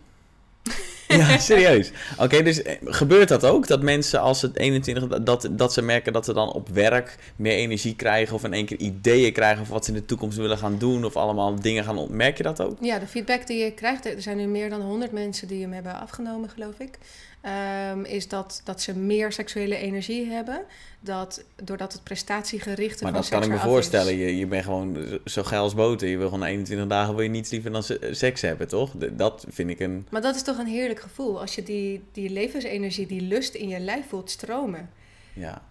[1.30, 1.92] ja, serieus.
[2.18, 3.68] Oké, dus eh, gebeurt dat ook?
[3.68, 7.54] Dat mensen als het 21, dat, dat ze merken dat ze dan op werk meer
[7.56, 10.58] energie krijgen of in één keer ideeën krijgen of wat ze in de toekomst willen
[10.58, 12.78] gaan doen of allemaal dingen gaan ont- Merk je dat ook?
[12.82, 15.72] Ja, de feedback die je krijgt, er zijn nu meer dan 100 mensen die hem
[15.74, 16.98] hebben afgenomen, geloof ik.
[17.44, 20.62] Ehm, is dat, dat ze meer seksuele energie hebben.
[21.00, 24.16] Dat, doordat het prestatiegerichte Maar dat kan ik me voorstellen.
[24.16, 26.08] Je, je bent gewoon zo geil als boter.
[26.08, 28.92] Je wil gewoon 21 dagen wil je niets liever dan se- seks hebben, toch?
[29.12, 30.08] Dat vind ik een...
[30.10, 33.68] Maar dat is toch een heerlijk gevoel als je die, die levensenergie, die lust in
[33.68, 34.90] je lijf voelt stromen.
[35.34, 35.62] Ja,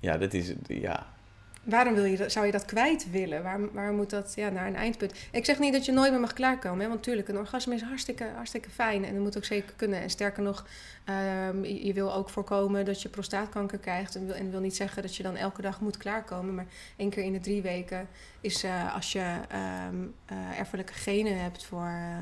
[0.00, 0.52] ja dat is...
[0.66, 1.06] Ja,
[1.66, 3.42] Waarom wil je dat, zou je dat kwijt willen?
[3.72, 5.14] Waarom, moet dat ja, naar een eindpunt?
[5.30, 6.80] Ik zeg niet dat je nooit meer mag klaarkomen.
[6.80, 6.86] Hè?
[6.86, 9.04] Want natuurlijk, een orgasme is hartstikke, hartstikke fijn.
[9.04, 10.00] En dat moet ook zeker kunnen.
[10.00, 10.66] En sterker nog,
[11.04, 14.14] ehm, je, wil ook voorkomen dat je prostaatkanker krijgt.
[14.14, 16.54] En wil, wil niet zeggen dat je dan elke dag moet klaarkomen.
[16.54, 18.08] Maar één keer in de drie weken
[18.40, 19.96] is eh, als je ehm,
[20.26, 21.86] eh, erfelijke genen hebt voor...
[21.86, 22.18] eh,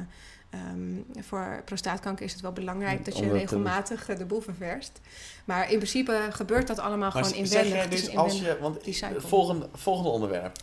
[0.54, 5.00] ehm, voor prostaatkanker is het wel belangrijk dat je Omdat, regelmatig eh, de boel ververst.
[5.44, 7.88] Maar in principe gebeurt dat allemaal Maar gewoon zeg inwendig.
[7.90, 8.56] jij is dus als je...
[8.60, 8.78] Want
[9.16, 10.56] volgende, volgende onderwerp.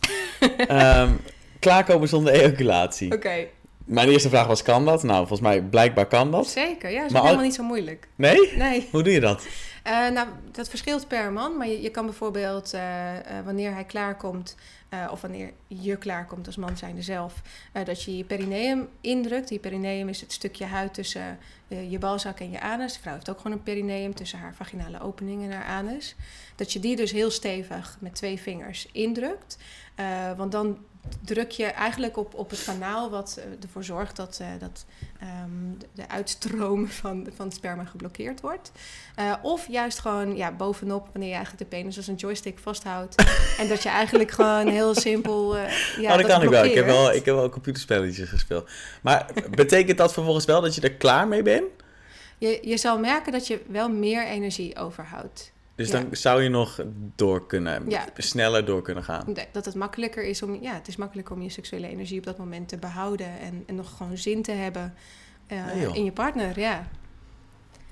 [0.56, 1.12] Ehm,
[1.58, 3.12] klaarkomen zonder ejaculatie.
[3.12, 3.46] Oké,
[3.84, 5.02] Mijn eerste vraag was, kan dat?
[5.02, 6.46] Nou, volgens mij blijkbaar kan dat.
[6.46, 6.90] zeker.
[6.90, 8.08] Ja, dat is Maar helemaal al- niet zo moeilijk.
[8.14, 8.52] Nee?
[8.56, 8.88] Nee.
[8.92, 9.46] Hoe doe je dat?
[9.82, 11.56] Eh, nou, dat verschilt per man.
[11.56, 12.82] Maar je, je kan bijvoorbeeld, eh,
[13.44, 14.56] wanneer hij klaarkomt...
[14.92, 17.42] eh, of wanneer je klaarkomt als man zijnde zelf...
[17.72, 19.48] eh, dat je je perineum indrukt.
[19.48, 21.38] Die perineum is het stukje huid tussen
[21.68, 22.92] eh, je balzak en je anus.
[22.92, 26.14] De vrouw heeft ook gewoon een perineum tussen haar vaginale opening en haar anus.
[26.56, 29.58] Dat je die dus heel stevig met twee vingers indrukt.
[30.36, 30.78] Want dan
[31.20, 34.84] druk je eigenlijk op, op het kanaal wat eh, ervoor zorgt dat, eh, dat
[35.20, 38.72] ehm, de- uitstroom van, van het sperma geblokkeerd wordt.
[39.14, 43.14] Eh, of juist gewoon ja, bovenop, wanneer je eigenlijk de penis als een joystick vasthoudt.
[43.60, 45.56] en dat je eigenlijk gewoon heel simpel.
[45.56, 46.64] eh ja, oh, dat kan ik wel.
[46.64, 47.06] Ik heb blokkeert.
[47.06, 48.70] wel, ik heb wel computerspelletjes gespeeld.
[49.02, 51.64] Maar betekent dat vervolgens wel dat je er klaar mee bent?
[52.38, 55.52] Je, je zal merken dat je wel meer energie overhoudt.
[55.82, 56.00] Dus Ja.
[56.00, 56.80] dan zou je nog
[57.16, 58.04] door kunnen, Ja.
[58.16, 59.34] sneller door kunnen gaan.
[59.52, 62.38] Dat het makkelijker is om, ja, het is makkelijker om je seksuele energie op dat
[62.38, 64.94] moment te behouden en, en nog gewoon zin te hebben
[65.46, 66.58] eh, Nee, in je partner.
[66.58, 66.88] Ja.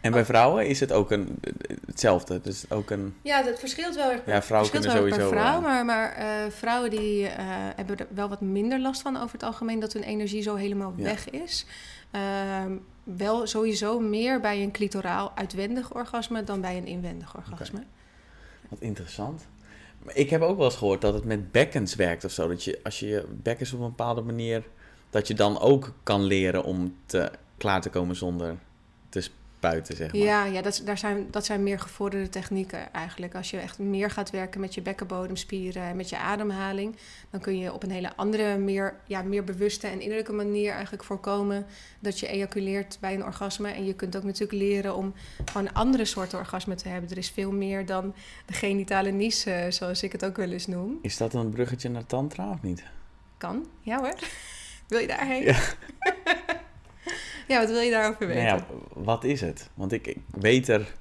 [0.00, 1.38] En bij vrouwen is het ook een,
[1.86, 2.40] hetzelfde.
[2.40, 3.14] Dus ook een...
[3.22, 4.20] Ja, het verschilt wel erg.
[4.26, 5.18] Ja, vrouwen kunnen sowieso...
[5.18, 7.26] per vrouw, eh, maar, maar eh, vrouwen die
[7.76, 10.92] hebben er wel wat minder last van over het algemeen dat hun energie zo helemaal
[10.96, 11.02] Ja.
[11.04, 11.66] weg is.
[12.10, 17.82] Ehm, wel sowieso meer bij een clitoraal uitwendig orgasme dan bij een inwendig orgasme.
[18.68, 19.46] Wat interessant.
[20.06, 22.48] Ik heb ook wel eens gehoord dat het met bekkens werkt of zo.
[22.48, 24.64] Dat je als je je bekkens op een bepaalde manier...
[25.10, 28.56] dat je dan ook kan leren om te, klaar te komen zonder
[29.08, 29.28] te
[29.60, 30.22] spuiten, zeg maar.
[30.22, 33.34] Ja, ja dat, daar zijn, dat zijn meer gevorderde technieken eigenlijk.
[33.34, 36.96] Als je echt meer gaat werken met je bekkenbodemspieren en met je ademhaling,
[37.30, 41.04] dan kun je op een hele andere, meer, ja, meer bewuste en innerlijke manier eigenlijk
[41.04, 41.66] voorkomen
[41.98, 43.70] dat je ejaculeert bij een orgasme.
[43.70, 45.14] En je kunt ook natuurlijk leren om
[45.44, 47.10] gewoon andere soorten orgasmen te hebben.
[47.10, 48.14] Er is veel meer dan
[48.46, 50.98] de genitale nies, eh, zoals ik het ook wel eens noem.
[51.02, 52.82] Is dat een bruggetje naar tantra of niet?
[53.38, 54.14] Kan, ja hoor.
[54.88, 55.42] Wil je daarheen?
[55.42, 55.58] Ja.
[57.50, 58.44] ja, wat wil je daarover weten?
[58.44, 58.64] Nou ja,
[58.94, 59.68] wat is het?
[59.74, 60.94] Want ik, ik weet er...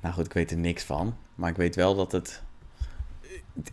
[0.00, 1.16] Nou goed, ik weet er niks van.
[1.34, 2.42] Maar ik weet wel dat het...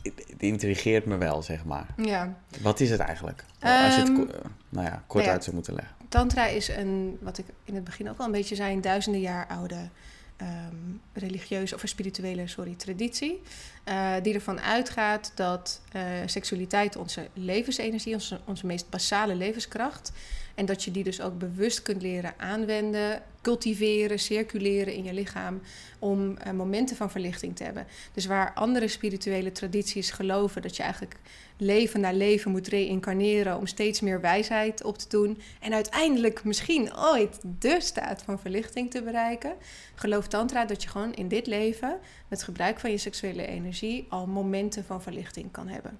[0.01, 1.85] Het, intrigeert me wel, zeg maar.
[1.97, 2.37] ja.
[2.61, 3.45] Wat is het eigenlijk?
[3.59, 5.95] Als je het Ehm, eh, nou ja, kort nou ja, uit zou moeten leggen.
[6.09, 9.21] Tantra is een, wat ik in het begin ook al een beetje zei, een duizenden
[9.21, 9.89] jaar oude
[10.37, 10.75] ehm,
[11.13, 13.41] religieuze of spirituele sorry, traditie.
[13.89, 20.11] Eh, die ervan uitgaat dat eh, seksualiteit onze levensenergie, onze, onze meest basale levenskracht.
[20.55, 25.61] En dat je die dus ook bewust kunt leren aanwenden, cultiveren, circuleren in je lichaam.
[25.99, 27.87] Om eh, momenten van verlichting te hebben.
[28.13, 31.15] Dus waar andere spirituele tradities geloven dat je eigenlijk
[31.57, 35.41] leven na leven moet reïncarneren om steeds meer wijsheid op te doen.
[35.59, 39.53] En uiteindelijk misschien ooit de staat van verlichting te bereiken.
[39.95, 41.99] Gelooft Tantra dat je gewoon in dit leven,
[42.29, 45.97] met gebruik van je seksuele energie, al momenten van verlichting kan hebben.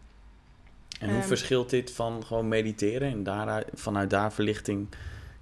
[0.99, 4.87] En hoe ehm, verschilt dit van gewoon mediteren en daaruit, vanuit daar verlichting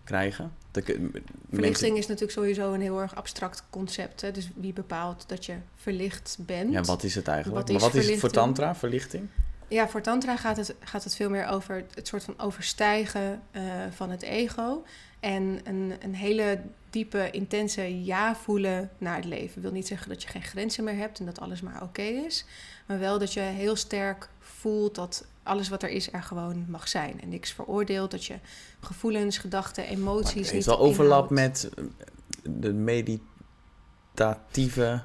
[0.03, 0.51] krijgen?
[0.71, 4.21] Dat ik- mensen- Verlichting is natuurlijk sowieso een heel erg abstract concept.
[4.21, 4.31] Hè?
[4.31, 6.71] Dus wie bepaalt dat je verlicht bent?
[6.71, 7.57] Ja, wat is het eigenlijk?
[7.57, 9.27] Wat maar is wat is het voor tantra, verlichting?
[9.69, 13.61] Ja, voor Tantra gaat het, gaat het veel meer over het soort van overstijgen eh,
[13.91, 14.83] van het ego.
[15.19, 16.59] En een, een hele
[16.97, 19.61] diepe, intense ja voelen naar het leven.
[19.61, 22.45] wil niet zeggen dat je geen grenzen meer hebt en dat alles maar oké is.
[22.87, 26.87] Maar wel dat je heel sterk voelt dat alles wat er is er gewoon mag
[26.87, 27.21] zijn.
[27.21, 28.11] En niks veroordeelt.
[28.11, 28.35] Dat je
[28.79, 31.83] gevoelens, gedachten, Maar emoties het heeft wel overlap met eh,
[32.43, 35.03] de meditatieve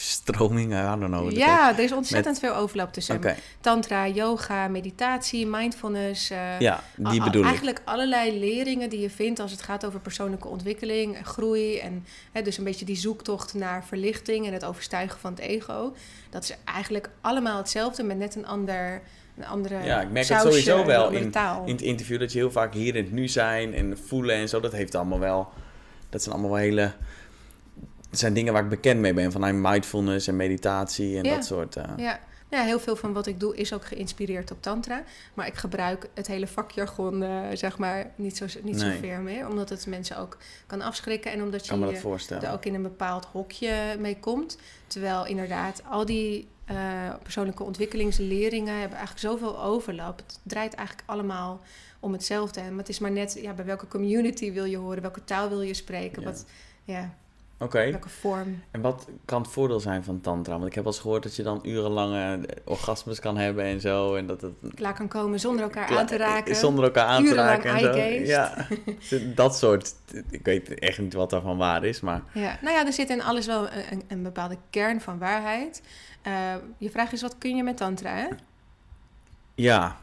[0.00, 0.72] stroming.
[0.72, 1.30] I don't know.
[1.30, 3.20] Ja, er is ontzettend veel overlap tussen.
[3.60, 6.30] Tantra, yoga, meditatie, mindfulness.
[6.30, 7.48] eh, ja, die bedoel ik.
[7.48, 12.04] Eigenlijk allerlei leringen die je vindt als het gaat over persoonlijke ontwikkeling, en groei en
[12.32, 15.94] hè, dus een beetje die zoektocht naar verlichting en het overstijgen van het ego.
[16.30, 19.02] Dat is eigenlijk allemaal hetzelfde met net een ander,
[19.36, 21.64] een andere Ja, ik merk het sowieso wel in, taal.
[21.64, 24.48] in het interview dat je heel vaak hier in het nu zijn en voelen en
[24.48, 24.60] zo.
[24.60, 25.48] Dat heeft allemaal wel.
[26.08, 26.92] Dat zijn allemaal wel hele.
[28.10, 29.32] Dat zijn dingen waar ik bekend mee ben.
[29.32, 31.34] Vanuit mindfulness en meditatie en Ja.
[31.34, 31.76] dat soort.
[31.76, 32.20] eh, Ja.
[32.50, 35.02] ja, heel veel van wat ik doe is ook geïnspireerd op tantra.
[35.34, 38.92] Maar ik gebruik het hele vakjargon, eh, zeg maar, niet, zo, niet Nee.
[38.94, 39.48] zover meer.
[39.48, 41.84] Omdat het mensen ook kan afschrikken en omdat kan je
[42.40, 44.58] er ook in een bepaald hokje mee komt.
[44.86, 46.76] Terwijl inderdaad al die eh,
[47.22, 50.18] persoonlijke ontwikkelingsleringen hebben eigenlijk zoveel overlap.
[50.18, 51.60] Het draait eigenlijk allemaal
[52.00, 52.60] om hetzelfde.
[52.62, 55.60] Maar het is maar net ja, bij welke community wil je horen, welke taal wil
[55.62, 56.28] je spreken, Ja.
[56.28, 56.44] wat,
[56.84, 57.14] ja,
[57.60, 57.90] Oké.
[57.90, 58.62] welke vorm.
[58.70, 60.52] En wat kan het voordeel zijn van tantra?
[60.52, 64.14] Want ik heb wel eens gehoord dat je dan urenlange orgasmes kan hebben en zo.
[64.14, 66.56] En dat het Klaar kan komen zonder elkaar aan te raken.
[66.56, 67.96] Zonder elkaar aan te raken en zo.
[67.96, 68.66] Ja,
[69.34, 69.94] dat soort.
[70.30, 73.22] Ik weet echt niet wat daarvan waar is, maar Ja, nou ja, er zit in
[73.22, 75.82] alles wel een, een, een bepaalde kern van waarheid.
[76.22, 78.26] Eh, je vraag is, wat kun je met tantra, hè?
[79.54, 79.96] ja.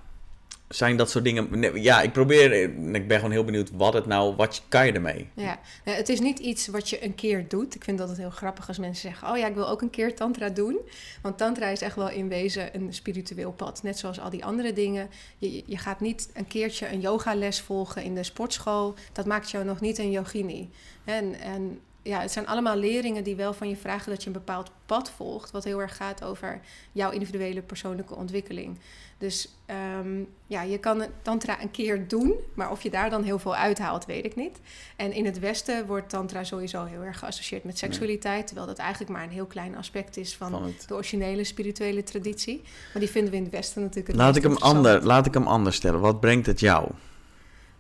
[0.68, 1.82] Zijn dat soort dingen.
[1.82, 2.54] Ja, ik probeer.
[2.96, 4.36] Ik ben gewoon heel benieuwd wat het nou.
[4.36, 5.30] Wat kan je ermee?
[5.34, 7.76] Ja, eh, het is niet iets wat je een keer doet.
[7.76, 9.90] Ik vind dat het heel grappig als mensen zeggen: Oh ja, ik wil ook een
[9.90, 10.80] keer Tantra doen.
[11.22, 13.84] Want Tantra is echt wel in wezen een spiritueel pad.
[13.84, 15.10] Net zoals al die andere dingen.
[15.38, 18.94] Je, je gaat niet een keertje een yogales volgen in de sportschool.
[19.14, 20.70] Dat maakt jou nog niet een yogini.
[21.06, 24.34] En, en ja, het zijn allemaal leringen die wel van je vragen dat je een
[24.34, 25.52] bepaald pad volgt.
[25.52, 26.60] Wat heel erg gaat over
[26.92, 28.78] jouw individuele persoonlijke ontwikkeling.
[29.18, 33.24] Dus ehm, ja, je kan het tantra een keer doen, maar of je daar dan
[33.24, 34.60] heel veel uithaalt, weet ik niet.
[34.96, 39.12] En in het Westen wordt tantra sowieso heel erg geassocieerd met seksualiteit, terwijl dat eigenlijk
[39.12, 40.88] maar een heel klein aspect is van, Van het...
[40.88, 42.62] de originele spirituele traditie.
[42.94, 45.34] Maar die vinden we in het Westen natuurlijk het Laat ik, hem ander, laat ik
[45.34, 46.00] hem anders stellen.
[46.00, 46.92] Wat brengt het jou?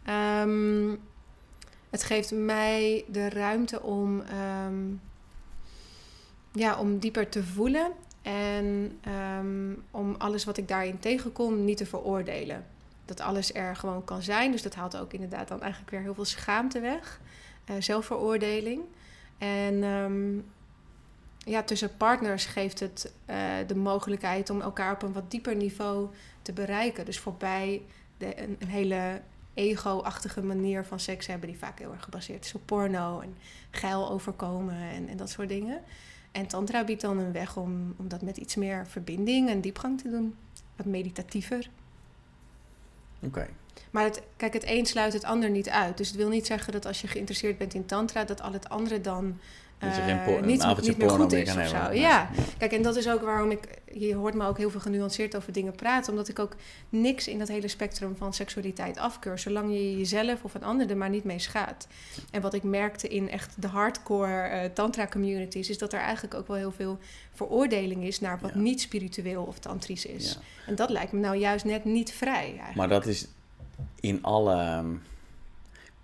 [0.04, 0.96] Ehm,
[1.90, 4.84] het geeft mij de ruimte om, ehm,
[6.52, 7.92] ja, om dieper te voelen
[8.28, 12.66] en ehm, om alles wat ik daarin tegenkom niet te veroordelen.
[13.06, 14.52] Dat alles er gewoon kan zijn.
[14.52, 17.20] Dus dat haalt ook inderdaad dan eigenlijk weer heel veel schaamte weg.
[17.66, 18.82] eh, zelfveroordeling.
[19.38, 20.38] En ehm,
[21.52, 23.38] ja, tussen partners geeft het eh,
[23.68, 26.08] de mogelijkheid om elkaar op een wat dieper niveau
[26.41, 27.06] te bereiken.
[27.06, 27.82] Dus voorbij
[28.18, 29.22] de, een, hele
[29.54, 33.36] ego-achtige manier van seks hebben, die vaak heel erg gebaseerd is op porno en
[33.72, 35.82] geil overkomen en, en dat soort dingen.
[36.38, 40.02] En Tantra biedt dan een weg om, om dat met iets meer verbinding en diepgang
[40.02, 40.36] te doen.
[40.76, 41.70] Wat meditatiever.
[43.20, 43.48] Oké.
[43.92, 45.98] Maar het, kijk, het een sluit het ander niet uit.
[45.98, 48.70] Dus het wil niet zeggen dat als je geïnteresseerd bent in Tantra, dat al het
[48.70, 49.40] andere dan
[49.80, 51.76] Dat je eh, por- een niet, avondje niet meer porno goed is of zo.
[51.76, 51.91] Ja.
[51.91, 52.30] Ja.
[52.58, 53.60] Kijk, en dat is ook waarom ik...
[53.94, 56.12] Je hoort me ook heel veel genuanceerd over dingen praten.
[56.12, 56.56] Omdat ik ook
[56.90, 59.40] niks in dat hele spectrum van seksualiteit afkeur.
[59.40, 61.88] Zolang je jezelf of een ander er maar niet mee schaadt.
[62.32, 65.70] En wat ik merkte in echt de hardcore eh, tantra communities...
[65.70, 66.98] is dat er eigenlijk ook wel heel veel
[67.34, 68.20] veroordeling is...
[68.20, 68.60] naar wat Ja.
[68.60, 70.32] niet spiritueel of tantrisch is.
[70.32, 70.40] Ja.
[70.68, 72.76] En dat lijkt me nou juist net niet vrij eigenlijk.
[72.76, 73.28] Maar dat is
[73.99, 74.86] in alle ehm,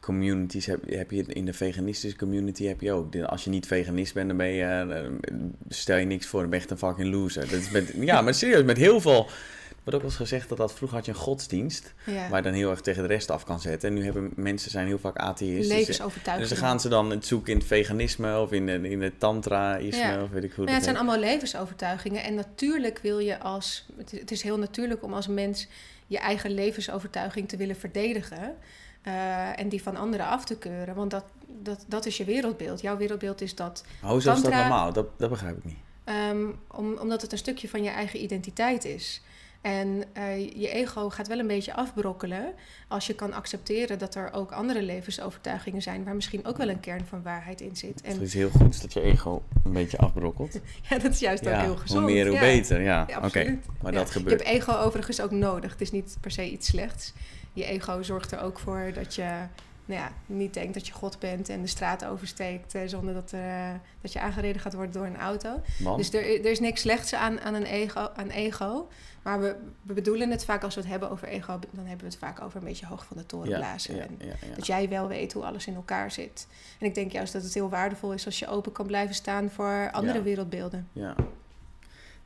[0.03, 3.15] communities, heb, heb je in de veganistische community heb je ook.
[3.15, 5.31] Als je niet veganist bent, dan ben je, eh,
[5.69, 7.49] stel je niks voor, dan ben je echt een fucking loser.
[7.49, 9.27] Dat is met, ja, maar serieus, met heel veel...
[9.69, 12.29] Er wordt ook wel eens gezegd dat, dat vroeger had je een godsdienst, ja.
[12.29, 13.89] waar je dan heel erg tegen de rest af kan zetten.
[13.89, 15.77] En nu hebben mensen zijn heel vaak atheïsten.
[15.77, 16.49] Levensovertuiging.
[16.49, 19.19] Dus dan gaan ze dan het zoeken in het veganisme of in, de, in het
[19.19, 20.23] tantraïsme Ja.
[20.23, 21.05] of weet ik hoe ja, dat het zijn heet.
[21.05, 22.23] allemaal levensovertuigingen.
[22.23, 23.85] En natuurlijk wil je als.
[24.09, 25.67] Het is heel natuurlijk om als mens
[26.07, 28.55] je eigen levensovertuiging te willen verdedigen.
[29.03, 30.95] Eh, en die van anderen af te keuren.
[30.95, 31.23] Want dat,
[31.61, 32.81] dat, dat is je wereldbeeld.
[32.81, 33.83] Jouw wereldbeeld is dat.
[34.01, 34.93] Maar Hoezo is dat normaal?
[34.93, 35.77] Dat, dat begrijp ik niet.
[36.03, 39.21] ehm, om, omdat het een stukje van je eigen identiteit is.
[39.61, 42.53] En eh, je ego gaat wel een beetje afbrokkelen
[42.87, 46.79] als je kan accepteren dat er ook andere levensovertuigingen zijn waar misschien ook wel een
[46.79, 48.01] kern van waarheid in zit.
[48.05, 50.59] Het En is heel goed dat je ego een beetje afbrokkelt.
[50.89, 51.99] ja, dat is juist ook heel gezond.
[52.03, 52.41] hoe meer, hoe ja.
[52.41, 52.81] beter.
[52.81, 53.59] Ja, Ja, oké.
[53.81, 54.43] Maar dat Je gebeurt.
[54.43, 55.71] hebt ego overigens ook nodig.
[55.71, 57.13] Het is niet per se iets slechts.
[57.53, 59.47] Je ego zorgt er ook voor dat je
[59.85, 63.33] nou ja, niet denkt dat je God bent en de straat oversteekt eh, zonder dat,
[63.33, 63.69] eh,
[64.01, 65.61] dat je aangereden gaat worden door een auto.
[65.79, 65.97] Want?
[65.97, 68.87] Dus er, er is niks slechts aan, aan een ego, aan ego.
[69.23, 72.11] Maar we, we bedoelen het vaak als we het hebben over ego, dan hebben we
[72.11, 73.95] het vaak over een beetje hoog van de toren blazen.
[73.95, 74.55] ja, En ja, ja.
[74.55, 76.47] Dat jij wel weet hoe alles in elkaar zit.
[76.79, 79.49] En ik denk juist dat het heel waardevol is als je open kan blijven staan
[79.49, 80.87] voor andere wereldbeelden.
[80.91, 81.15] Ja.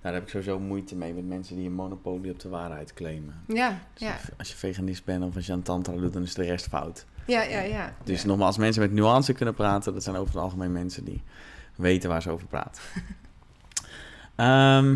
[0.08, 3.42] Daar heb ik sowieso moeite mee met mensen die een monopolie op de waarheid claimen.
[3.48, 6.34] Ja, Dus ja, Als je veganist bent of als je aan tantra doet, dan is
[6.34, 7.06] de rest fout.
[7.26, 7.62] ja, ja.
[7.62, 7.96] ja.
[8.04, 8.28] Dus ja.
[8.28, 11.24] nogmaals, mensen met nuance kunnen praten, dat zijn over het algemeen mensen die
[11.76, 12.82] weten waar ze over praten.
[14.36, 14.96] Ehm,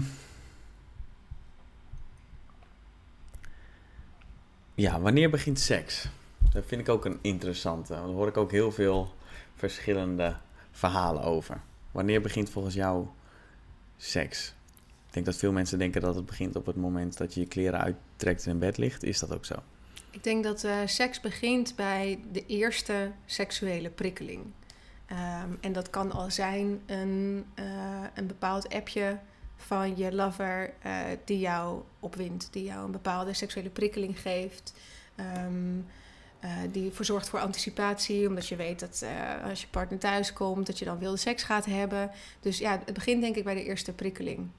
[4.76, 6.08] ja, wanneer begint seks?
[6.54, 7.94] Dat vind ik ook een interessante.
[7.94, 9.14] Daar hoor ik ook heel veel
[9.56, 10.36] verschillende
[10.72, 11.62] verhalen over.
[11.92, 13.08] Wanneer begint volgens jou
[13.98, 14.54] seks?
[15.12, 17.48] Ik denk dat veel mensen denken dat het begint op het moment dat je je
[17.48, 19.04] kleren uittrekt en in bed ligt.
[19.04, 19.56] Is dat ook zo?
[20.12, 24.42] Ik denk dat eh, seks begint bij de eerste seksuele prikkeling.
[25.12, 27.66] Ehm, en dat kan al zijn een, eh,
[28.14, 29.18] een bepaald appje
[29.56, 34.74] van je lover eh, die jou opwint, die jou een bepaalde seksuele prikkeling geeft.
[35.16, 35.80] Ehm,
[36.40, 39.06] eh, die zorgt voor anticipatie, omdat je weet dat
[39.50, 42.12] als je partner thuis komt, dat je dan wilde seks gaat hebben.
[42.40, 44.50] Dus ja, het begint denk ik bij de eerste prikkeling.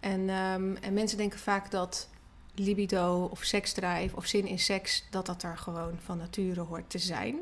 [0.00, 2.08] En, ehm, en mensen denken vaak dat
[2.54, 6.98] libido of seksdrijf of zin in seks, dat dat er gewoon van nature hoort te
[6.98, 7.36] zijn.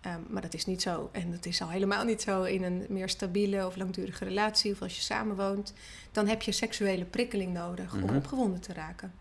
[0.00, 1.08] Ehm, maar dat is niet zo.
[1.12, 4.82] En dat is al helemaal niet zo in een meer stabiele of langdurige relatie of
[4.82, 5.72] als je samenwoont.
[6.12, 8.02] Dan heb je seksuele prikkeling nodig Mhm.
[8.08, 9.12] om opgewonden te raken.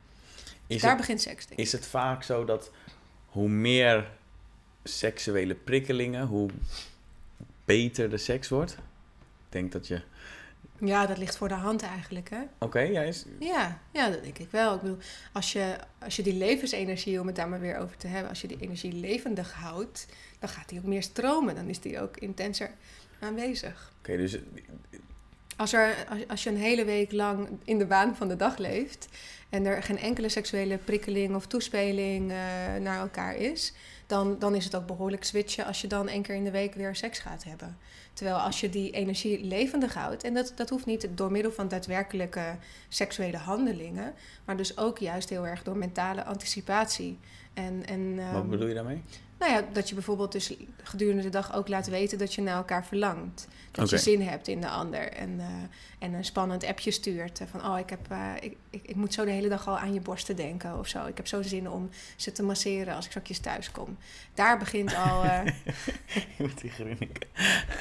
[0.67, 1.45] Is Daar het- begint seks.
[1.55, 2.71] Is het vaak zo dat
[3.25, 4.11] hoe meer
[4.83, 6.49] seksuele prikkelingen, hoe
[7.65, 8.71] beter de seks wordt?
[8.71, 10.01] Ik denk dat je.
[10.85, 12.41] Ja, dat ligt voor de hand eigenlijk, hè?
[12.59, 13.25] Oké, ja, is.
[13.39, 14.75] Ja, ja, dat denk ik wel.
[14.75, 14.97] Ik bedoel,
[15.31, 18.41] als je, als je die levensenergie, om het daar maar weer over te hebben, als
[18.41, 20.07] je die energie levendig houdt,
[20.39, 21.55] dan gaat die ook meer stromen.
[21.55, 22.71] Dan is die ook intenser
[23.19, 23.93] aanwezig.
[23.99, 24.37] Oké, dus.
[25.55, 28.57] Als, er, als, als je een hele week lang in de waan van de dag
[28.57, 29.07] leeft
[29.49, 32.37] en er geen enkele seksuele prikkeling of toespeling eh,
[32.81, 33.73] naar elkaar is,
[34.13, 36.73] dan, dan is het ook behoorlijk switchen als je dan één keer in de week
[36.73, 37.77] weer seks gaat hebben.
[38.13, 41.67] Terwijl als je die energie levendig houdt, en dat, dat hoeft niet door middel van
[41.67, 42.55] daadwerkelijke
[42.89, 44.13] seksuele handelingen,
[44.45, 47.17] maar dus ook juist heel erg door mentale anticipatie.
[47.53, 49.01] En, en, Wat ehm, bedoel je daarmee?
[49.43, 50.53] Nou ja, dat je bijvoorbeeld dus
[50.83, 53.47] gedurende de dag ook laat weten dat je naar elkaar verlangt.
[53.71, 55.11] Dat je zin hebt in de ander.
[55.11, 55.45] En, eh,
[55.99, 57.39] en een spannend appje stuurt.
[57.39, 59.77] eh, Van, oh, ik, heb, eh, ik, ik, ik moet zo de hele dag al
[59.77, 61.05] aan je borsten denken of zo.
[61.05, 63.97] Ik heb zo zin om ze te masseren als ik straks thuis kom.
[64.33, 65.53] Daar begint al, Je
[66.37, 67.27] moet die grinniken.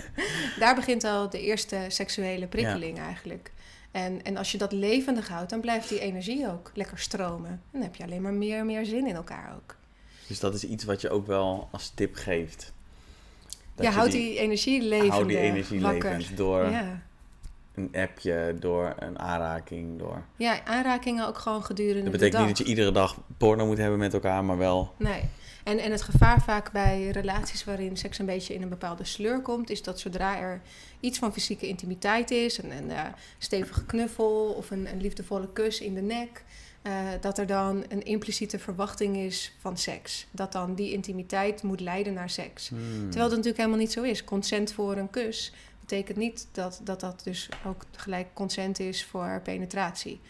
[0.59, 3.52] daar begint al de eerste seksuele prikkeling eigenlijk.
[3.90, 7.51] En, en als je dat levendig houdt, dan blijft die energie ook lekker stromen.
[7.51, 9.76] En dan heb je alleen maar meer en meer zin in elkaar ook.
[10.32, 12.72] Dus dat is iets wat je ook wel als tip geeft.
[13.76, 15.10] ja, je houd die, energie levend.
[15.12, 17.02] Hou die energie levend door Ja.
[17.74, 20.22] een appje, door een aanraking, door...
[20.36, 22.46] ja, aanrakingen ook gewoon gedurende Dat de betekent dag.
[22.46, 24.94] niet dat je iedere dag porno moet hebben met elkaar, maar wel...
[24.96, 25.22] Nee.
[25.64, 29.40] En, en het gevaar vaak bij relaties waarin seks een beetje in een bepaalde sleur
[29.40, 30.60] komt, is dat zodra er
[31.00, 33.04] iets van fysieke intimiteit is, een, een eh,
[33.38, 36.44] stevige knuffel of een, een liefdevolle kus in de nek,
[36.82, 40.26] eh, dat er dan een impliciete verwachting is van seks.
[40.30, 42.68] Dat dan die intimiteit moet leiden naar seks.
[42.68, 42.80] Hmm.
[42.80, 44.24] Terwijl dat natuurlijk helemaal niet zo is.
[44.24, 49.40] Consent voor een kus betekent niet dat dat, dat dus ook gelijk consent is voor
[49.42, 50.20] penetratie.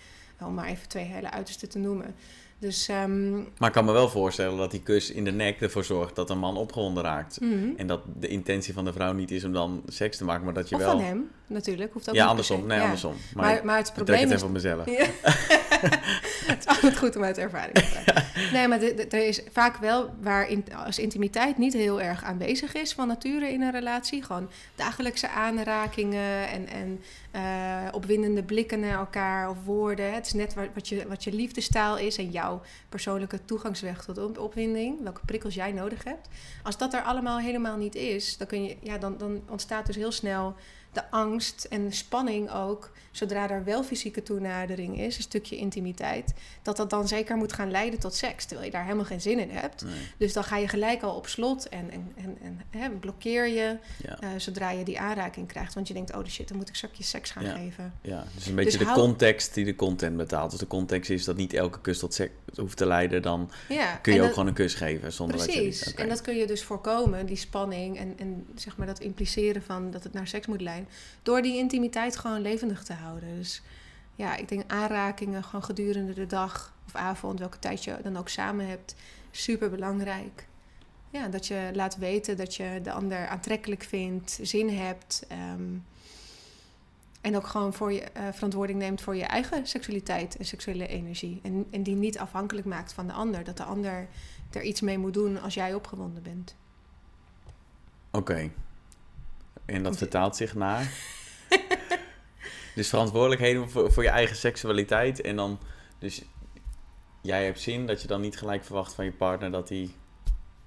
[0.40, 2.14] Om maar even twee hele uitersten te noemen.
[2.62, 5.84] Dus ehm, Maar ik kan me wel voorstellen dat die kus in de nek ervoor
[5.84, 7.40] zorgt dat een man opgewonden raakt.
[7.40, 7.68] mhm.
[7.76, 10.54] En dat de intentie van de vrouw niet is om dan seks te maken, maar
[10.54, 10.90] dat je Of wel...
[10.90, 11.92] van hem, natuurlijk.
[11.92, 12.66] Hoeft ook ja, niet andersom.
[12.66, 12.82] Nee, Ja.
[12.84, 13.14] andersom.
[13.34, 14.34] Maar, Maar, maar het ik trek probleem het is...
[14.36, 14.86] even op mezelf.
[14.86, 15.06] Ja.
[16.52, 18.20] het is altijd goed om uit ervaring te praten.
[18.52, 22.24] Nee, maar de- de- er is vaak wel waar in, als intimiteit niet heel erg
[22.24, 24.22] aanwezig is van nature in een relatie.
[24.22, 27.00] Gewoon dagelijkse aanrakingen en, en
[27.32, 30.14] eh, opwindende blikken naar elkaar of woorden.
[30.14, 34.38] Het is net wat, je, wat je liefdestaal is en jouw persoonlijke toegangsweg tot op-
[34.38, 35.02] opwinding.
[35.02, 36.28] Welke prikkels jij nodig hebt.
[36.62, 39.96] Als dat er allemaal helemaal niet is, dan, kun je, ja, dan, dan ontstaat dus
[39.96, 40.54] heel snel
[40.92, 46.34] de angst en de spanning ook, zodra er wel fysieke toenadering is, een stukje intimiteit,
[46.62, 49.38] dat dat dan zeker moet gaan leiden tot seks, terwijl je daar helemaal geen zin
[49.38, 49.84] in hebt.
[49.84, 49.92] Nee.
[50.18, 53.76] Dus dan ga je gelijk al op slot en, en, en, en hè, blokkeer je
[54.02, 55.74] Ja, eh, zodra je die aanraking krijgt.
[55.74, 57.54] Want je denkt, oh de shit, dan moet ik straks seks gaan Ja.
[57.56, 57.92] geven.
[58.00, 60.50] ja, dus een beetje Dus de hou- context die de content betaalt.
[60.50, 63.94] Als de context is dat niet elke kus tot seks hoeft te leiden, dan Ja,
[63.96, 65.60] kun je ook dat- gewoon een kus geven zonder dat je...
[65.60, 65.88] Precies.
[65.92, 66.02] Oké.
[66.02, 69.90] En dat kun je dus voorkomen, die spanning en, en zeg maar dat impliceren van
[69.90, 70.81] dat het naar seks moet leiden,
[71.22, 73.36] door die intimiteit gewoon levendig te houden.
[73.36, 73.62] Dus
[74.14, 78.28] ja, ik denk aanrakingen gewoon gedurende de dag of avond, welke tijd je dan ook
[78.28, 78.94] samen hebt,
[79.30, 80.46] super belangrijk.
[81.10, 85.24] Ja, dat je laat weten dat je de ander aantrekkelijk vindt, zin hebt.
[85.28, 85.76] ehm,
[87.20, 91.40] en ook gewoon voor je eh, verantwoording neemt voor je eigen seksualiteit en seksuele energie.
[91.42, 93.44] En, en die niet afhankelijk maakt van de ander.
[93.44, 94.08] Dat de ander
[94.50, 96.56] er iets mee moet doen als jij opgewonden bent.
[98.10, 98.50] Oké.
[99.64, 100.90] En dat vertaalt zich naar...
[102.74, 105.20] dus verantwoordelijkheden voor, voor je eigen seksualiteit.
[105.20, 105.58] En dan...
[105.98, 106.22] Dus
[107.20, 109.50] jij hebt zin dat je dan niet gelijk verwacht van je partner...
[109.50, 109.90] dat hij,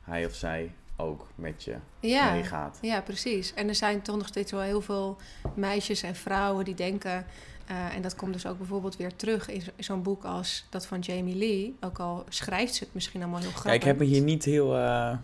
[0.02, 2.78] hij of zij ook met je Ja, meegaat.
[2.82, 3.54] ja, precies.
[3.54, 5.18] En er zijn toch nog steeds wel heel veel
[5.56, 7.26] meisjes en vrouwen die denken...
[7.68, 11.00] eh, en dat komt dus ook bijvoorbeeld weer terug in zo'n boek als dat van
[11.00, 11.76] Jamie Lee.
[11.80, 13.72] Ook al schrijft ze het misschien allemaal heel grappig.
[13.72, 14.78] Kijk, ik heb me hier niet heel...
[14.78, 15.18] eh,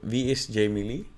[0.00, 1.10] Wie is Jamie Lee?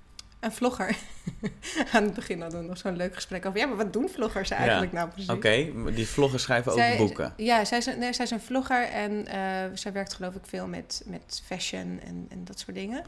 [0.45, 0.95] Een vlogger.
[1.93, 3.59] Aan het begin hadden we nog zo'n leuk gesprek over...
[3.59, 5.29] ja, maar wat doen vloggers eigenlijk nou precies?
[5.29, 7.33] Oké, maar die vloggers schrijven ook boeken.
[7.37, 9.39] Ja, zij is, een- nee, zij is een vlogger en eh,
[9.73, 13.03] zij werkt geloof ik veel met, met fashion en, en dat soort dingen.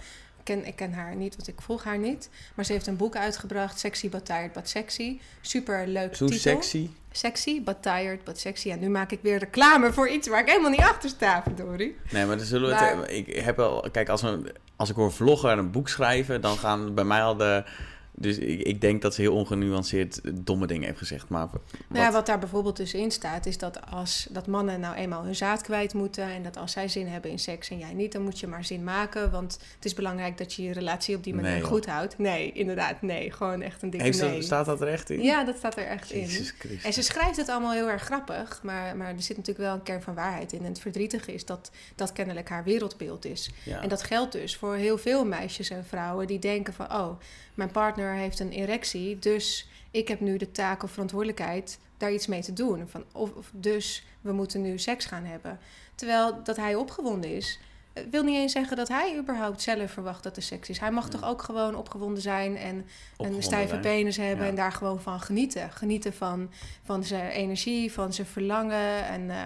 [0.47, 2.29] Ik ken, ik ken haar niet, want ik volg haar niet.
[2.55, 5.19] Maar ze heeft een boek uitgebracht, Sexy But Tired But Sexy.
[5.41, 6.39] Super leuk Zo titel.
[6.39, 6.89] sexy.
[7.11, 8.69] Sexy But Tired But Sexy.
[8.71, 11.95] En nu maak ik weer reclame voor iets waar ik helemaal niet achter sta, verdorie.
[12.11, 13.11] Nee, maar dan zullen we Maar- het...
[13.11, 13.89] Ik heb wel...
[13.91, 16.41] Kijk, als, we, als ik hoor vlogger en een boek schrijven...
[16.41, 17.63] dan gaan bij mij al de...
[18.19, 21.29] Dus ik, ik denk dat ze heel ongenuanceerd domme dingen heeft gezegd.
[21.29, 24.79] Maar wat, Nou ja, wat daar bijvoorbeeld dus in staat, is dat als dat mannen
[24.79, 27.77] nou eenmaal hun zaad kwijt moeten en dat als zij zin hebben in seks en
[27.77, 30.73] jij niet, dan moet je maar zin maken, want het is belangrijk dat je je
[30.73, 32.17] relatie op die manier Nee, goed houdt.
[32.17, 34.33] Nee, inderdaad, nee, gewoon echt een dikke heeft nee.
[34.33, 35.21] dat, staat dat er echt in?
[35.21, 36.27] Ja, dat staat er echt in.
[36.27, 36.83] Christus.
[36.83, 39.83] En ze schrijft het allemaal heel erg grappig, maar, maar er zit natuurlijk wel een
[39.83, 40.59] kern van waarheid in.
[40.59, 43.51] En het verdrietige is dat dat kennelijk haar wereldbeeld is.
[43.63, 43.81] Ja.
[43.81, 46.93] En dat geldt dus voor heel veel meisjes en vrouwen die denken van...
[46.93, 47.19] oh,
[47.57, 52.27] mijn partner heeft een erectie, dus ik heb nu de taak of verantwoordelijkheid daar iets
[52.27, 52.87] mee te doen.
[52.87, 55.59] Van, of, of dus we moeten nu seks gaan hebben.
[55.95, 57.59] Terwijl dat hij opgewonden is,
[57.93, 60.79] eh, wil niet eens zeggen dat hij überhaupt zelf verwacht dat er seks is.
[60.79, 62.85] Hij mag toch ook gewoon opgewonden zijn en
[63.17, 63.81] een stijve zijn.
[63.81, 64.49] penis hebben Ja.
[64.49, 65.71] en daar gewoon van genieten.
[65.71, 66.49] Genieten van,
[66.83, 69.05] van zijn energie, van zijn verlangen.
[69.05, 69.37] En, eh,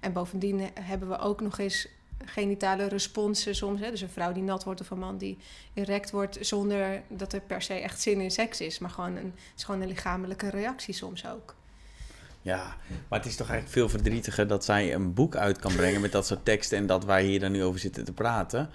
[0.00, 1.88] en bovendien hebben we ook nog eens
[2.28, 3.80] genitale responsen soms.
[3.80, 3.90] Hè?
[3.90, 5.38] Dus een vrouw die nat wordt of een man die
[5.74, 8.78] erect wordt zonder dat er per se echt zin in seks is.
[8.78, 11.56] Maar gewoon een, het is gewoon een lichamelijke reactie soms ook.
[12.42, 12.76] Ja,
[13.08, 16.12] maar het is toch eigenlijk veel verdrietiger dat zij een boek uit kan brengen met
[16.12, 18.70] dat soort teksten en dat wij hier dan nu over zitten te praten.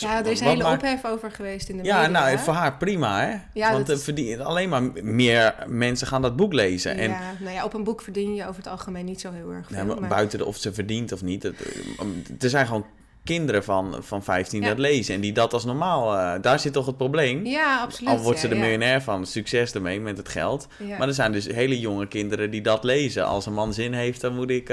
[0.00, 2.10] Ja, er is wat hele maakt- ophef over geweest in de Ja, media.
[2.10, 2.38] nou, hè?
[2.38, 3.36] voor haar prima, hè?
[3.52, 6.96] Ja, Want eh, is- verdien, alleen maar meer mensen gaan dat boek lezen.
[6.96, 9.50] En Ja, nou ja, op een boek verdien je over het algemeen niet zo heel
[9.50, 9.76] erg veel.
[9.76, 11.42] Ja, maar buiten de, of ze verdient of niet.
[11.42, 12.06] Het, eh,
[12.40, 12.86] er zijn gewoon
[13.24, 14.74] kinderen van, van 15 die Ja.
[14.74, 16.16] dat lezen en die dat als normaal.
[16.16, 17.46] eh, daar zit toch het probleem.
[17.46, 18.10] Ja, absoluut.
[18.12, 18.60] Al wordt ze ja, ja.
[18.60, 20.66] miljonair van, succes ermee met het geld.
[20.86, 20.98] Ja.
[20.98, 23.26] Maar er zijn dus hele jonge kinderen die dat lezen.
[23.26, 24.70] Als een man zin heeft, dan moet ik.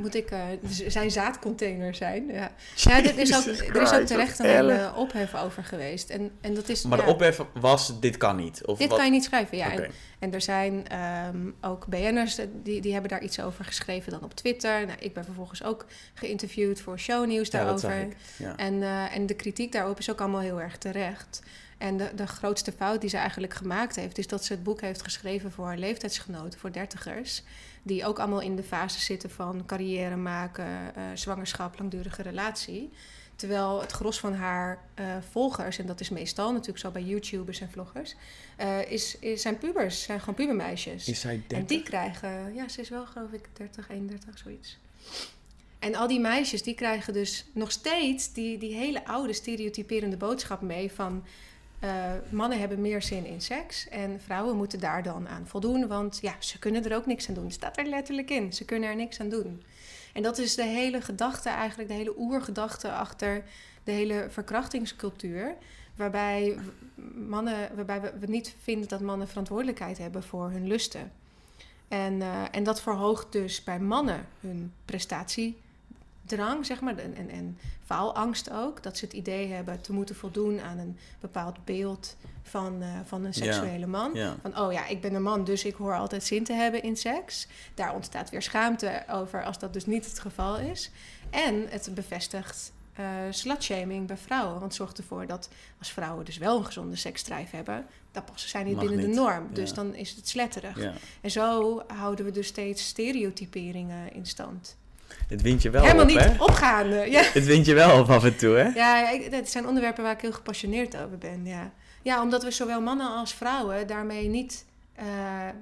[0.00, 0.42] Moet ik uh,
[0.86, 2.26] zijn zaadcontainer zijn.
[2.26, 6.10] Ja, ja dit is ook, er is ook terecht een hele ophef over geweest.
[6.10, 8.66] En, en dat is, maar ja, de ophef was, dit kan niet?
[8.66, 8.96] Of dit wat?
[8.96, 9.72] kan je niet schrijven, ja.
[9.72, 10.86] En, en, er zijn
[11.34, 14.86] um, ook BN'ers, die, die hebben daar iets over geschreven dan op Twitter.
[14.86, 17.98] Nou, ik ben vervolgens ook geïnterviewd voor shownieuws daarover.
[17.98, 18.06] Ja,
[18.36, 18.56] ja.
[18.56, 21.42] En, uh, en de kritiek daarop is ook allemaal heel erg terecht.
[21.80, 24.80] En de, de grootste fout die ze eigenlijk gemaakt heeft, is dat ze het boek
[24.80, 27.42] heeft geschreven voor haar leeftijdsgenoten, voor dertigers.
[27.82, 32.90] Die ook allemaal in de fase zitten van carrière maken, uh, zwangerschap, langdurige relatie.
[33.36, 37.60] Terwijl het gros van haar uh, volgers, en dat is meestal natuurlijk zo bij YouTubers
[37.60, 38.14] en vloggers,
[38.60, 41.08] uh, is, is, zijn pubers, zijn gewoon pubermeisjes.
[41.08, 41.58] Is zij 30?
[41.58, 44.78] En die krijgen, ja, ze is wel geloof ik 30, 31, zoiets.
[45.78, 50.60] En al die meisjes, die krijgen dus nog steeds die, die hele oude stereotyperende boodschap
[50.60, 51.24] mee van...
[51.84, 56.18] Uh, mannen hebben meer zin in seks en vrouwen moeten daar dan aan voldoen, want
[56.22, 57.44] ja, ze kunnen er ook niks aan doen.
[57.44, 59.62] Het staat er letterlijk in, ze kunnen er niks aan doen.
[60.12, 63.44] En dat is de hele gedachte, eigenlijk de hele oergedachte achter
[63.84, 65.54] de hele verkrachtingscultuur.
[65.96, 66.58] Waarbij,
[67.14, 71.12] mannen, waarbij we niet vinden dat mannen verantwoordelijkheid hebben voor hun lusten.
[71.88, 74.72] En, uh, en dat verhoogt dus bij mannen hun
[76.36, 78.82] prestatiedrang, zeg maar, en, en, en faalangst ook.
[78.82, 83.24] Dat ze het idee hebben te moeten voldoen aan een bepaald beeld van, uh, van
[83.24, 84.16] een seksuele man.
[84.42, 86.96] Van, oh ja, ik ben een man, dus ik hoor altijd zin te hebben in
[86.96, 87.46] seks.
[87.74, 90.90] Daar ontstaat weer schaamte over als dat dus niet het geval is.
[91.30, 94.60] En het bevestigt uh, slutshaming bij vrouwen.
[94.60, 95.48] Want zorgt ervoor dat
[95.78, 97.86] als vrouwen dus wel een gezonde seksdrijf hebben...
[98.12, 99.14] dan passen zij niet Mag binnen niet.
[99.14, 99.48] de norm.
[99.52, 100.78] Dus dan is het sletterig.
[100.78, 100.92] Ja.
[101.20, 104.76] En zo houden we dus steeds stereotyperingen in stand.
[105.30, 106.42] Het wint je wel Helemaal op, niet hè?
[106.42, 107.10] opgaande.
[107.10, 107.22] Ja.
[107.32, 108.68] Het wint je wel op af en toe, hè?
[108.68, 111.46] Ja, ik, dat zijn onderwerpen waar ik heel gepassioneerd over ben.
[111.46, 115.04] Ja, ja omdat we zowel mannen als vrouwen daarmee niet eh,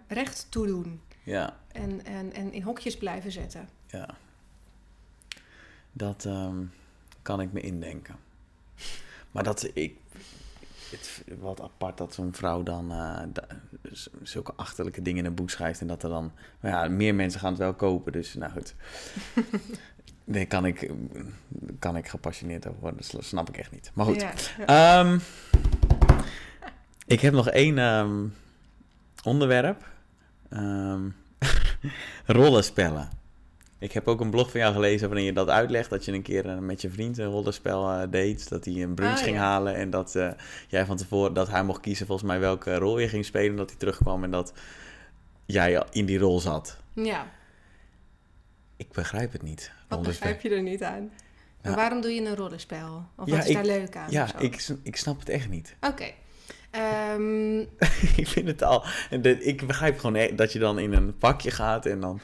[0.09, 1.01] recht toedoen.
[1.23, 3.69] Ja, En, en, en in hokjes blijven zetten.
[3.87, 4.09] ja.
[5.93, 6.57] Dat ehm,
[7.23, 8.17] kan ik me indenken.
[9.31, 9.97] Maar dat ik...
[10.91, 13.43] Het, wat apart dat zo'n vrouw dan eh,
[14.23, 15.81] zulke achterlijke dingen in een boek schrijft.
[15.81, 16.33] En dat er dan...
[16.61, 18.75] Maar ja, meer mensen gaan het wel kopen, dus nou goed.
[20.29, 20.91] Nee, kan ik,
[21.79, 23.01] kan ik gepassioneerd over worden.
[23.13, 23.91] Dat snap ik echt niet.
[23.95, 24.27] Maar goed.
[24.67, 25.01] Ja.
[25.01, 25.19] Ehm,
[27.07, 28.27] ik heb nog één ehm,
[29.25, 29.87] onderwerp.
[30.49, 31.09] Ehm,
[32.27, 33.09] rollenspellen.
[33.81, 35.91] Ik heb ook een blog van jou gelezen waarin je dat uitlegt.
[35.91, 38.49] Dat je een keer eh, met je vriend een rollenspel eh, deed.
[38.49, 39.43] Dat hij een brunch Ah, ging ja.
[39.43, 39.75] halen.
[39.75, 40.31] En dat eh,
[40.69, 43.57] jij van tevoren, dat hij mocht kiezen volgens mij welke rol je ging spelen.
[43.57, 44.53] Dat hij terugkwam en dat
[45.47, 46.77] jij in die rol zat.
[46.95, 47.27] ja,
[48.77, 49.73] Ik begrijp het niet.
[49.89, 51.11] wat begrijp je er niet aan?
[51.63, 51.75] Ja.
[51.75, 53.05] waarom doe je een rollenspel?
[53.17, 54.11] Of Ja, wat is ik- daar leuk aan?
[54.11, 55.77] Ja, ik, ik snap het echt niet.
[55.81, 56.11] Oké.
[56.71, 57.59] Ehm,
[58.23, 58.85] ik vind het al.
[59.41, 62.21] ik begrijp gewoon e- dat je dan in een pakje gaat en dan.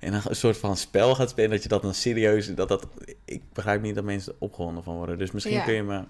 [0.00, 1.50] En dan een soort van spel gaat spelen.
[1.50, 2.54] Dat je dat dan serieus.
[2.54, 2.86] Dat dat,
[3.24, 5.18] ik begrijp niet dat mensen er opgewonden van worden.
[5.18, 5.64] Dus misschien Ja.
[5.64, 6.02] kun je me.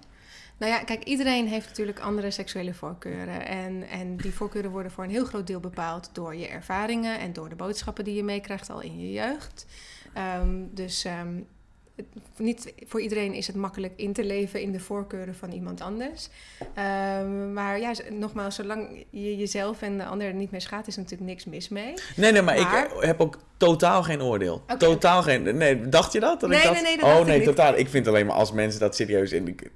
[0.57, 3.45] Nou ja, kijk, iedereen heeft natuurlijk andere seksuele voorkeuren.
[3.45, 7.33] En, en die voorkeuren worden voor een heel groot deel bepaald door je ervaringen en
[7.33, 9.65] door de boodschappen die je meekrijgt al in je jeugd.
[10.13, 11.39] Ehm, dus ehm,
[11.95, 12.05] het-
[12.37, 16.29] niet voor iedereen is het makkelijk in te leven in de voorkeuren van iemand anders.
[16.75, 20.95] Ehm, maar ja, nogmaals, zolang je jezelf en de ander er niet mee schaadt, is
[20.95, 21.93] er natuurlijk niks mis mee.
[22.15, 24.61] Nee, nee, maar, Maar- ik heb ook totaal geen oordeel.
[24.77, 25.57] Totaal geen.
[25.57, 26.39] Nee, dacht je dat?
[26.39, 26.73] dat Nee, ik dat?
[26.73, 27.77] nee, nee, dat oh nee, ik totaal.
[27.77, 29.47] Ik vind alleen maar als mensen dat serieus in.
[29.47, 29.71] ik-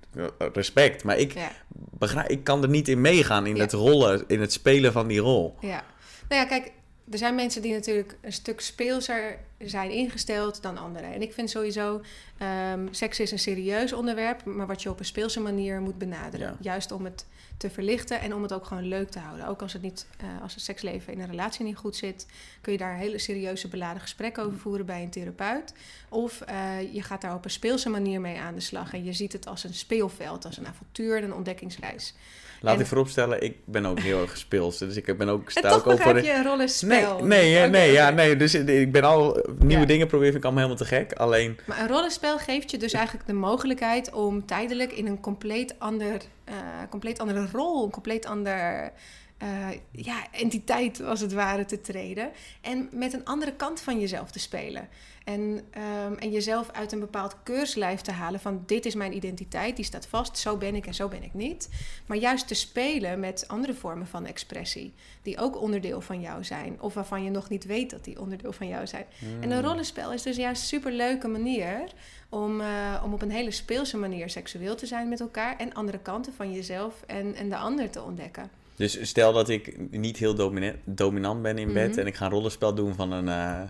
[0.53, 1.03] Respect.
[1.03, 1.51] Maar ik, Ja.
[1.73, 3.61] begrijp, ik kan er niet in meegaan in Ja.
[3.61, 5.55] het rollen, in het spelen van die rol.
[5.61, 5.83] Ja,
[6.29, 6.71] nou ja, kijk,
[7.11, 11.13] er zijn mensen die natuurlijk een stuk speelser zijn ingesteld dan anderen.
[11.13, 12.01] En ik vind sowieso,
[12.37, 16.47] ehm, seks is een serieus onderwerp, maar wat je op een speelse manier moet benaderen.
[16.47, 16.57] Ja.
[16.59, 17.25] Juist om het
[17.57, 19.47] te verlichten en om het ook gewoon leuk te houden.
[19.47, 22.27] Ook als het, niet, eh, als het seksleven in een relatie niet goed zit,
[22.61, 25.73] kun je daar hele serieuze beladen gesprekken over voeren bij een therapeut.
[26.09, 29.13] Of eh, je gaat daar op een speelse manier mee aan de slag en je
[29.13, 32.13] ziet het als een speelveld, als een avontuur en een ontdekkingsreis.
[32.61, 34.77] Laat En- ik vooropstellen, ik ben ook heel erg speels.
[34.77, 37.23] Dus ik ben ook En sta toch ook je een Nee, rollenspel.
[37.23, 38.35] nee, Oké, nee, ja, nee.
[38.35, 39.87] Dus ik ben al nieuwe Ja.
[39.87, 41.13] dingen proberen, vind ik allemaal helemaal te gek.
[41.13, 45.75] Alleen, Maar een rollenspel geeft je dus eigenlijk de mogelijkheid om tijdelijk in een compleet,
[45.77, 46.53] ander, eh,
[46.89, 48.91] compleet andere rol, een compleet ander
[49.37, 52.31] eh, ja, entiteit als het ware te treden.
[52.61, 54.89] En met een andere kant van jezelf te spelen.
[55.23, 59.75] En, ehm, en jezelf uit een bepaald keurslijf te halen van dit is mijn identiteit,
[59.75, 61.69] die staat vast, zo ben ik en zo ben ik niet.
[62.05, 66.81] Maar juist te spelen met andere vormen van expressie, die ook onderdeel van jou zijn.
[66.81, 69.05] Of waarvan je nog niet weet dat die onderdeel van jou zijn.
[69.39, 71.91] En een rollenspel is dus juist een superleuke manier
[72.29, 75.57] om, eh, om op een hele speelse manier seksueel te zijn met elkaar.
[75.57, 78.63] En andere kanten van jezelf en, en de ander te ontdekken.
[78.75, 81.99] Dus stel dat ik niet heel domina- dominant ben in bed Mhm.
[81.99, 83.61] en ik ga een rollenspel doen van een, eh,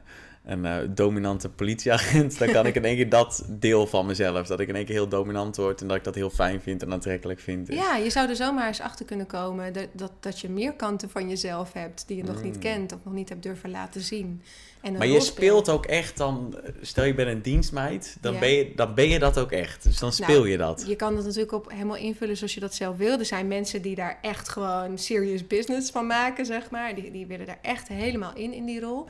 [0.46, 4.48] een eh, dominante politieagent, dan kan ik in één keer dat deel van mezelf.
[4.48, 6.82] Dat ik in één keer heel dominant word en dat ik dat heel fijn vind
[6.82, 7.68] en aantrekkelijk vind.
[7.68, 10.74] Dus- Ja, je zou er zomaar eens achter kunnen komen dat, dat, dat je meer
[10.74, 12.60] kanten van jezelf hebt die je nog niet Mm.
[12.62, 14.42] kent of nog niet hebt durven laten zien.
[14.82, 18.40] En Maar je speelt ook echt dan, stel je bent een dienstmeid, dan, Ja.
[18.40, 19.84] ben, je, dan ben je dat ook echt.
[19.84, 20.84] Dus dan speel Nou, je dat.
[20.88, 23.20] Je kan dat natuurlijk op helemaal invullen zoals je dat zelf wil.
[23.20, 26.96] Er zijn mensen die daar echt gewoon serious business van maken, zeg maar.
[26.96, 29.06] Die, die willen daar echt helemaal in, in die rol.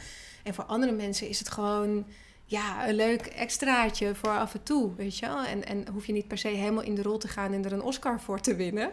[0.45, 2.05] En voor andere mensen is het gewoon
[2.45, 5.43] ja, een leuk extraatje voor af en toe, weet je wel.
[5.43, 7.73] En, en hoef je niet per se helemaal in de rol te gaan en er
[7.73, 8.91] een Oscar voor te winnen.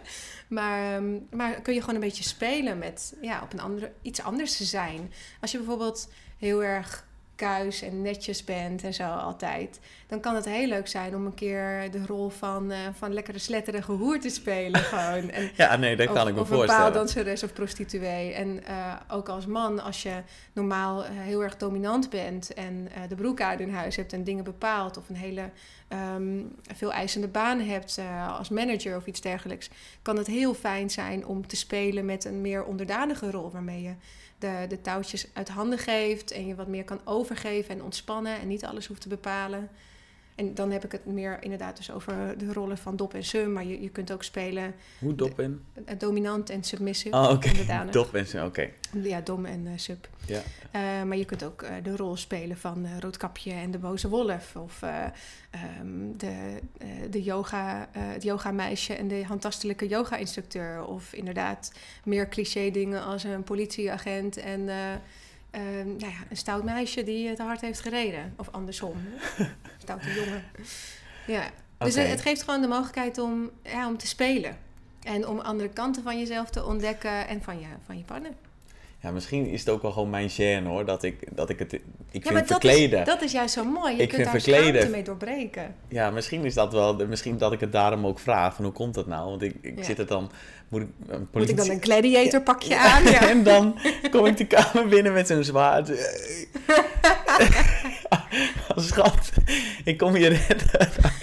[0.48, 4.22] Maar, ehm, maar kun je gewoon een beetje spelen met ja, op een andere, iets
[4.22, 5.12] anders te zijn.
[5.40, 6.08] Als je bijvoorbeeld
[6.38, 7.06] heel erg
[7.36, 11.34] kuis en netjes bent en zo altijd, dan kan het heel leuk zijn om een
[11.34, 15.30] keer de rol van, eh, van lekkere sletterige hoer te spelen gewoon.
[15.30, 16.82] En, Ja, nee, dat kan of, ik me of een voorstellen.
[16.82, 18.32] paaldanseres of prostituee.
[18.32, 20.22] En eh, ook als man, als je
[20.52, 24.44] normaal eh, heel erg dominant bent en de broek uit in huis hebt en dingen
[24.44, 25.50] bepaalt, of een hele
[25.88, 26.40] ehm,
[26.74, 28.00] veel eisende baan hebt
[28.38, 29.70] als manager of iets dergelijks,
[30.02, 33.94] kan het heel fijn zijn om te spelen met een meer onderdanige rol, waarmee je
[34.42, 38.48] de, de touwtjes uit handen geeft en je wat meer kan overgeven en ontspannen en
[38.48, 39.70] niet alles hoeft te bepalen.
[40.34, 43.52] En dan heb ik het meer inderdaad dus over de rollen van dop en sum,
[43.52, 45.60] maar je, je kunt ook spelen Hoe dop in?
[45.84, 47.16] eh, dominant en submissive.
[47.16, 47.50] Oh, oké.
[47.90, 48.68] Dop en zo, oké.
[49.02, 50.08] Ja, dom en eh, sub.
[50.26, 50.40] Ja.
[50.70, 54.08] Eh, maar je kunt ook eh, de rol spelen van eh, Roodkapje en de boze
[54.08, 54.56] wolf.
[54.56, 55.04] Of eh,
[55.50, 60.84] ehm, de, eh, de yoga, eh, het yogameisje en de handtastelijke yoga-instructeur.
[60.84, 61.72] Of inderdaad
[62.04, 64.68] meer cliché dingen als een politieagent en
[65.52, 68.34] eh, ehm, nou ja, een stout meisje die het hard heeft gereden.
[68.36, 68.94] Of andersom.
[69.82, 70.42] Stoute jongen.
[71.26, 71.42] Ja.
[71.78, 72.00] Dus Oké.
[72.00, 74.56] het, het geeft gewoon de mogelijkheid om, ja, om te spelen.
[75.02, 78.30] En om andere kanten van jezelf te ontdekken en van je, van je partner.
[79.00, 81.72] Ja, misschien is het ook wel gewoon mijn gêne hoor, dat ik, dat ik het...
[81.72, 83.00] Ik Ja, vind maar dat verkleden...
[83.00, 83.96] is, dat is juist zo mooi.
[83.96, 85.74] Je Ik kunt vind daar verkleden- mee doorbreken.
[85.88, 87.06] Ja, misschien is dat wel...
[87.06, 89.28] Misschien dat ik het daarom ook vraag, van hoe komt dat nou?
[89.28, 89.84] Want ik, ik Ja.
[89.84, 90.30] zit er dan...
[90.72, 93.02] Moet ik, een Moet ik dan een gladiator pakje aan?
[93.12, 93.28] Ja.
[93.28, 93.78] en dan
[94.10, 95.88] kom ik de kamer binnen met zo'n zwaard.
[98.76, 99.32] Schat,
[99.84, 100.88] ik kom je redden.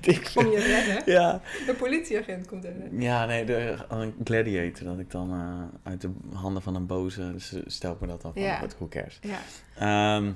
[0.00, 1.12] Ik Kom je redden?
[1.12, 1.40] Ja.
[1.66, 2.72] De politieagent komt er.
[2.98, 4.86] ja, nee, de, een gladiator.
[4.86, 7.32] Dat ik dan eh, uit de handen van een boze...
[7.32, 8.60] Dus stel ik me dat dan van, Ja.
[8.78, 9.20] who cares.
[9.22, 9.38] Ja.
[10.16, 10.30] Ehm,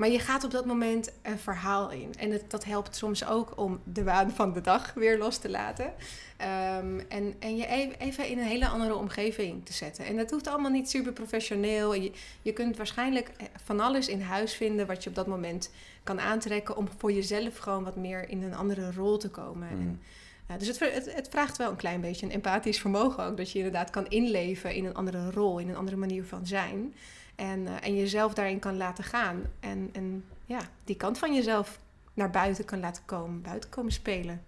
[0.00, 2.14] Maar je gaat op dat moment een verhaal in.
[2.18, 5.50] En het, dat helpt soms ook om de waan van de dag weer los te
[5.50, 5.92] laten.
[6.36, 10.04] Ehm, en, en je e- even in een hele andere omgeving te zetten.
[10.04, 11.94] En dat hoeft allemaal niet super professioneel.
[11.94, 12.12] Je,
[12.42, 15.70] je kunt waarschijnlijk eh, van alles in huis vinden wat je op dat moment
[16.02, 19.68] kan aantrekken om voor jezelf gewoon wat meer in een andere rol te komen.
[19.68, 19.80] Mm.
[19.80, 20.00] En,
[20.48, 23.36] ja, dus het, het, het vraagt wel een klein beetje een empathisch vermogen ook.
[23.36, 26.94] Dat je inderdaad kan inleven in een andere rol, in een andere manier van zijn.
[27.40, 29.42] En, eh, en jezelf daarin kan laten gaan.
[29.60, 31.78] En, en ja, die kant van jezelf
[32.14, 34.42] naar buiten kan laten komen, buiten komen spelen.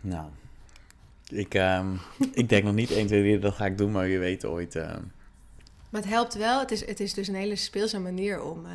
[0.00, 0.28] nou,
[1.28, 1.94] ik, ehm,
[2.32, 4.76] ik denk nog niet 1, 2, 3, dat ga ik doen, maar je weet ooit...
[4.76, 5.02] ehm,
[5.90, 6.58] Maar het helpt wel.
[6.58, 8.72] Het is, het is dus een hele speelse manier om, eh,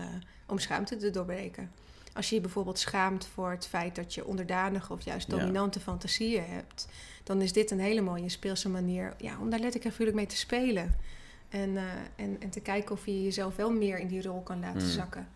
[0.48, 1.72] om schaamte te doorbreken.
[2.14, 5.38] Als je je bijvoorbeeld schaamt voor het feit dat je onderdanige of juist Ja.
[5.38, 6.88] dominante fantasieën hebt,
[7.24, 10.26] dan is dit een hele mooie speelse manier ja, om daar letterlijk en figuurlijk mee
[10.28, 10.96] te spelen.
[11.54, 11.84] En, eh,
[12.16, 14.90] en, en te kijken of je jezelf wel meer in die rol kan laten Hmm.
[14.90, 15.28] zakken.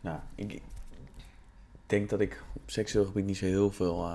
[0.00, 0.60] Nou, ik
[1.86, 4.10] denk dat ik op seksueel gebied niet zo heel veel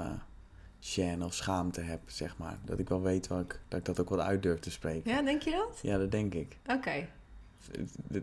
[0.82, 2.58] gêne of schaamte heb, zeg maar.
[2.66, 5.12] Dat ik wel weet ik, dat ik dat ook wat uit durf te spreken.
[5.12, 5.80] Ja, denk je dat?
[5.82, 6.58] Ja, dat denk ik.
[6.68, 7.08] Oké.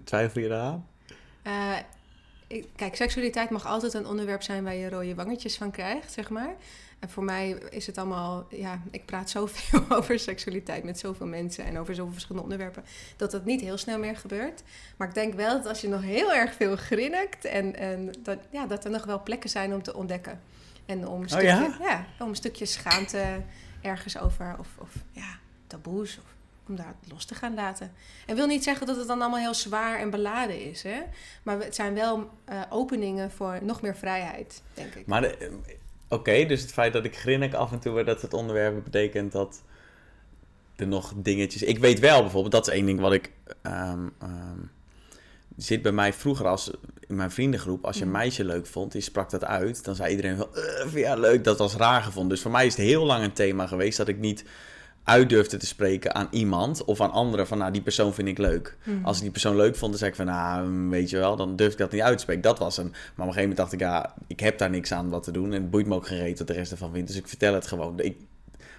[0.04, 0.86] Twijfel je eraan?
[1.42, 1.76] Eh,
[2.76, 6.54] kijk, seksualiteit mag altijd een onderwerp zijn waar je rode wangetjes van krijgt, zeg maar.
[6.98, 11.64] En voor mij is het allemaal, ja, ik praat zoveel over seksualiteit met zoveel mensen
[11.64, 12.84] en over zoveel verschillende onderwerpen,
[13.16, 14.62] dat dat niet heel snel meer gebeurt.
[14.96, 18.38] Maar ik denk wel dat als je nog heel erg veel grinnikt en, en dat,
[18.50, 20.40] ja, dat er nog wel plekken zijn om te ontdekken.
[20.86, 21.76] En om een stukje, ja?
[21.80, 22.06] ja?
[22.18, 23.42] om een stukje schaamte
[23.80, 26.29] ergens over, of, of ja, taboes, of
[26.70, 27.92] om daar los te gaan laten.
[28.26, 31.00] En wil niet zeggen dat het dan allemaal heel zwaar en beladen is, hè?
[31.42, 35.06] Maar het zijn wel eh, openingen voor nog meer vrijheid, denk ik.
[35.06, 35.48] Maar eh,
[36.08, 39.62] oké, dus het feit dat ik grinnik af en toe, dat het onderwerp betekent dat
[40.76, 41.62] er nog dingetjes...
[41.62, 43.30] Ik weet wel bijvoorbeeld, dat is één ding wat ik...
[43.62, 44.58] ehm, ehm,
[45.56, 46.70] zit bij mij vroeger als
[47.06, 48.18] in mijn vriendengroep, als je een Mhm.
[48.18, 50.48] meisje leuk vond, die sprak dat uit, dan zei iedereen van,
[50.94, 51.44] "Eh, haar leuk?
[51.44, 52.30] Dat was raar gevonden.
[52.32, 54.44] Dus voor mij is het heel lang een thema geweest dat ik niet
[55.04, 58.38] uit durfde te spreken aan iemand of aan anderen van, nou, die persoon vind ik
[58.38, 58.76] leuk.
[58.84, 59.04] Mhm.
[59.04, 61.56] Als ik die persoon leuk vond, dan zei ik van, nou, weet je wel, dan
[61.56, 62.42] durfde ik dat niet uit te spreken.
[62.42, 62.90] Dat was een.
[62.90, 65.30] Maar op een gegeven moment dacht ik, ja, ik heb daar niks aan wat te
[65.30, 67.08] doen en het boeit me ook geen reet wat de rest ervan vindt.
[67.08, 68.00] Dus ik vertel het gewoon.
[68.00, 68.16] Ik,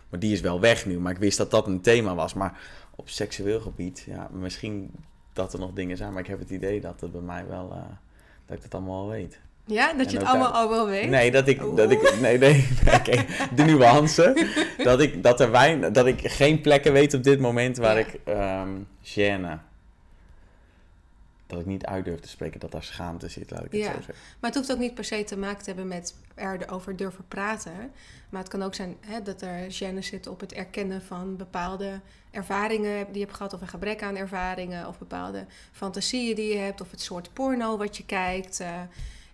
[0.09, 2.33] maar die is wel weg nu, maar ik wist dat dat een thema was.
[2.33, 2.59] Maar
[2.95, 4.91] op seksueel gebied, ja, misschien
[5.33, 6.11] dat er nog dingen zijn.
[6.11, 7.71] Maar ik heb het idee dat het bij mij wel...
[7.71, 7.81] eh,
[8.45, 9.39] dat ik dat allemaal al weet.
[9.71, 11.09] Ja, dat je het allemaal daar- al wel weet?
[11.09, 11.75] Nee, dat ik...
[11.75, 12.67] Dat ik nee, nee.
[12.93, 13.25] Oké,
[13.55, 14.47] de nuance.
[14.83, 18.05] Dat ik, dat, er wein, dat ik geen plekken weet op dit moment waar Ja.
[18.05, 18.19] ik...
[18.23, 18.69] ehm
[19.03, 19.57] gêne...
[21.47, 23.85] Dat ik niet uit durf te spreken dat daar schaamte zit, laat ik het Ja.
[23.87, 24.13] zo zeggen.
[24.39, 27.91] Maar het hoeft ook niet per se te maken te hebben met erover durven praten.
[28.29, 31.99] Maar het kan ook zijn hè, dat er gêne zit op het erkennen van bepaalde
[32.31, 36.59] ervaringen die je hebt gehad, of een gebrek aan ervaringen, of bepaalde fantasieën die je
[36.59, 38.59] hebt, of het soort porno wat je kijkt.
[38.59, 38.67] eh.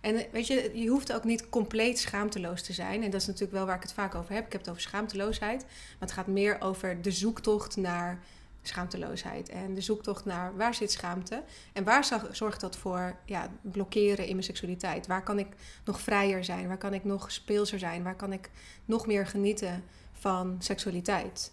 [0.00, 3.02] En eh, weet je, je hoeft ook niet compleet schaamteloos te zijn.
[3.02, 4.46] En dat is natuurlijk wel waar ik het vaak over heb.
[4.46, 5.62] Ik heb het over schaamteloosheid.
[5.62, 8.22] Maar het gaat meer over de zoektocht naar
[8.62, 9.48] schaamteloosheid.
[9.48, 11.42] En de zoektocht naar waar zit schaamte
[11.72, 15.06] en waar zorgt dat voor ja, blokkeren in mijn seksualiteit?
[15.06, 15.48] Waar kan ik
[15.84, 16.68] nog vrijer zijn?
[16.68, 18.02] Waar kan ik nog speelser zijn?
[18.02, 18.50] Waar kan ik
[18.84, 21.52] nog meer genieten van seksualiteit?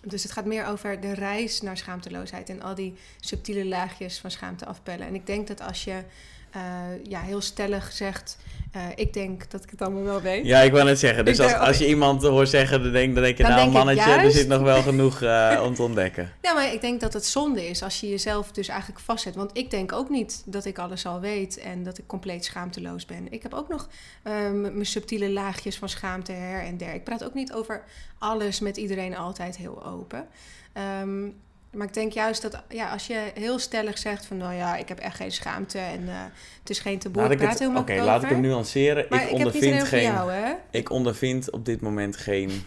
[0.00, 4.30] Dus het gaat meer over de reis naar schaamteloosheid en al die subtiele laagjes van
[4.30, 5.06] schaamte afpellen.
[5.06, 6.04] En ik denk dat als je
[6.52, 6.60] eh,
[7.02, 8.36] ja, heel stellig zegt:
[8.72, 10.44] eh, Ik denk dat ik het allemaal wel weet.
[10.44, 11.24] Ja, ik wou net zeggen.
[11.24, 13.42] Dus als, als je iemand hoort zeggen, dan denk, dan denk je...
[13.42, 16.32] Dan nou, denk mannetje, er zit nog wel genoeg eh, om te ontdekken.
[16.42, 19.34] Ja, maar ik denk dat het zonde is als je jezelf dus eigenlijk vastzet.
[19.34, 23.06] Want ik denk ook niet dat ik alles al weet en dat ik compleet schaamteloos
[23.06, 23.32] ben.
[23.32, 23.88] Ik heb ook nog
[24.22, 26.94] ehm, mijn subtiele laagjes van schaamte her en der.
[26.94, 27.84] Ik praat ook niet over
[28.18, 30.26] alles met iedereen altijd heel open.
[30.72, 31.28] Ehm,
[31.72, 34.36] maar ik denk juist dat ja, als je heel stellig zegt van...
[34.36, 36.14] nou ja, ik heb echt geen schaamte en eh,
[36.60, 37.22] het is geen taboe.
[37.22, 39.06] Laat Ik ik praat het, Oké, laat ik hem nuanceren.
[39.10, 40.52] Maar ik, ondervind geen, jou, hè?
[40.70, 42.62] ik ondervind op dit moment geen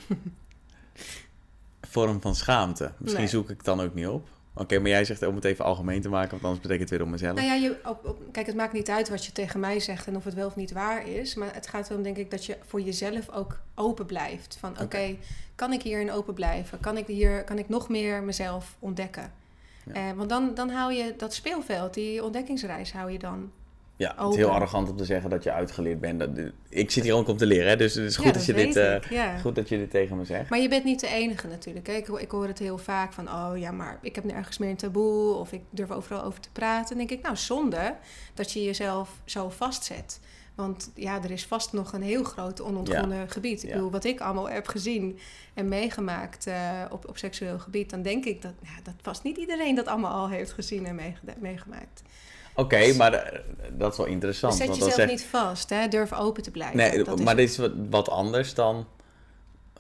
[1.82, 2.92] vorm van schaamte.
[2.98, 3.32] Misschien Nee.
[3.32, 4.28] zoek ik het dan ook niet op.
[4.58, 7.08] Oké, maar jij zegt om het even algemeen te maken, want anders betekent het weer
[7.08, 7.36] om mezelf.
[7.36, 10.08] Nou ja, je, op, op- kijk, het maakt niet uit wat je tegen mij zegt
[10.08, 11.36] en of het wel of niet waar is.
[11.36, 14.58] Maar het gaat erom, denk ik, dat je voor jezelf ook open blijft.
[14.60, 15.16] Van oké,
[15.56, 16.80] kan ik hierin open blijven?
[16.80, 19.32] Kan ik, hier, kan ik nog meer mezelf ontdekken?
[19.86, 19.94] Ja.
[19.94, 23.52] Eh, want dan, dan hou je dat speelveld, die ontdekkingsreis, hou je dan.
[23.98, 26.20] Ja, het is heel arrogant om te zeggen dat je uitgeleerd bent.
[26.20, 26.30] Dat,
[26.70, 27.76] ik zit hier ook om te leren, hè?
[27.78, 29.38] dus het is goed, Ja, dat je dit, eh, ja.
[29.38, 30.50] goed dat je dit tegen me zegt.
[30.50, 31.88] Maar je bent niet de enige natuurlijk.
[31.88, 31.94] Hè?
[31.94, 34.70] Ik, ho- ik hoor het heel vaak van, oh ja, maar ik heb nergens meer
[34.70, 36.98] een taboe of ik durf overal over te praten.
[36.98, 37.96] Dan denk ik, nou zonde
[38.34, 40.20] dat je jezelf zo vastzet.
[40.56, 43.64] Want ja, er is vast nog een heel groot onontgonnen gebied.
[43.64, 45.20] Ik bedoel, wat ik allemaal heb gezien
[45.54, 46.56] en meegemaakt eh,
[46.90, 48.54] op, op seksueel gebied, dan denk ik dat,
[48.84, 51.00] dat vast niet iedereen dat allemaal al heeft gezien en
[51.40, 52.02] meegemaakt.
[52.56, 53.40] Oké, maar eh,
[53.74, 54.52] dat is wel interessant.
[54.52, 55.88] Dus zet want jezelf zegt- niet vast, hè?
[55.88, 56.78] durf open te blijven.
[56.78, 57.60] Nee, Dat is- maar dit is
[57.90, 58.88] wat, anders dan.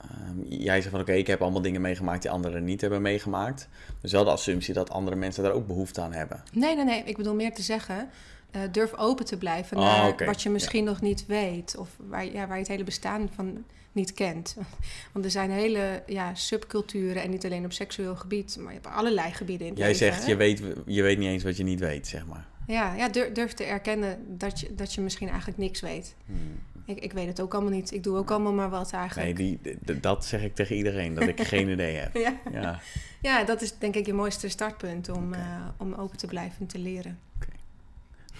[0.01, 3.67] ehm, jij zegt van oké, ik heb allemaal dingen meegemaakt die anderen niet hebben meegemaakt.
[4.01, 6.43] Dus wel de assumptie dat andere mensen daar ook behoefte aan hebben.
[6.53, 7.03] Nee, nee, nee.
[7.05, 8.09] Ik bedoel meer te zeggen,
[8.51, 11.75] eh, durf open te blijven Oh, naar wat je misschien nog niet weet.
[11.77, 14.55] Of waar, ja, waar je het hele bestaan van niet kent.
[15.13, 18.95] Want er zijn hele ja, subculturen en niet alleen op seksueel gebied, maar je hebt
[18.95, 20.29] allerlei gebieden in het Jij leven, zegt, hè?
[20.29, 22.45] je weet, je weet niet eens wat je niet weet, zeg maar.
[22.67, 26.15] Ja, ja durf, te erkennen dat je, dat je misschien eigenlijk niks weet.
[26.25, 26.59] Hmm.
[26.85, 27.91] Ik, ik weet het ook allemaal niet.
[27.91, 29.35] Ik doe ook allemaal maar wat Nee, eigenlijk.
[29.35, 32.15] die, d- dat zeg ik tegen iedereen, dat ik geen idee heb.
[32.15, 32.33] Ja.
[32.51, 32.79] Ja.
[33.21, 36.67] ja, dat is denk ik je mooiste startpunt om, eh, om open te blijven en
[36.67, 37.19] te leren.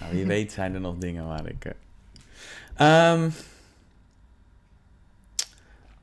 [0.00, 1.64] Nou, wie weet zijn er nog dingen waar ik...
[1.64, 1.72] eh,
[3.12, 3.30] Ehm,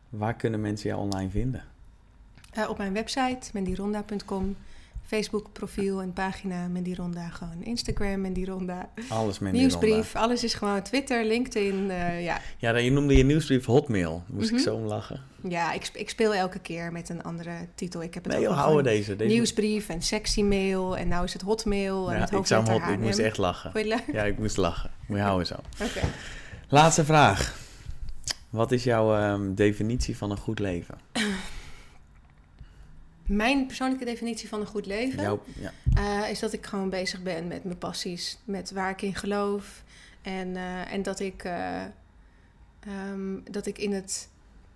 [0.09, 1.63] waar kunnen mensen jou online vinden?
[2.51, 4.55] Eh, op mijn website, mendironda.com,
[5.05, 7.29] Facebook profiel en pagina Mendironda.
[7.29, 8.89] Gewoon Instagram Mendironda.
[9.09, 11.89] Alles met Nieuwsbrief, alles is gewoon Twitter, LinkedIn.
[11.91, 14.23] eh, ja, Ja, dan- je noemde je nieuwsbrief Hotmail.
[14.27, 14.55] Moest Mhm.
[14.59, 15.21] ik zo om lachen.
[15.49, 18.01] ja ik, ik speel elke keer met een andere titel.
[18.03, 19.15] Ik heb het Nee, ook al houden deze.
[19.15, 19.33] deze...
[19.33, 22.81] Nieuwsbrief en sexy mail en nou is het hotmail en Ja, het ik, zou hot,
[22.91, 23.71] ik moest echt lachen.
[23.71, 24.15] Vond je leuk?
[24.15, 24.91] Ja, ik moest lachen.
[25.07, 25.55] Moet je houden zo.
[25.85, 26.01] Oké.
[26.69, 27.61] Laatste vraag.
[28.49, 30.95] Wat is jouw ehm, definitie van een goed leven?
[33.35, 35.71] Mijn persoonlijke definitie van een goed leven ja.
[35.93, 39.83] eh, is dat ik gewoon bezig ben met mijn passies, met waar ik in geloof.
[40.21, 41.81] En, eh, en dat, ik, eh,
[42.79, 44.29] ehm, dat ik in het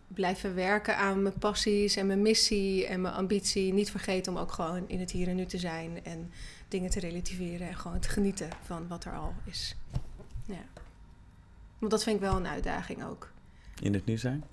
[0.08, 4.52] blijven werken aan mijn passies en mijn missie en mijn ambitie niet vergeet om ook
[4.52, 6.32] gewoon in het hier en nu te zijn en
[6.68, 9.76] dingen te relativeren en gewoon te genieten van wat er al is.
[10.46, 10.64] Ja.
[11.80, 13.32] Want dat vind ik wel een uitdaging ook.
[13.82, 14.44] In het nu zijn?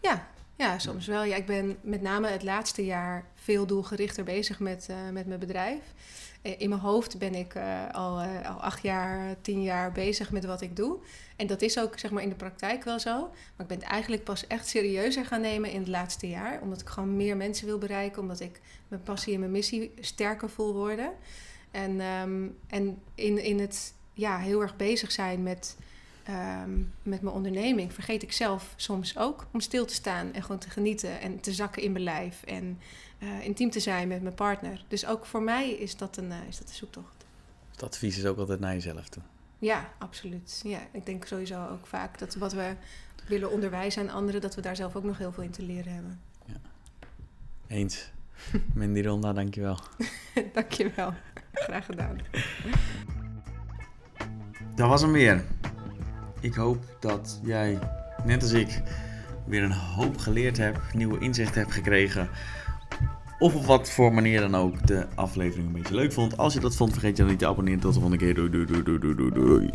[0.00, 0.28] Ja,
[0.62, 1.24] ja soms wel.
[1.24, 5.40] Ja, ik ben met name het laatste jaar veel doelgerichter bezig met, eh, met mijn
[5.40, 5.82] bedrijf.
[6.42, 10.44] Eh, In mijn hoofd ben ik eh, al, al acht jaar, tien jaar bezig met
[10.44, 10.98] wat ik doe.
[11.36, 13.20] En dat is ook zeg maar, in de praktijk wel zo.
[13.20, 16.60] Maar ik ben het eigenlijk pas echt serieuzer gaan nemen in het laatste jaar.
[16.60, 18.22] Omdat ik gewoon meer mensen wil bereiken.
[18.22, 21.12] Omdat ik mijn passie en mijn missie sterker voel worden.
[21.70, 25.76] En, ehm, en in, in het ja, heel erg bezig zijn met
[26.24, 30.58] ehm, met mijn onderneming vergeet ik zelf soms ook om stil te staan en gewoon
[30.58, 32.78] te genieten en te zakken in mijn lijf en
[33.18, 34.84] uh, intiem te zijn met mijn partner.
[34.88, 37.24] Dus ook voor mij is dat een, uh, is dat een zoektocht.
[37.70, 39.22] Het advies is ook altijd naar jezelf toe.
[39.58, 40.60] Ja, absoluut.
[40.64, 42.74] Ja, ik denk sowieso ook vaak dat wat we
[43.28, 45.92] willen onderwijzen aan anderen, dat we daar zelf ook nog heel veel in te leren
[45.92, 46.20] hebben.
[46.44, 46.60] Ja.
[47.66, 48.10] Eens.
[48.74, 49.78] Mindy Ronda, dankjewel.
[50.52, 51.14] dankjewel.
[51.52, 52.18] Graag gedaan.
[54.74, 55.44] Dat was hem weer.
[56.42, 57.78] Ik hoop dat jij,
[58.24, 58.82] net als ik,
[59.44, 62.28] weer een hoop geleerd hebt, nieuwe inzichten hebt gekregen.
[63.38, 66.36] Of op wat voor manier dan ook de aflevering een beetje leuk vond.
[66.36, 67.80] Als je dat vond, vergeet je dan niet te abonneren.
[67.80, 68.34] Tot de volgende keer.
[68.34, 69.70] Doei, doei, doei, doei, doei, doei.